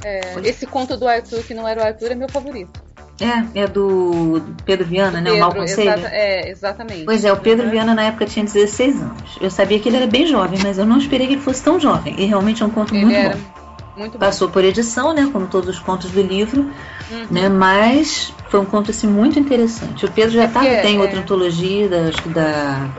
[0.04, 2.80] É, esse conto do Arthur que não era o Arthur é meu favorito.
[3.20, 5.32] É, é do Pedro Viana, né?
[5.32, 5.90] o Mal Conselho.
[5.90, 7.06] exata- é, exatamente.
[7.06, 7.72] Pois é, o Pedro Aham.
[7.72, 9.38] Viana na época tinha 16 anos.
[9.40, 11.80] Eu sabia que ele era bem jovem, mas eu não esperei que ele fosse tão
[11.80, 12.14] jovem.
[12.20, 13.42] E realmente é um conto Ele muito era bom.
[13.96, 14.20] muito bom.
[14.20, 15.30] Passou por edição, né?
[15.32, 16.64] Como todos os contos do livro,
[17.10, 17.26] Uhum.
[17.32, 17.48] né?
[17.48, 20.06] Mas foi um conto assim muito interessante.
[20.06, 22.90] O Pedro já tava, porque, tem é- outra antologia, da, acho que da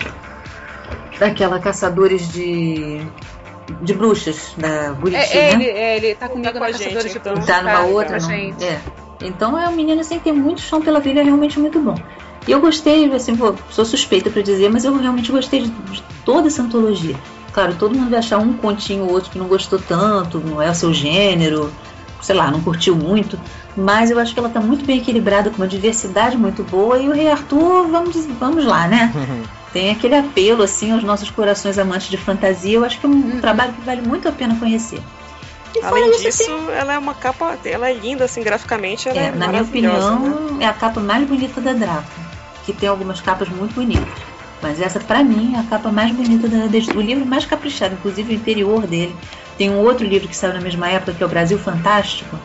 [1.18, 3.00] daquela caçadores de
[3.82, 5.64] de bruxas da Buriti, É, é, né?
[5.64, 7.34] ele, é, ele tá comigo com na gente, Caçadora de então.
[7.34, 8.20] Bruxas, Tá numa tá, outra, não.
[8.20, 8.64] gente.
[8.64, 8.80] É.
[9.20, 11.94] Então é um menino assim que tem muito chão pela vida, é realmente muito bom.
[12.46, 16.02] E eu gostei, assim, pô, sou suspeita pra dizer, mas eu realmente gostei de, de
[16.24, 17.16] toda essa antologia.
[17.52, 20.70] Claro, todo mundo vai achar um continho ou outro que não gostou tanto, não é
[20.70, 21.72] o seu gênero,
[22.20, 23.38] sei lá, não curtiu muito.
[23.76, 26.98] Mas eu acho que ela tá muito bem equilibrada, com uma diversidade muito boa.
[26.98, 29.12] E o Rei Arthur, vamos, vamos lá, né?
[29.72, 32.76] Tem aquele apelo, assim, aos nossos corações amantes de fantasia.
[32.76, 35.00] Eu acho que é um trabalho que vale muito a pena conhecer.
[35.76, 39.26] E Além isso, disso, ela é uma capa, ela é linda, assim, graficamente, ela é,
[39.26, 40.64] É, na minha opinião, né?
[40.64, 42.08] é a capa mais bonita da Draco.
[42.64, 44.06] Que tem algumas capas muito bonitas.
[44.62, 47.94] Mas essa, pra mim, é a capa mais bonita da, desde- o livro mais caprichado,
[47.94, 49.14] inclusive o interior dele.
[49.58, 52.38] Tem um outro livro que saiu na mesma época, que é o Brasil Fantástico,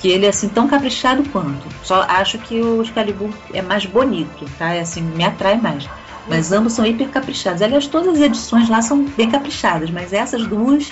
[0.00, 1.66] que ele é assim tão caprichado quanto.
[1.84, 4.72] Só acho que o Excalibur é mais bonito, tá?
[4.74, 5.88] É assim, me atrai mais.
[6.26, 7.62] Mas ambos são hiper caprichados.
[7.62, 10.90] Aliás, todas as edições lá são bem caprichadas, mas essas duas,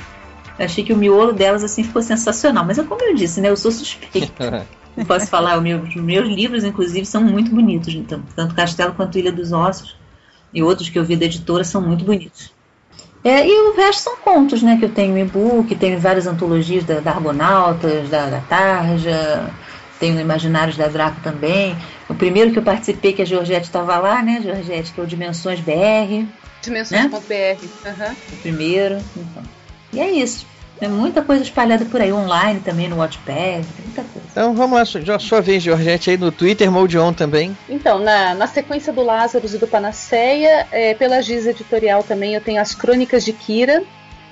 [0.58, 2.64] eu achei que o miolo delas assim ficou sensacional.
[2.64, 3.48] Mas é como eu disse, né?
[3.48, 4.32] Eu sou suspeita.
[4.96, 7.94] Não posso falar, o meu- os meus livros, inclusive, são muito bonitos.
[7.94, 9.96] Então, tanto Castelo quanto Ilha dos Ossos
[10.52, 12.52] e outros que eu vi da editora são muito bonitos.
[13.22, 14.76] É, e o resto são contos, né?
[14.78, 19.50] Que eu tenho em e-book, tenho várias antologias da, da Argonautas, da, da Tarja,
[20.00, 21.76] tenho Imaginários da Draco também.
[22.08, 25.06] O primeiro que eu participei, que a Georgette estava lá, né, Georgette, que é o
[25.06, 26.26] Dimensões BR,
[26.62, 27.68] Dimensões.br.
[27.86, 28.16] aham.
[28.32, 28.96] o primeiro.
[29.16, 29.42] Então.
[29.92, 30.46] E é isso.
[30.78, 34.26] Tem muita coisa espalhada por aí, online também, no Watchpad, tem muita coisa.
[34.30, 37.54] Então vamos lá, sua sua vez, Georgette, aí no Twitter, Mode On também.
[37.68, 42.40] Então, na, na sequência do Lázaro e do Panaceia, é, pela Giz Editorial também eu
[42.40, 43.82] tenho as Crônicas de Kira.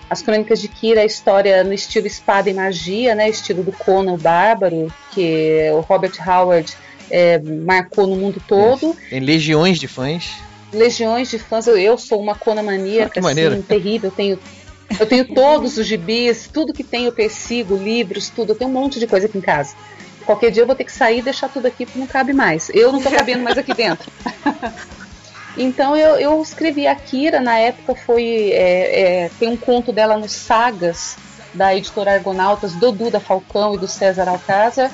[0.08, 3.28] As Crônicas de Kira é a história no estilo espada e magia, né?
[3.28, 6.74] Estilo do Conan o Bárbaro, que o Robert Howard
[7.10, 8.96] é, marcou no mundo todo.
[9.10, 10.32] Tem legiões de fãs.
[10.72, 11.66] Legiões de fãs.
[11.66, 13.52] Eu, eu sou uma Conan Ah, maníaca, que maneiro.
[13.52, 14.08] assim, terrível.
[14.08, 14.38] Eu tenho,
[14.98, 18.52] eu tenho todos os gibis, tudo que tem eu persigo, livros, tudo.
[18.52, 19.74] Eu tenho um monte de coisa aqui em casa.
[20.24, 22.70] Qualquer dia eu vou ter que sair e deixar tudo aqui porque não cabe mais.
[22.74, 24.10] Eu não tô cabendo mais aqui dentro.
[25.58, 28.50] Então eu, eu escrevi a Kira, na época foi.
[28.52, 31.16] é, é, tem um conto dela nos Sagas,
[31.52, 34.88] da editora Argonautas, do Duda Falcão e do César Alcázar.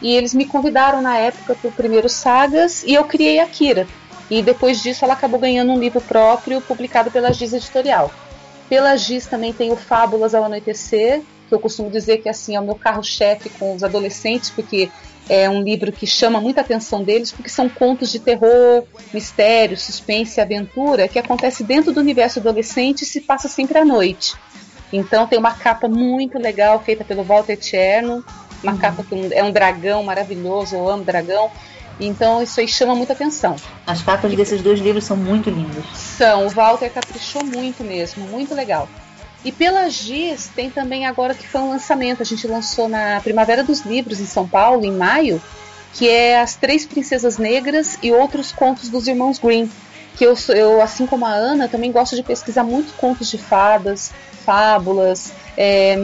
[0.00, 3.86] E eles me convidaram na época para o primeiro Sagas e eu criei a Kira.
[4.30, 8.10] E depois disso ela acabou ganhando um livro próprio publicado pela Giz Editorial.
[8.68, 12.60] Pela Giz também tem o Fábulas ao Anoitecer, que eu costumo dizer que assim é
[12.60, 14.90] o meu carro-chefe com os adolescentes, porque
[15.28, 20.38] é um livro que chama muita atenção deles, porque são contos de terror, mistério, suspense
[20.38, 24.34] e aventura que acontece dentro do universo adolescente e se passa sempre à noite.
[24.92, 28.24] Então tem uma capa muito legal feita pelo Walter Cherno,
[28.62, 31.50] uma capa que é um dragão maravilhoso, eu amo dragão.
[31.98, 33.56] Então isso aí chama muita atenção.
[33.86, 35.84] As capas desses dois livros são muito lindas.
[35.94, 38.88] São, o Walter caprichou muito mesmo, muito legal.
[39.44, 43.62] E pela Giz tem também agora que foi um lançamento, a gente lançou na Primavera
[43.62, 45.40] dos Livros em São Paulo, em maio,
[45.94, 49.70] que é As Três Princesas Negras e outros contos dos irmãos Green.
[50.16, 54.12] Que eu, eu assim como a Ana, também gosto de pesquisar muito contos de fadas,
[54.44, 55.96] fábulas, é,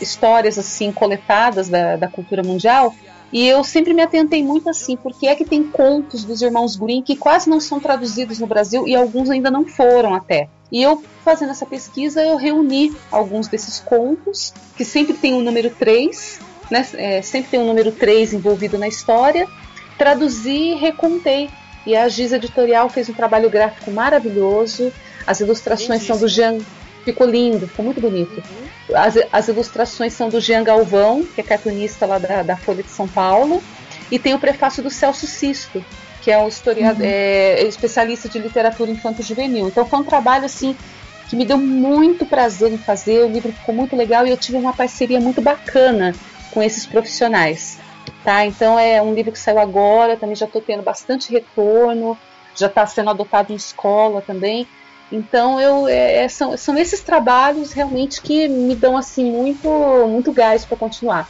[0.00, 2.94] histórias assim coletadas da, da cultura mundial.
[3.32, 7.02] E eu sempre me atentei muito assim, porque é que tem contos dos irmãos Green
[7.02, 10.48] que quase não são traduzidos no Brasil e alguns ainda não foram até.
[10.72, 15.70] E eu, fazendo essa pesquisa, eu reuni alguns desses contos, que sempre tem o número
[15.70, 16.40] 3,
[16.70, 16.86] né?
[16.94, 19.46] é, sempre tem o número 3 envolvido na história,
[19.98, 21.50] traduzi e recontei.
[21.86, 24.92] E a Giz Editorial fez um trabalho gráfico maravilhoso,
[25.26, 26.58] as ilustrações são do Jean.
[27.04, 28.42] Ficou lindo, ficou muito bonito.
[28.94, 32.90] As, as ilustrações são do Jean Galvão, que é cartunista lá da, da Folha de
[32.90, 33.62] São Paulo,
[34.10, 35.84] e tem o prefácio do Celso Sisto,
[36.20, 39.68] que é um historiador, é, especialista de literatura infanto-juvenil.
[39.68, 40.76] Então foi um trabalho assim
[41.28, 43.24] que me deu muito prazer em fazer.
[43.24, 46.12] O livro ficou muito legal e eu tive uma parceria muito bacana
[46.50, 47.78] com esses profissionais.
[48.24, 48.44] Tá?
[48.44, 52.18] Então é um livro que saiu agora, também já estou tendo bastante retorno,
[52.54, 54.66] já está sendo adotado em escola também.
[55.10, 59.68] Então eu é, são, são esses trabalhos realmente que me dão assim muito
[60.08, 61.28] muito gás para continuar.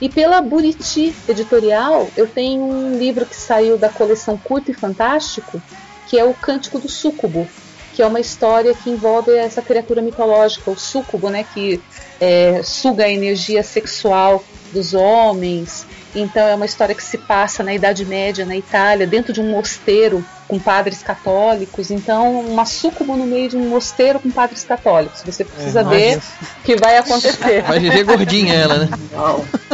[0.00, 5.60] E pela Buriti Editorial, eu tenho um livro que saiu da coleção Curto e Fantástico,
[6.06, 7.48] que é o Cântico do Súcubo,
[7.94, 11.82] que é uma história que envolve essa criatura mitológica, o súcubo, né, que
[12.20, 15.84] é, suga a energia sexual dos homens.
[16.14, 19.50] Então é uma história que se passa na Idade Média, na Itália, dentro de um
[19.50, 21.90] mosteiro com padres católicos.
[21.90, 25.22] Então, uma súcubo no meio de um mosteiro com padres católicos.
[25.22, 27.62] Você precisa É, ver o que vai acontecer.
[27.62, 28.88] Vai viver gordinha ela, né?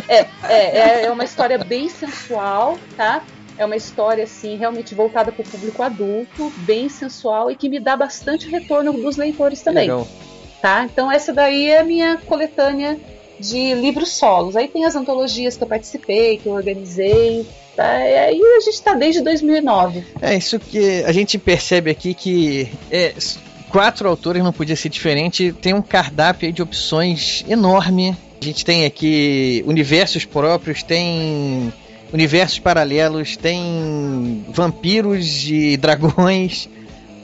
[0.08, 3.22] É, é, é uma história bem sensual, tá?
[3.56, 7.78] É uma história, assim, realmente voltada para o público adulto, bem sensual e que me
[7.78, 9.84] dá bastante retorno dos leitores também.
[9.84, 10.08] Legal.
[10.60, 10.84] Tá?
[10.84, 12.98] Então, essa daí é a minha coletânea
[13.48, 14.56] de livros solos.
[14.56, 17.46] Aí tem as antologias que eu participei, que eu organizei.
[17.76, 17.98] Tá?
[17.98, 20.04] E aí a gente está desde 2009.
[20.22, 23.14] É isso que a gente percebe aqui que é,
[23.68, 25.52] quatro autores não podia ser diferente.
[25.52, 28.16] Tem um cardápio de opções enorme.
[28.40, 31.72] A gente tem aqui universos próprios, tem
[32.12, 36.68] universos paralelos, tem vampiros e dragões.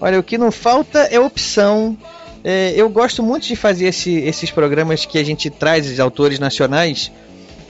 [0.01, 1.97] Olha, o que não falta é opção.
[2.43, 6.39] É, eu gosto muito de fazer esse- esses programas que a gente traz os autores
[6.39, 7.13] nacionais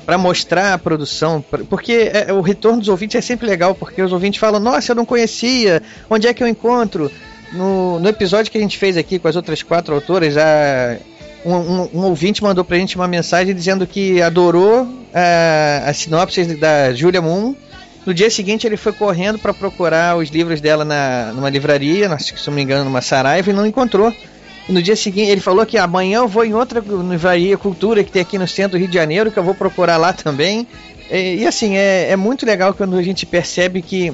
[0.07, 4.01] para mostrar a produção, pra- porque é, o retorno dos ouvintes é sempre legal, porque
[4.01, 7.11] os ouvintes falam: Nossa, eu não conhecia, onde é que eu encontro?
[7.53, 10.97] No, no episódio que a gente fez aqui com as outras quatro autoras, a,
[11.45, 16.45] um, um- um ouvinte mandou pra gente uma mensagem dizendo que adorou a, a sinopse
[16.55, 17.55] da Julia Moon.
[18.07, 22.19] No dia seguinte ele foi correndo para procurar os livros dela na, numa livraria, na-
[22.21, 24.15] se não me engano, numa Saraiva, e não encontrou.
[24.69, 28.13] E no dia seguinte ele falou que amanhã eu vou em outra livraria Cultura que
[28.13, 30.67] tem aqui no centro do Rio de Janeiro, que eu vou procurar lá também.
[31.11, 34.13] E, e, assim, é, é muito legal quando a gente percebe que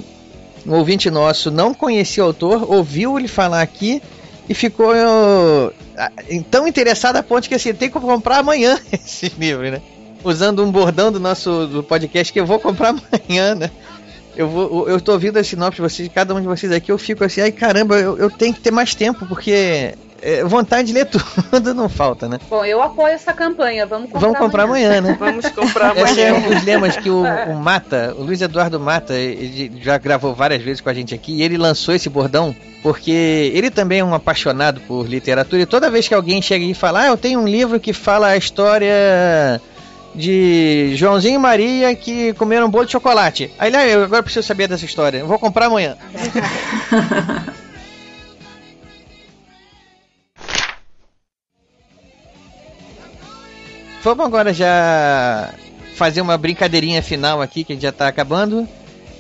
[0.67, 4.03] um ouvinte nosso não conhecia o autor, ouviu ele falar aqui
[4.49, 5.73] e ficou uh,
[6.51, 9.81] tão interessado a ponto que assim, tem que comprar amanhã esse livro, né?
[10.25, 12.89] Usando um bordão do nosso do podcast que eu vou comprar
[13.29, 13.71] amanhã, né?
[14.37, 16.99] Eu, vou, eu tô ouvindo a sinopse de vocês, cada um de vocês aqui, eu
[16.99, 20.95] fico assim, ai caramba, eu, eu tenho que ter mais tempo, porque é, vontade de
[20.95, 21.07] ler
[21.51, 22.39] tudo não falta, né?
[22.49, 23.87] Bom, eu apoio essa campanha.
[23.87, 25.17] Vamos comprar, Vamos comprar amanhã, né?
[25.21, 26.47] Vamos comprar Esse é amanhã.
[26.47, 30.63] um dos lemas que o, o Mata, o Luiz Eduardo Mata, ele já gravou várias
[30.63, 34.15] vezes com a gente aqui, e ele lançou esse bordão porque ele também é um
[34.15, 37.49] apaixonado por literatura, e toda vez que alguém chega e fala, ah, eu tenho um
[37.49, 39.61] livro que fala a história
[40.15, 43.51] de Joãozinho e Maria que comeram um bolo de chocolate.
[43.59, 45.97] Aí ele, ah, eu agora preciso saber dessa história, eu vou comprar amanhã.
[54.07, 55.53] Vamos agora já
[55.97, 58.65] fazer uma brincadeirinha final aqui, que a gente já tá acabando.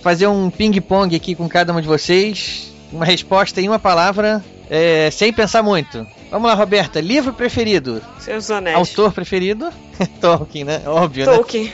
[0.00, 2.72] Fazer um ping-pong aqui com cada um de vocês.
[2.92, 6.06] Uma resposta em uma palavra, é, sem pensar muito.
[6.30, 7.00] Vamos lá, Roberta.
[7.00, 8.00] Livro preferido?
[8.20, 8.76] Seus anéis.
[8.76, 9.72] Autor preferido?
[10.20, 10.80] Tolkien, né?
[10.86, 11.34] Óbvio, né?
[11.34, 11.72] Tolkien.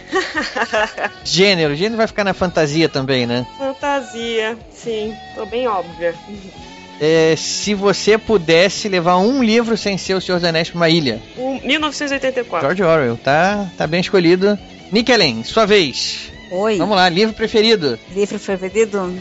[1.23, 1.77] Gênero.
[1.77, 3.47] Gênero vai ficar na fantasia também, né?
[3.59, 5.15] Fantasia, sim.
[5.35, 6.15] Tô bem óbvia.
[7.05, 10.89] É, se você pudesse levar um livro sem ser O Senhor dos Anéis pra uma
[10.89, 11.21] ilha.
[11.37, 12.61] O 1984.
[12.77, 14.57] George Orwell, tá, tá bem escolhido.
[14.93, 16.31] Nickelin, sua vez.
[16.53, 16.79] Oi.
[16.79, 17.99] Vamos lá, livro preferido.
[18.15, 19.19] Livro preferido?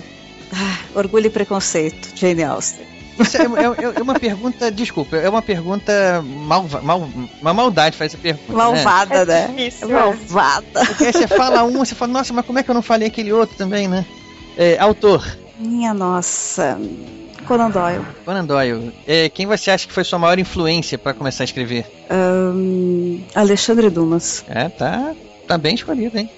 [0.53, 2.85] Ah, Orgulho e Preconceito, Jane Austen.
[3.19, 7.09] Isso é, é- é uma pergunta, desculpa, é uma pergunta malva, mal,
[7.41, 8.53] uma maldade fazer essa pergunta.
[8.53, 9.47] Malvada, né?
[9.47, 9.53] né?
[9.55, 10.85] difícil, Malvada.
[10.85, 13.07] Porque aí você fala um, você fala, nossa, mas como é que eu não falei
[13.07, 14.05] aquele outro também, né?
[14.55, 15.25] É, autor,
[15.57, 16.77] Minha nossa.
[17.47, 18.05] Conan Doyle.
[18.25, 18.93] Conan Doyle.
[19.07, 21.85] É, quem você acha que foi sua maior influência para começar a escrever?
[22.09, 24.43] Ahn, Alexandre Dumas.
[24.47, 25.13] É, tá,
[25.47, 26.29] tá bem escolhido, hein?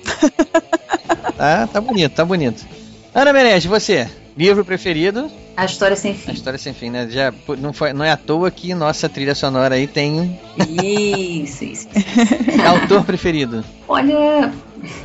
[1.38, 2.66] tá, tá bonito, tá bonito.
[3.14, 4.10] Ana Menezes, você?
[4.36, 5.30] Livro preferido?
[5.56, 6.32] A história sem A fim.
[6.32, 7.08] História Sem Fim, né?
[7.10, 10.40] Já, não, foi, não é à toa que nossa trilha sonora aí tem
[10.82, 11.88] Isso, isso.
[12.68, 13.64] autor preferido.
[13.88, 14.52] Olha,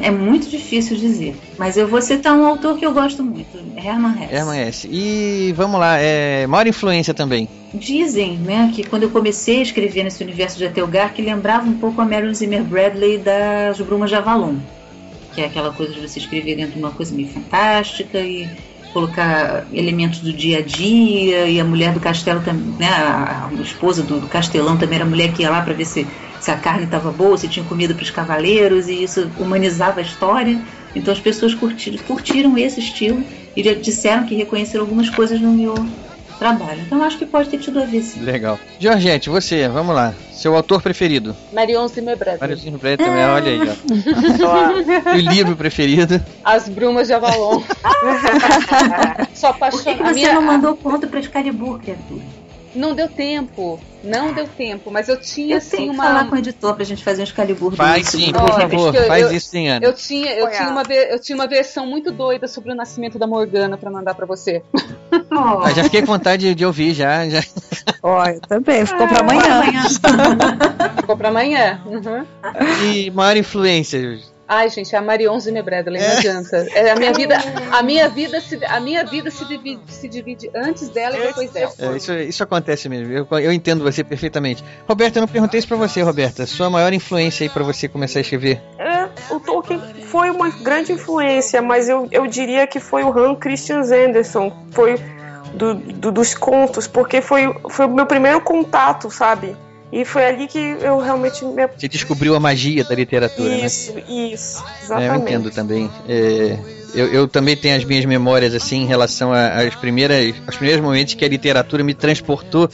[0.00, 4.22] é muito difícil dizer, mas eu vou citar um autor que eu gosto muito, Herman
[4.22, 4.34] Hesse.
[4.34, 4.88] Herman Hesse.
[4.90, 7.48] E vamos lá, é, maior influência também.
[7.72, 11.74] Dizem, né, que quando eu comecei a escrever nesse universo de Etelgar, que lembrava um
[11.74, 14.56] pouco a Marion Zimmer Bradley das Brumas de Avalon,
[15.34, 18.48] que é aquela coisa de você escrever dentro de uma coisa meio fantástica e
[18.92, 24.02] colocar elementos do dia a dia e a mulher do castelo também, né, a, esposa
[24.02, 26.06] do, do castelão também era a mulher que ia lá para ver se,
[26.48, 30.02] se a carne estava boa, se tinha comida para os cavaleiros e isso humanizava a
[30.02, 30.58] história.
[30.96, 33.22] Então as pessoas curtiram, curtiram esse estilo
[33.54, 35.74] e já disseram que reconheceram algumas coisas no meu
[36.38, 36.80] trabalho.
[36.86, 38.20] Então acho que pode ter tido a ver sim.
[38.20, 38.58] Legal.
[38.80, 40.14] Georgette, você, vamos lá.
[40.32, 41.36] Seu autor preferido?
[41.52, 42.40] Marion Zimmer Bradley.
[42.40, 45.12] Mário Zimmer Bradley também, olha aí, ó.
[45.16, 46.18] E o livro preferido?
[46.42, 47.60] As Brumas de Avalon.
[49.34, 49.96] Sou Por que, apaixonada.
[49.96, 52.22] que A você minha- não mandou ponto para Excalibur, criatura?
[52.74, 53.80] Não deu tempo.
[54.04, 54.90] Não deu tempo.
[54.90, 56.04] Mas eu tinha Eu assim uma.
[56.04, 59.22] falar com o editor pra gente fazer um Excalibur Faz sim, por favor, eu- faz
[59.24, 59.84] eu- isso sim, Ana.
[59.84, 63.26] Eu tinha, eu, tinha uma, eu tinha uma versão muito doida sobre o nascimento da
[63.26, 64.62] Morgana pra mandar pra você.
[65.30, 67.28] Ah, já fiquei com vontade de, de ouvir, já.
[67.28, 67.42] já.
[68.02, 68.84] Ó, eu também.
[68.86, 69.62] Ficou pra amanhã.
[70.96, 71.80] Ficou pra amanhã.
[71.86, 72.24] Uhum.
[72.92, 74.18] E maior influência?
[74.48, 76.66] Ai, gente, é a Marion Zimmer Bradley, não adianta.
[76.72, 77.36] É, a minha vida,
[77.70, 81.50] a minha vida, se, a minha vida se, divide, se divide antes dela e depois
[81.50, 81.70] dela.
[81.78, 83.12] É, isso, isso acontece mesmo.
[83.12, 84.64] Eu, eu entendo você perfeitamente.
[84.88, 86.46] Roberta, eu não perguntei isso pra você, Roberta.
[86.46, 88.58] Sua maior influência aí pra você começar a escrever?
[88.78, 93.36] É, o Tolkien foi uma grande influência, mas eu, eu diria que foi o Hans
[93.38, 94.94] Christian Andersen, foi
[95.52, 99.54] do, do- dos contos, porque foi, foi o meu primeiro contato, sabe?
[99.90, 101.66] E foi ali que eu realmente me...
[101.66, 103.66] Você descobriu a magia da literatura, né?
[103.66, 105.22] Isso, isso, É, eu exatamente.
[105.22, 105.90] entendo também.
[106.06, 106.58] É,
[106.94, 110.82] eu, eu também tenho as minhas memórias assim em relação a- às primeiras, aos primeiros
[110.84, 112.68] momentos que a literatura me transportou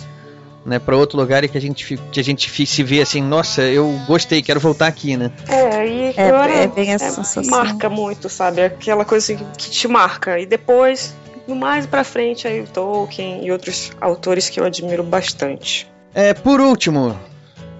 [0.67, 3.61] né, para outro lugar e que a gente que a gente se vê assim, nossa,
[3.63, 5.31] eu gostei, quero voltar aqui, né?
[5.47, 7.45] É, e É, era- é bem essa é, sensação.
[7.45, 8.63] marca muito, sabe?
[8.65, 10.39] Aquela coisa assim que te marca.
[10.41, 11.15] E depois,
[11.47, 15.87] no mais pra frente, aí o Tolkien e outros autores que eu admiro bastante.
[16.15, 17.19] É, por último,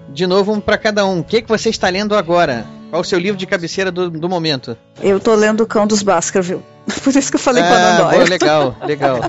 [0.09, 1.19] de novo um para cada um.
[1.19, 2.65] O que que você está lendo agora?
[2.89, 4.77] Qual o seu livro de cabeceira do, do momento?
[5.01, 6.63] Eu tô lendo O Cão dos Baskerville.
[7.03, 9.19] Por isso que eu falei com a ah, Ana boa, legal, legal.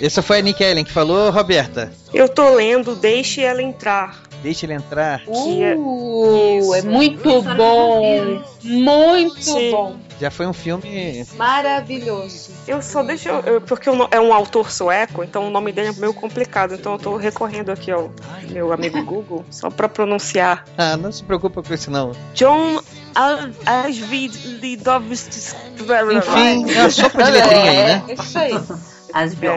[0.00, 1.92] Essa foi a Nick Ellen que falou, Roberta.
[2.12, 4.22] Eu tô lendo Deixe Ela Entrar.
[4.42, 5.20] Deixa ele entrar.
[5.26, 8.42] É- Uh, é muito bom.
[8.62, 9.70] Muito Sim.
[9.70, 9.96] bom.
[10.20, 11.26] Já foi um filme.
[11.36, 12.50] Maravilhoso.
[12.68, 13.28] Eu só deixo.
[13.30, 16.74] eu- porque é um autor sueco, então o nome dele é meio complicado.
[16.74, 18.12] Então eu tô recorrendo aqui ao
[18.50, 20.64] meu amigo Google, só pra pronunciar.
[20.76, 22.12] Ah, não se preocupa com isso não.
[22.34, 22.80] John
[23.14, 25.56] Al- Asvid Lidovsky.
[26.18, 28.04] Enfim, é uma sopa de letrinha aí, né?
[28.08, 28.52] É isso aí.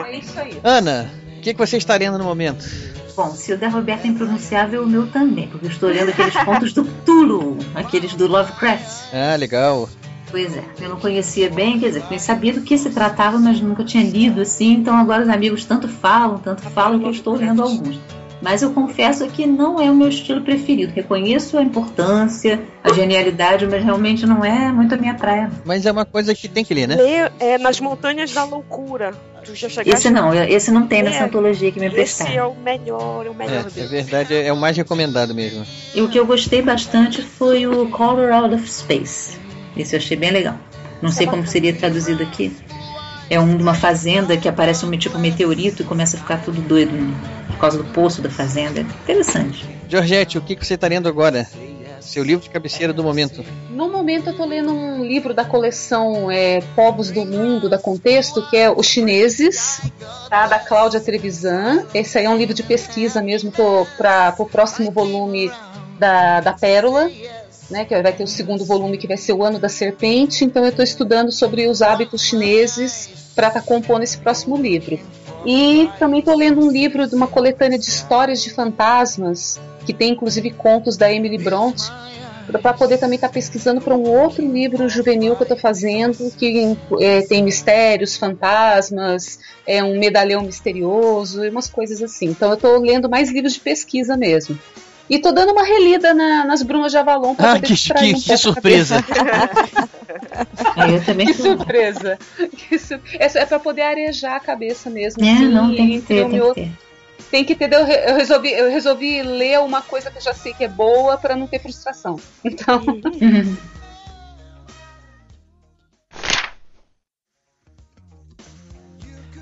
[0.05, 0.59] É isso aí.
[0.63, 2.65] Ana, o que, que você está lendo no momento?
[3.15, 6.33] Bom, se o da Roberta é impronunciável, o meu também, porque eu estou lendo aqueles
[6.37, 9.03] contos do Tulu, aqueles do Lovecraft.
[9.13, 9.87] Ah, legal.
[10.33, 13.61] Pois é, eu não conhecia bem, quer dizer, eu sabia do que se tratava, mas
[13.61, 17.35] nunca tinha lido assim, então agora os amigos tanto falam, tanto falam que eu estou
[17.35, 17.99] lendo alguns.
[18.41, 20.91] Mas eu confesso que não é o meu estilo preferido.
[20.91, 25.51] Reconheço a importância, a genialidade, mas realmente não é muito a minha praia.
[25.63, 26.95] Mas é uma coisa que tem que ler, né?
[26.95, 29.13] Lê é, Nas Montanhas da Loucura.
[29.45, 32.33] Tu já chegaste Esse não, esse não tem nessa É, antologia que me Esse emprestaram.
[32.33, 35.63] é o melhor, é o melhor É, é verdade, é o mais recomendado mesmo.
[35.93, 39.37] E o que eu gostei bastante foi o Color Out of Space.
[39.75, 40.57] Esse eu achei bem legal.
[41.01, 42.55] Não sei como seria traduzido aqui.
[43.29, 46.61] É um de uma fazenda que aparece um tipo meteorito e começa a ficar tudo
[46.61, 47.13] doido né?
[47.47, 48.81] por causa do poço da fazenda.
[48.81, 49.67] Interessante.
[49.89, 51.47] Georgette, o que, que você está lendo agora?
[51.99, 53.43] Seu livro de cabeceira do momento.
[53.69, 58.47] No momento eu tô lendo um livro da coleção é, Povos do Mundo, da Contexto,
[58.49, 59.81] que é Os Chineses,
[60.29, 60.47] tá?
[60.47, 61.85] da Cláudia Trevisan.
[61.93, 63.51] Esse aí é um livro de pesquisa mesmo,
[63.97, 65.49] para o próximo volume
[65.97, 67.09] da, da Pérola.
[67.73, 70.61] Né, que vai ter o segundo volume que vai ser o Ano da Serpente, então
[70.61, 74.99] eu estou estudando sobre os hábitos chineses para estar compondo esse próximo livro.
[75.43, 80.11] E também estou lendo um livro de uma coletânea de histórias de fantasmas, que tem
[80.11, 81.85] inclusive contos da Emily Bronte,
[82.61, 86.77] para poder também estar pesquisando para um outro livro juvenil que eu estou fazendo, que
[86.99, 92.27] é, tem mistérios, fantasmas, é um medalhão misterioso e umas coisas assim.
[92.27, 94.59] Então eu estou lendo mais livros de pesquisa mesmo.
[95.13, 98.19] E tô dando uma relida na- nas Brumas de Avalon pra Ah, que- distrair que-
[98.19, 99.03] um que surpresa.
[99.03, 99.89] cabeça.
[100.91, 102.17] eu também que surpresa.
[102.57, 105.23] Que sur- É, é pra poder arejar a cabeça mesmo.
[105.23, 106.71] É, assim, não, tem que ter, tem que ter.
[107.29, 107.71] Tem que ter.
[107.73, 110.67] Eu, re- eu resolvi, eu resolvi ler uma coisa que eu já sei que é
[110.67, 112.19] boa pra não ter frustração.
[112.43, 112.81] Então.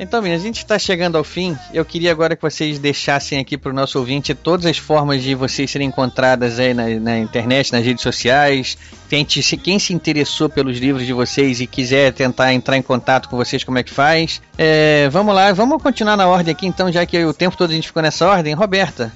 [0.03, 1.56] Então, a gente está chegando ao fim.
[1.72, 5.36] Eu queria agora que vocês deixassem aqui para o nosso ouvinte todas as formas de
[5.36, 8.76] vocês serem encontradas aí na, na internet, nas redes sociais.
[9.07, 13.30] Tente, se quem se interessou pelos livros de vocês e quiser tentar entrar em contato
[13.30, 14.41] com vocês, como é que faz?
[14.57, 17.76] É, vamos lá, vamos continuar na ordem aqui, então, já que o tempo todo a
[17.76, 18.56] gente ficou nessa ordem.
[18.56, 19.14] Roberta,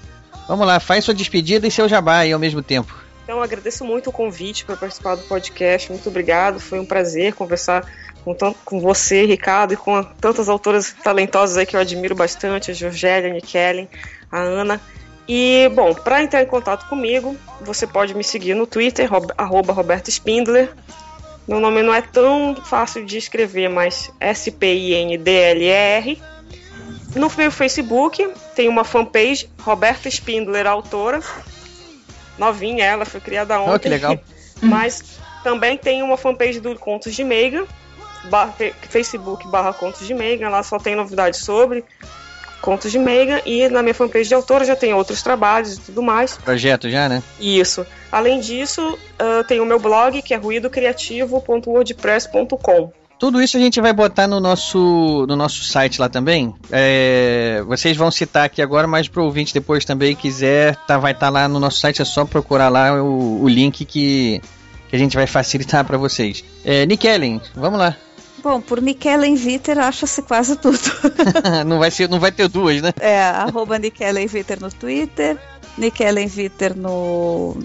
[0.48, 2.96] vamos lá, faz sua despedida e seu jabá aí ao mesmo tempo.
[3.24, 5.92] Então, agradeço muito o convite para participar do podcast.
[5.92, 6.60] Muito obrigado.
[6.60, 7.84] Foi um prazer conversar
[8.26, 8.36] com,
[8.66, 13.30] com você, Ricardo, e com tantas autoras talentosas aí que eu admiro bastante: a Georgélia,
[13.30, 13.88] a Nikellen,
[14.32, 14.82] a Ana.
[15.28, 19.74] E, bom, para entrar em contato comigo, você pode me seguir no Twitter, rob- arroba
[19.74, 20.72] Roberto Spindler.
[21.48, 26.22] Meu nome não é tão fácil de escrever, mas S-P-I-N-D-L-E-R.
[27.16, 31.22] No meu Facebook tem uma fanpage, Roberta Spindler, autora.
[32.38, 33.74] Novinha ela, foi criada ontem.
[33.76, 34.20] Oh, que legal.
[34.62, 35.04] Mas
[35.44, 37.66] também tem uma fanpage do Contos de Meiga,
[38.30, 38.54] barra-
[38.90, 41.84] Facebook barra Contos de Meiga, lá só tem novidades sobre
[42.62, 46.02] Contos de Meiga, e na minha fanpage de autora já tem outros trabalhos e tudo
[46.02, 46.38] mais.
[46.38, 47.22] Projeto já, né?
[47.40, 47.86] Isso.
[48.12, 52.92] Além disso, ah, tem o meu blog, que é ruidocreativo.wordpress.com.
[53.18, 56.54] Tudo isso a gente vai botar no nosso, no nosso site lá também.
[56.70, 61.14] É, vocês vão citar aqui agora, mas para o ouvinte depois também quiser, tá, vai
[61.14, 62.02] estar lá no nosso site.
[62.02, 64.42] É só procurar lá o, o link que,
[64.90, 66.44] que a gente vai facilitar para vocês.
[66.66, 67.96] É, Nick Ellen, vamos lá.
[68.46, 70.78] Bom, por Nikellen Viter acha-se quase tudo.
[71.66, 72.94] não, vai ser, não vai ter duas, né?
[73.00, 75.36] É, arroba Viter no Twitter,
[75.76, 77.58] Nikellen Viter no,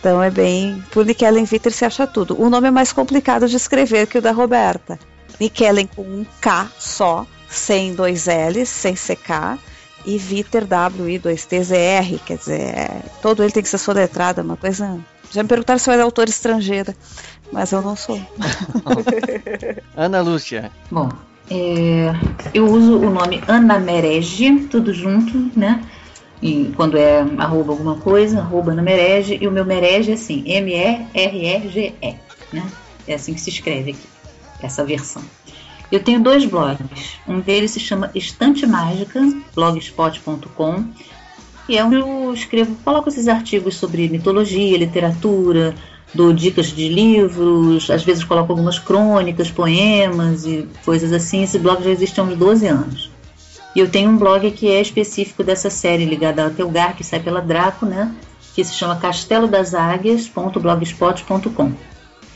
[0.00, 0.82] Então é bem.
[0.90, 2.34] Por Nikellen Viter se acha tudo.
[2.40, 4.98] O nome é mais complicado de escrever que o da Roberta.
[5.38, 9.56] Nikellen com um K só, sem dois L's, sem CK.
[10.04, 12.88] E Viter W-I-2-T-Z-R, quer dizer,
[13.20, 14.98] todo ele tem que ser soletrado, é uma coisa.
[15.30, 16.96] Já me perguntaram se eu era autor estrangeira,
[17.52, 18.20] mas eu não sou.
[19.96, 20.70] Ana Lúcia.
[20.90, 21.08] Bom,
[21.50, 22.14] é,
[22.52, 25.82] eu uso o nome Ana Merege, tudo junto, né?
[26.40, 30.44] E quando é arroba alguma coisa, arroba Ana Merege, e o meu Merege é assim,
[30.46, 32.16] M-E-R-E-G-E,
[32.52, 32.66] né?
[33.06, 34.08] É assim que se escreve aqui,
[34.62, 35.22] essa versão.
[35.90, 36.86] Eu tenho dois blogs.
[37.26, 39.20] Um deles se chama Estante Mágica,
[39.54, 40.84] blogspot.com,
[41.68, 45.74] e é onde eu escrevo, coloco esses artigos sobre mitologia, literatura,
[46.14, 51.42] dou dicas de livros, às vezes coloco algumas crônicas, poemas e coisas assim.
[51.42, 53.10] Esse blog já existe há uns 12 anos.
[53.74, 57.20] E eu tenho um blog que é específico dessa série ligada ao Telgar, que sai
[57.20, 58.12] pela Draco, né?
[58.54, 61.72] Que se chama castelodaságuias.blogspot.com.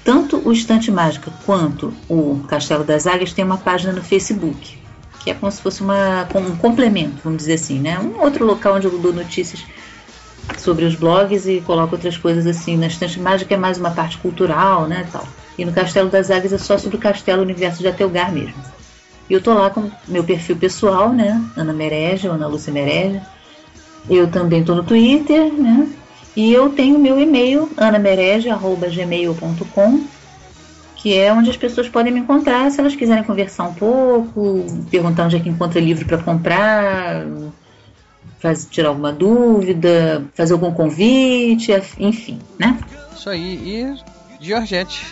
[0.05, 4.77] Tanto o Estante Mágica quanto o Castelo das Águias tem uma página no Facebook,
[5.21, 7.99] que é como se fosse uma, um complemento, vamos dizer assim, né?
[8.01, 9.65] Um outro local onde eu dou notícias
[10.61, 12.77] sobre os blogs e coloco outras coisas assim.
[12.77, 15.27] Na Estante Mágica é mais uma parte cultural, né, tal.
[15.59, 18.55] E no Castelo das Águias é só sobre o Castelo Universo de Atelgar mesmo.
[19.29, 23.21] E eu tô lá com meu perfil pessoal, né, Ana Merege, Ana Lúcia Merege.
[24.11, 25.89] Eu também tô no Twitter, né,
[26.35, 30.05] e eu tenho meu e-mail, anamerege.gmail.com,
[30.97, 35.27] que é onde as pessoas podem me encontrar se elas quiserem conversar um pouco, perguntar
[35.27, 37.25] onde é que encontra livro para comprar,
[38.43, 42.77] faz, tirar alguma dúvida, fazer algum convite, enfim, né?
[43.15, 43.55] Isso aí.
[43.55, 45.07] E Georgette,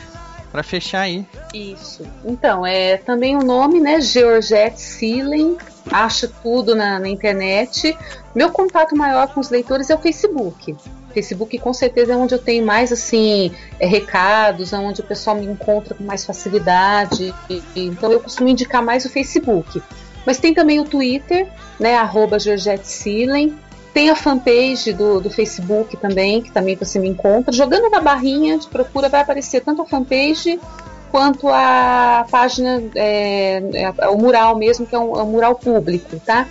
[0.50, 1.24] para fechar aí.
[1.54, 2.04] Isso.
[2.24, 4.00] Então, é também o nome, né?
[4.00, 5.56] Georgette Silen.
[5.90, 7.96] Acha tudo na, na internet.
[8.34, 10.76] Meu contato maior com os leitores é o Facebook.
[11.12, 15.36] Facebook com certeza é onde eu tenho mais assim é, recados, é onde o pessoal
[15.36, 17.34] me encontra com mais facilidade.
[17.74, 19.82] Então eu costumo indicar mais o Facebook.
[20.26, 21.46] Mas tem também o Twitter,
[21.78, 22.86] né, arroba Georgette.
[23.92, 27.52] Tem a fanpage do, do Facebook também, que também você me encontra.
[27.52, 30.60] Jogando na barrinha de procura vai aparecer tanto a fanpage
[31.10, 36.18] quanto a página, é, é, o mural mesmo, que é um, é um, mural público,
[36.24, 36.46] tá?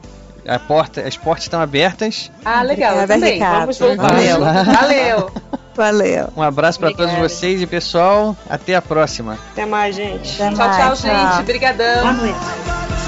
[0.47, 2.31] A porta, as portas estão abertas.
[2.45, 2.93] Ah, legal.
[2.93, 3.35] Obrigada, também.
[3.35, 3.61] Ricardo.
[3.61, 4.13] Vamos voltar.
[4.13, 4.41] Valeu.
[4.41, 5.31] Valeu.
[5.77, 6.29] Valeu.
[6.35, 9.39] Um abraço para todos vocês e pessoal, até a próxima.
[9.53, 10.41] Até mais, gente.
[10.41, 11.41] Até Tchau, mais, tchau, gente.
[11.41, 12.01] Obrigadão.
[12.01, 13.06] Boa noite.